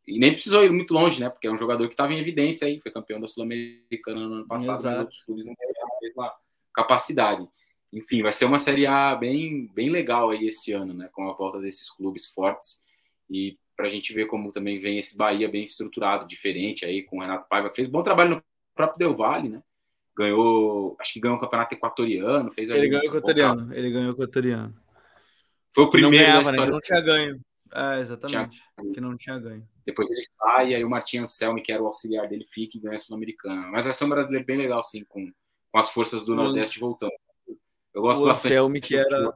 [0.08, 1.30] E nem precisou ir muito longe, né?
[1.30, 4.48] Porque é um jogador que estava em evidência aí, foi campeão da Sul-Americana no ano
[4.48, 4.96] passado, Exato.
[4.96, 6.34] mas outros clubes não têm a mesma
[6.74, 7.48] capacidade
[7.92, 11.10] enfim, vai ser uma Série A bem, bem legal aí esse ano, né?
[11.12, 12.82] Com a volta desses clubes fortes
[13.30, 17.18] e para a gente ver como também vem esse Bahia bem estruturado, diferente aí com
[17.18, 18.44] o Renato Paiva, que fez bom trabalho no
[18.76, 19.64] próprio Del Valle, né?
[20.18, 24.14] Ganhou, acho que ganhou o campeonato equatoriano, fez Ele ganhou o equatoriano, ele ganhou o
[24.14, 24.76] equatoriano.
[25.70, 26.66] Foi o primeiro não ganhava, da história.
[26.66, 26.72] Né?
[26.72, 27.42] Não tinha ganho.
[27.74, 28.64] É, exatamente.
[28.80, 28.94] Tinha...
[28.94, 29.68] Que não tinha ganho.
[29.88, 32.98] Depois ele sai, aí o Martin Anselmi, que era o auxiliar dele, fica e ganha
[32.98, 33.70] a Sul-Americana.
[33.72, 35.32] Mas vai ser um brasileiro bem legal, sim, com,
[35.72, 37.14] com as forças do Nordeste voltando.
[37.94, 39.34] Eu gosto o Anselmi, que era,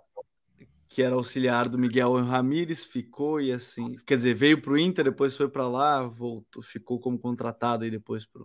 [0.89, 5.05] que era auxiliar do Miguel Ramírez, ficou e assim, quer dizer, veio para o Inter,
[5.05, 8.43] depois foi para lá, voltou, ficou como contratado e depois para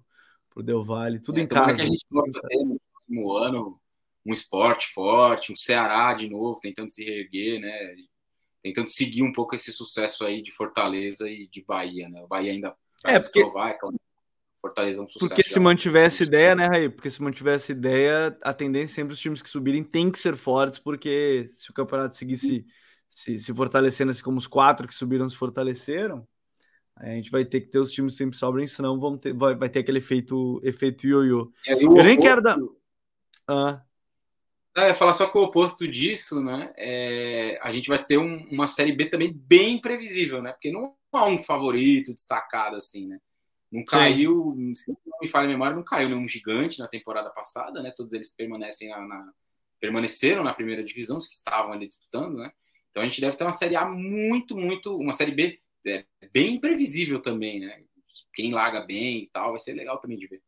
[0.55, 1.75] o Del Valle, tudo é, em casa.
[1.75, 3.81] que a gente possa ter no próximo ano
[4.25, 7.97] um esporte forte, um Ceará de novo, tentando se reerguer, né?
[8.67, 12.21] Tentando seguir um pouco esse sucesso aí de Fortaleza e de Bahia, né?
[12.25, 12.75] O Bahia ainda
[13.05, 13.41] é, porque...
[13.41, 13.79] provar, é
[14.61, 15.29] Fortaleza é um sucesso.
[15.29, 16.89] Porque se mantivesse ideia, né, Raí?
[16.89, 20.81] Porque se mantivesse ideia, a tendência sempre os times que subirem tem que ser fortes,
[20.81, 22.67] porque se o campeonato seguisse
[23.09, 26.27] se, se fortalecendo assim como os quatro que subiram se fortaleceram,
[26.97, 29.69] a gente vai ter que ter os times sempre sobrem, senão vão ter, vai, vai
[29.69, 31.53] ter aquele efeito, efeito ioiô.
[31.69, 32.59] Eu nem quero dar.
[33.47, 33.86] Ah.
[34.77, 36.71] É, falar só que o oposto disso, né?
[36.77, 40.53] É, a gente vai ter um, uma série B também bem previsível, né?
[40.53, 43.19] Porque não há um favorito destacado assim, né?
[43.73, 44.75] Não caiu, Sim.
[44.75, 47.91] se não me falha a memória, não caiu nenhum gigante na temporada passada, né?
[47.97, 49.33] Todos eles permanecem na, na,
[49.81, 52.53] permaneceram na primeira divisão, os que estavam ali disputando, né?
[52.91, 56.57] Então a gente deve ter uma série A muito, muito, uma série B é, bem
[56.57, 57.83] imprevisível também, né?
[58.35, 60.43] Quem larga bem e tal, vai ser legal também de ver.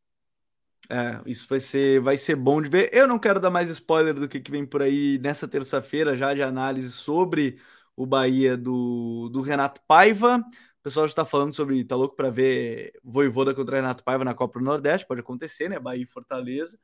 [0.90, 2.90] É, isso vai ser, vai ser bom de ver.
[2.92, 6.32] Eu não quero dar mais spoiler do que, que vem por aí nessa terça-feira, já
[6.32, 7.58] de análise sobre
[7.94, 10.38] o Bahia do, do Renato Paiva.
[10.38, 14.32] O pessoal já está falando sobre, tá louco para ver Voivoda contra Renato Paiva na
[14.34, 15.78] Copa do Nordeste, pode acontecer, né?
[15.78, 16.78] Bahia e Fortaleza.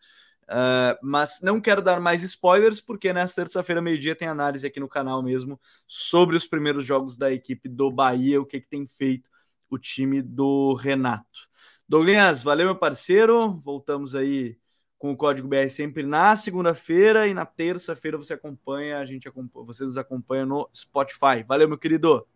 [0.44, 4.88] Uh, mas não quero dar mais spoilers, porque nessa terça-feira, meio-dia, tem análise aqui no
[4.88, 5.58] canal mesmo
[5.88, 9.30] sobre os primeiros jogos da equipe do Bahia, o que, que tem feito
[9.70, 11.48] o time do Renato.
[11.88, 13.52] Douglas, valeu, meu parceiro.
[13.52, 14.56] Voltamos aí
[14.98, 19.66] com o código BR sempre na segunda-feira e na terça-feira você acompanha, a gente acompanha,
[19.66, 21.42] vocês nos acompanham no Spotify.
[21.46, 22.26] Valeu, meu querido.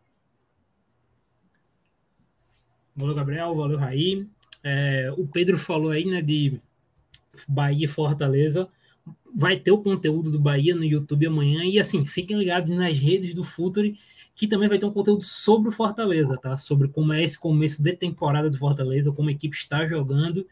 [2.94, 3.54] Valeu, Gabriel.
[3.54, 4.26] Valeu, Raí.
[4.62, 6.60] É, o Pedro falou aí, né, de
[7.48, 8.68] Bahia e Fortaleza.
[9.34, 11.64] Vai ter o conteúdo do Bahia no YouTube amanhã.
[11.64, 13.98] E assim, fiquem ligados nas redes do Futuri,
[14.38, 16.56] que também vai ter um conteúdo sobre o Fortaleza, tá?
[16.56, 20.46] Sobre como é esse começo de temporada do Fortaleza, como a equipe está jogando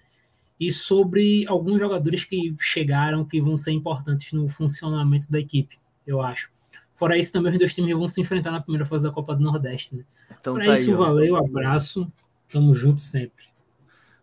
[0.58, 6.20] e sobre alguns jogadores que chegaram que vão ser importantes no funcionamento da equipe, eu
[6.20, 6.50] acho.
[6.94, 9.44] Fora isso, também os dois times vão se enfrentar na primeira fase da Copa do
[9.44, 10.04] Nordeste, né?
[10.40, 12.10] Então, Para tá isso, aí, valeu, abraço,
[12.48, 13.44] tamo junto sempre.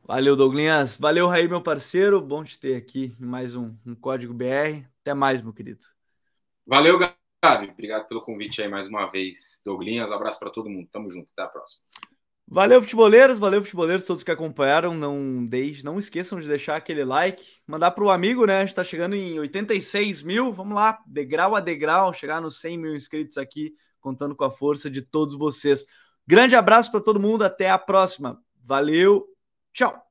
[0.04, 0.98] Valeu, Douglas.
[0.98, 2.20] Valeu, Raí, meu parceiro.
[2.20, 4.86] Bom te ter aqui em mais um, um Código BR.
[5.00, 5.86] Até mais, meu querido.
[6.68, 7.00] Valeu,
[7.44, 7.70] Gabi.
[7.72, 9.62] Obrigado pelo convite aí mais uma vez.
[9.66, 10.88] Douglas, abraço para todo mundo.
[10.90, 11.30] Tamo junto.
[11.34, 11.84] Até a próxima.
[12.48, 13.38] Valeu, futeboleiros.
[13.38, 14.94] Valeu, futeboleiros, todos que acompanharam.
[14.94, 17.44] Não, deixe, não esqueçam de deixar aquele like.
[17.68, 18.58] Mandar para o amigo, né?
[18.58, 20.54] A gente está chegando em 86 mil.
[20.54, 24.90] Vamos lá, degrau a degrau, chegar nos 100 mil inscritos aqui, contando com a força
[24.90, 25.86] de todos vocês.
[26.26, 27.44] Grande abraço para todo mundo.
[27.44, 28.42] Até a próxima.
[28.64, 29.28] Valeu.
[29.74, 30.03] Tchau.